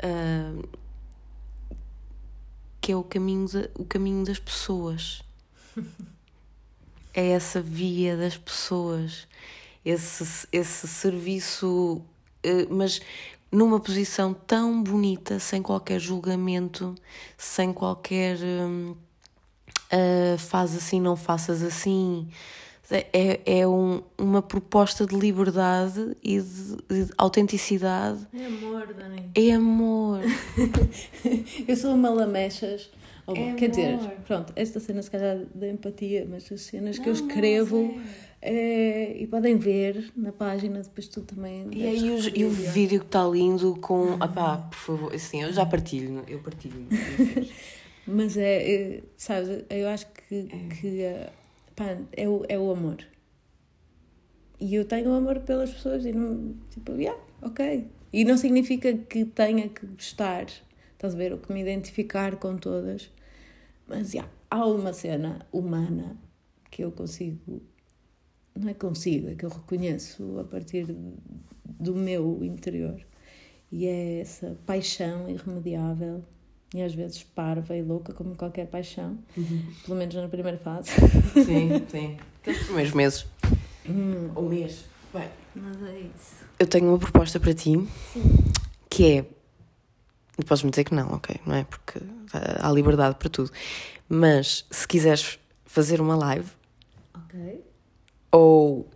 ah, 0.02 0.62
que 2.80 2.92
é 2.92 2.96
o 2.96 3.02
caminho, 3.02 3.48
da- 3.48 3.68
o 3.74 3.84
caminho 3.84 4.24
das 4.24 4.38
pessoas. 4.38 5.22
É 7.16 7.30
essa 7.30 7.60
via 7.62 8.16
das 8.16 8.36
pessoas, 8.36 9.26
esse, 9.84 10.46
esse 10.52 10.86
serviço, 10.86 12.02
eh, 12.42 12.66
mas 12.68 13.00
numa 13.50 13.80
posição 13.80 14.34
tão 14.34 14.82
bonita, 14.82 15.38
sem 15.40 15.62
qualquer 15.62 15.98
julgamento, 15.98 16.94
sem 17.38 17.72
qualquer 17.72 18.36
ah, 19.90 20.36
faz 20.38 20.76
assim, 20.76 21.00
não 21.00 21.16
faças 21.16 21.62
assim. 21.62 22.28
É, 22.88 23.40
é 23.60 23.66
um- 23.66 24.00
uma 24.16 24.40
proposta 24.40 25.04
de 25.04 25.16
liberdade 25.16 26.16
e 26.22 26.40
de, 26.40 26.76
de 27.06 27.12
autenticidade. 27.18 28.24
É 28.32 28.46
amor, 28.46 28.94
Dani. 28.94 29.28
É 29.34 29.50
amor. 29.52 30.20
Eu 31.66 31.76
sou 31.76 31.94
uma 31.94 32.10
lamechas. 32.10 32.88
Ou, 33.26 33.36
É 33.36 33.54
quer 33.54 33.70
dizer, 33.70 33.94
amor. 33.94 34.12
pronto, 34.26 34.52
esta 34.54 34.78
cena 34.78 35.02
se 35.02 35.10
calhar 35.10 35.44
da 35.54 35.68
empatia, 35.68 36.26
mas 36.30 36.50
as 36.52 36.60
cenas 36.60 36.98
que 36.98 37.08
eu 37.08 37.14
Não, 37.14 37.20
não, 37.20 37.28
escrevo 37.28 37.92
mas 37.96 38.06
é, 38.40 39.16
e 39.18 39.26
podem 39.26 39.56
ver 39.56 40.12
na 40.16 40.30
página, 40.30 40.80
depois 40.80 41.08
tu 41.08 41.22
também. 41.22 41.66
E 41.72 41.86
aí 41.86 42.10
o, 42.10 42.18
e 42.38 42.44
o 42.44 42.50
vídeo 42.50 43.00
que 43.00 43.06
está 43.06 43.26
lindo 43.26 43.74
com. 43.80 44.16
Ah 44.20 44.28
pá, 44.28 44.58
por 44.58 44.76
favor, 44.76 45.14
assim, 45.14 45.42
eu 45.42 45.52
já 45.52 45.66
partilho, 45.66 46.22
eu 46.28 46.38
partilho. 46.40 46.86
Mas 48.06 48.36
é, 48.36 48.72
é, 48.98 49.02
sabes, 49.16 49.64
eu 49.68 49.88
acho 49.88 50.06
que, 50.12 50.48
É. 50.52 50.74
que 50.76 51.00
eh, 51.02 51.30
pá, 51.74 51.96
é, 52.12 52.28
o, 52.28 52.44
é 52.48 52.56
o 52.56 52.70
amor. 52.70 52.98
E 54.60 54.74
eu 54.76 54.84
tenho 54.84 55.12
amor 55.12 55.40
pelas 55.40 55.70
pessoas 55.72 56.04
e 56.06 56.12
não, 56.12 56.54
tipo, 56.70 56.92
yeah, 56.92 57.20
ok. 57.42 57.88
E 58.12 58.24
não 58.24 58.36
significa 58.38 58.92
que 58.94 59.24
tenha 59.24 59.68
que 59.68 59.84
gostar, 59.86 60.46
estás 60.92 61.14
a 61.14 61.16
ver, 61.16 61.32
ou 61.32 61.38
que 61.38 61.52
me 61.52 61.60
identificar 61.60 62.36
com 62.36 62.56
todas. 62.56 63.10
Mas 63.86 64.12
yeah, 64.12 64.30
há 64.50 64.64
uma 64.66 64.92
cena 64.92 65.46
humana 65.52 66.16
que 66.70 66.82
eu 66.82 66.90
consigo, 66.90 67.62
não 68.54 68.68
é 68.68 68.74
consigo, 68.74 69.28
é 69.28 69.34
que 69.34 69.44
eu 69.44 69.50
reconheço 69.50 70.38
a 70.40 70.44
partir 70.44 70.86
do 71.64 71.94
meu 71.94 72.42
interior. 72.42 73.00
E 73.70 73.86
é 73.86 74.20
essa 74.20 74.56
paixão 74.66 75.28
irremediável 75.28 76.22
e 76.74 76.82
às 76.82 76.94
vezes 76.94 77.22
parva 77.22 77.76
e 77.76 77.82
louca, 77.82 78.12
como 78.12 78.34
qualquer 78.36 78.66
paixão, 78.66 79.18
pelo 79.84 79.96
menos 79.98 80.14
na 80.14 80.28
primeira 80.28 80.58
fase. 80.58 80.90
Sim, 81.44 81.84
sim. 81.90 82.16
Aqueles 82.40 82.64
primeiros 82.64 82.92
meses. 82.92 83.26
Ou 84.34 84.48
mês. 84.48 84.84
Bem, 85.14 85.28
Mas 85.54 85.82
é 85.84 85.98
isso. 86.00 86.44
eu 86.58 86.66
tenho 86.66 86.88
uma 86.88 86.98
proposta 86.98 87.38
para 87.40 87.54
ti 87.54 87.72
que 88.90 89.04
é. 89.18 89.26
E 90.38 90.44
Podes-me 90.44 90.70
dizer 90.70 90.84
que 90.84 90.94
não, 90.94 91.12
ok? 91.14 91.36
Não 91.46 91.54
é? 91.54 91.64
Porque 91.64 92.00
há 92.60 92.70
liberdade 92.70 93.16
para 93.18 93.28
tudo. 93.28 93.50
Mas 94.08 94.64
se 94.70 94.86
quiseres 94.86 95.38
fazer 95.64 96.00
uma 96.00 96.16
live 96.16 96.48
Ok. 97.14 97.60
ou. 98.32 98.88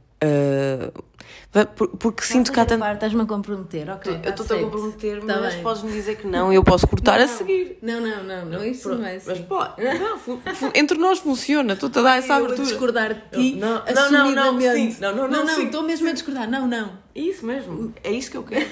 por- 1.74 1.88
porque 1.96 2.22
sinto 2.22 2.52
que 2.52 2.60
há 2.60 2.64
tanto. 2.64 2.84
Estás-me 2.84 3.22
a 3.22 3.26
comprometer, 3.26 3.88
ok. 3.90 4.20
Eu 4.22 4.30
estou-te 4.30 4.52
a 4.52 4.58
comprometer, 4.60 5.24
Tá 5.24 5.40
mas 5.40 5.54
podes-me 5.56 5.90
dizer 5.90 6.16
que 6.16 6.26
não 6.26 6.52
e 6.52 6.56
eu 6.56 6.62
posso 6.62 6.86
cortar 6.86 7.18
a 7.20 7.26
Não. 7.26 7.36
seguir. 7.38 7.78
Não, 7.82 8.00
não, 8.00 8.22
não, 8.22 8.44
não, 8.46 8.64
isso 8.64 8.82
Pronto, 8.82 9.00
não 9.00 9.08
é 9.08 9.16
assim. 9.16 9.30
Mas 9.30 9.40
pode. 9.40 9.74
Não, 9.82 10.70
entre 10.74 10.96
nós 10.98 11.18
funciona. 11.18 11.72
Estou-te 11.72 11.98
a 11.98 12.02
dar 12.02 12.18
essa 12.18 12.28
eu 12.28 12.32
a 12.34 12.36
abertura. 12.38 12.68
discordar 12.68 13.14
de 13.14 13.20
ti, 13.30 13.56
Não, 13.56 13.82
não, 13.84 14.10
não, 14.10 14.30
não. 14.34 14.52
Não, 14.52 15.16
não, 15.16 15.28
não, 15.28 15.44
não, 15.46 15.62
estou 15.62 15.82
mesmo 15.82 16.08
a 16.08 16.12
discordar. 16.12 16.48
Não, 16.48 16.68
não. 16.68 16.92
É 17.14 17.20
isso 17.20 17.44
mesmo. 17.44 17.92
É 18.04 18.12
isso 18.12 18.30
que 18.30 18.36
eu 18.36 18.42
quero. 18.44 18.68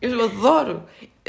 Eu 0.00 0.24
adoro, 0.24 0.82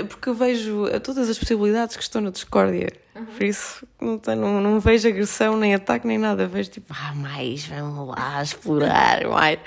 porque 0.07 0.31
vejo 0.31 0.85
todas 1.03 1.29
as 1.29 1.37
possibilidades 1.37 1.95
que 1.95 2.03
estão 2.03 2.21
na 2.21 2.29
discórdia. 2.29 2.93
Uhum. 3.15 3.25
Por 3.25 3.43
isso, 3.43 3.87
não, 3.99 4.21
não, 4.35 4.61
não 4.61 4.79
vejo 4.79 5.07
agressão, 5.07 5.57
nem 5.57 5.73
ataque, 5.73 6.07
nem 6.07 6.17
nada. 6.17 6.47
Vejo 6.47 6.69
tipo, 6.69 6.93
ah, 6.93 7.13
mais, 7.15 7.65
vamos 7.65 8.15
lá 8.15 8.41
explorar, 8.41 9.27
mais. 9.27 9.59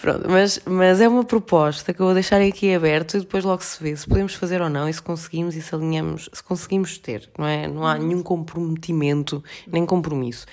Pronto, 0.00 0.28
mas, 0.28 0.60
mas 0.64 1.00
é 1.00 1.08
uma 1.08 1.24
proposta 1.24 1.92
que 1.92 2.00
eu 2.00 2.06
vou 2.06 2.14
deixar 2.14 2.40
aqui 2.40 2.74
aberto 2.74 3.16
e 3.16 3.20
depois 3.20 3.44
logo 3.44 3.62
se 3.62 3.82
vê 3.82 3.94
se 3.94 4.06
podemos 4.06 4.34
fazer 4.34 4.60
ou 4.62 4.70
não 4.70 4.88
e 4.88 4.92
se 4.92 5.02
conseguimos 5.02 5.54
e 5.54 5.62
se 5.62 5.74
alinhamos, 5.74 6.28
se 6.32 6.42
conseguimos 6.42 6.98
ter, 6.98 7.30
não 7.38 7.46
é? 7.46 7.68
Não 7.68 7.86
há 7.86 7.94
uhum. 7.94 8.06
nenhum 8.06 8.22
comprometimento, 8.22 9.44
nem 9.66 9.84
compromisso. 9.84 10.46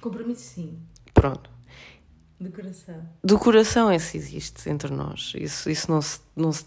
Compromisso, 0.00 0.54
sim. 0.54 0.78
Pronto. 1.12 1.50
Do 2.40 2.50
coração. 2.50 3.08
Do 3.22 3.38
coração 3.38 3.92
esse 3.92 4.16
existe 4.16 4.68
entre 4.68 4.92
nós. 4.92 5.32
Isso, 5.36 5.70
isso 5.70 5.88
não, 5.88 6.02
se, 6.02 6.18
não, 6.34 6.50
se, 6.50 6.64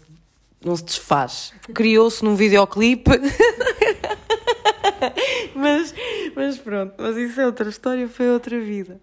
não 0.66 0.76
se 0.76 0.84
desfaz. 0.84 1.52
Criou-se 1.72 2.24
num 2.24 2.34
videoclipe. 2.34 3.10
mas, 5.54 5.94
mas 6.34 6.58
pronto, 6.58 6.94
mas 6.98 7.16
isso 7.16 7.40
é 7.40 7.46
outra 7.46 7.68
história, 7.68 8.08
foi 8.08 8.30
outra 8.30 8.58
vida. 8.60 9.00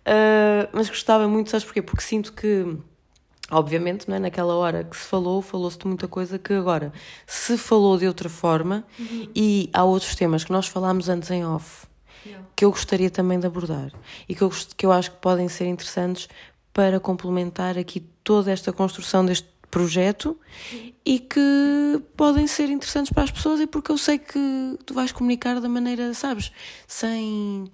Uh, 0.00 0.68
mas 0.72 0.88
gostava 0.88 1.26
muito, 1.26 1.50
sabes 1.50 1.64
porquê? 1.64 1.82
Porque 1.82 2.02
sinto 2.02 2.32
que, 2.32 2.76
obviamente, 3.50 4.08
não 4.08 4.16
é? 4.16 4.18
naquela 4.18 4.54
hora 4.54 4.84
que 4.84 4.96
se 4.96 5.06
falou, 5.06 5.42
falou-se 5.42 5.78
de 5.78 5.86
muita 5.86 6.06
coisa 6.06 6.38
que 6.38 6.52
agora 6.52 6.92
se 7.26 7.58
falou 7.58 7.98
de 7.98 8.06
outra 8.06 8.28
forma 8.28 8.84
uhum. 8.98 9.28
e 9.34 9.70
há 9.72 9.84
outros 9.84 10.14
temas 10.14 10.44
que 10.44 10.52
nós 10.52 10.66
falámos 10.66 11.08
antes 11.08 11.30
em 11.30 11.44
off 11.44 11.86
yeah. 12.24 12.46
que 12.56 12.64
eu 12.64 12.70
gostaria 12.70 13.10
também 13.10 13.38
de 13.38 13.46
abordar 13.46 13.92
e 14.28 14.34
que 14.34 14.42
eu, 14.42 14.50
que 14.76 14.86
eu 14.86 14.92
acho 14.92 15.10
que 15.10 15.18
podem 15.18 15.48
ser 15.48 15.66
interessantes 15.66 16.28
para 16.72 17.00
complementar 17.00 17.76
aqui 17.76 18.00
toda 18.22 18.50
esta 18.50 18.72
construção 18.72 19.26
deste 19.26 19.48
projeto 19.70 20.38
e 21.04 21.18
que 21.18 22.02
podem 22.16 22.46
ser 22.46 22.68
interessantes 22.68 23.12
para 23.12 23.24
as 23.24 23.30
pessoas 23.30 23.60
e 23.60 23.66
porque 23.66 23.90
eu 23.90 23.98
sei 23.98 24.18
que 24.18 24.78
tu 24.84 24.94
vais 24.94 25.12
comunicar 25.12 25.60
da 25.60 25.68
maneira, 25.68 26.12
sabes, 26.14 26.52
sem 26.86 27.70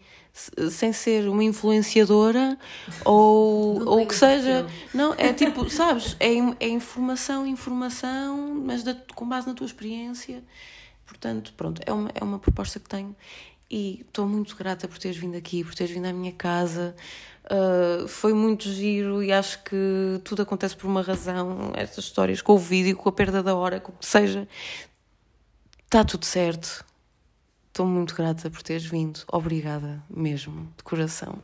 sem 0.68 0.92
ser 0.92 1.28
uma 1.28 1.44
influenciadora 1.44 2.58
ou 3.04 3.88
ou 3.88 4.06
que 4.06 4.14
seja. 4.14 4.66
não 4.92 5.14
é 5.16 5.32
tipo 5.32 5.70
sabes 5.70 6.16
é, 6.18 6.30
é 6.58 6.68
informação 6.68 7.46
informação 7.46 8.60
mas 8.64 8.82
da, 8.82 8.96
com 9.14 9.28
base 9.28 9.46
na 9.46 9.54
tua 9.54 9.66
experiência. 9.66 10.42
Portanto 11.06 11.54
pronto 11.56 11.80
é 11.86 11.92
uma 11.92 12.10
é 12.12 12.24
uma 12.24 12.40
proposta 12.40 12.80
que 12.80 12.88
tenho 12.88 13.14
e 13.70 14.00
estou 14.00 14.26
muito 14.26 14.56
grata 14.56 14.88
por 14.88 14.98
teres 14.98 15.16
vindo 15.16 15.36
aqui 15.36 15.62
por 15.62 15.74
teres 15.74 15.94
vindo 15.94 16.06
à 16.06 16.12
minha 16.12 16.32
casa 16.32 16.96
Uh, 17.44 18.08
foi 18.08 18.32
muito 18.32 18.70
giro 18.70 19.22
e 19.22 19.30
acho 19.30 19.62
que 19.64 20.20
tudo 20.24 20.42
acontece 20.42 20.74
por 20.76 20.86
uma 20.86 21.02
razão. 21.02 21.72
Estas 21.74 22.04
histórias 22.04 22.40
com 22.40 22.54
o 22.54 22.58
vídeo, 22.58 22.96
com 22.96 23.08
a 23.08 23.12
perda 23.12 23.42
da 23.42 23.54
hora, 23.54 23.80
com 23.80 23.92
o 23.92 23.96
que 23.96 24.06
seja, 24.06 24.48
está 25.84 26.04
tudo 26.04 26.24
certo. 26.24 26.84
Estou 27.68 27.86
muito 27.86 28.14
grata 28.14 28.48
por 28.50 28.62
teres 28.62 28.86
vindo. 28.86 29.20
Obrigada 29.30 30.02
mesmo, 30.08 30.72
de 30.76 30.84
coração. 30.84 31.38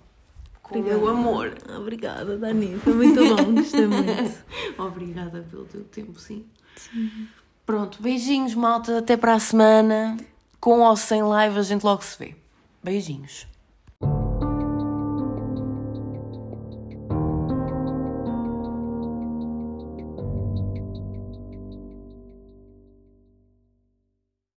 Com 0.62 0.78
o 0.78 0.82
meu 0.82 1.08
amor. 1.08 1.58
Obrigada, 1.76 2.38
Dani. 2.38 2.78
Foi 2.78 2.94
muito 2.94 3.20
bom, 3.20 3.54
gostei 3.56 3.86
muito. 3.86 4.38
Obrigada 4.78 5.44
pelo 5.50 5.64
teu 5.64 5.82
tempo, 5.84 6.18
sim. 6.18 6.46
sim. 6.76 7.28
Pronto, 7.66 8.00
beijinhos, 8.00 8.54
malta. 8.54 8.98
Até 8.98 9.16
para 9.16 9.34
a 9.34 9.40
semana. 9.40 10.16
Com 10.60 10.80
ou 10.80 10.96
sem 10.96 11.22
live, 11.22 11.58
a 11.58 11.62
gente 11.62 11.82
logo 11.82 12.02
se 12.02 12.16
vê. 12.18 12.36
Beijinhos. 12.82 13.46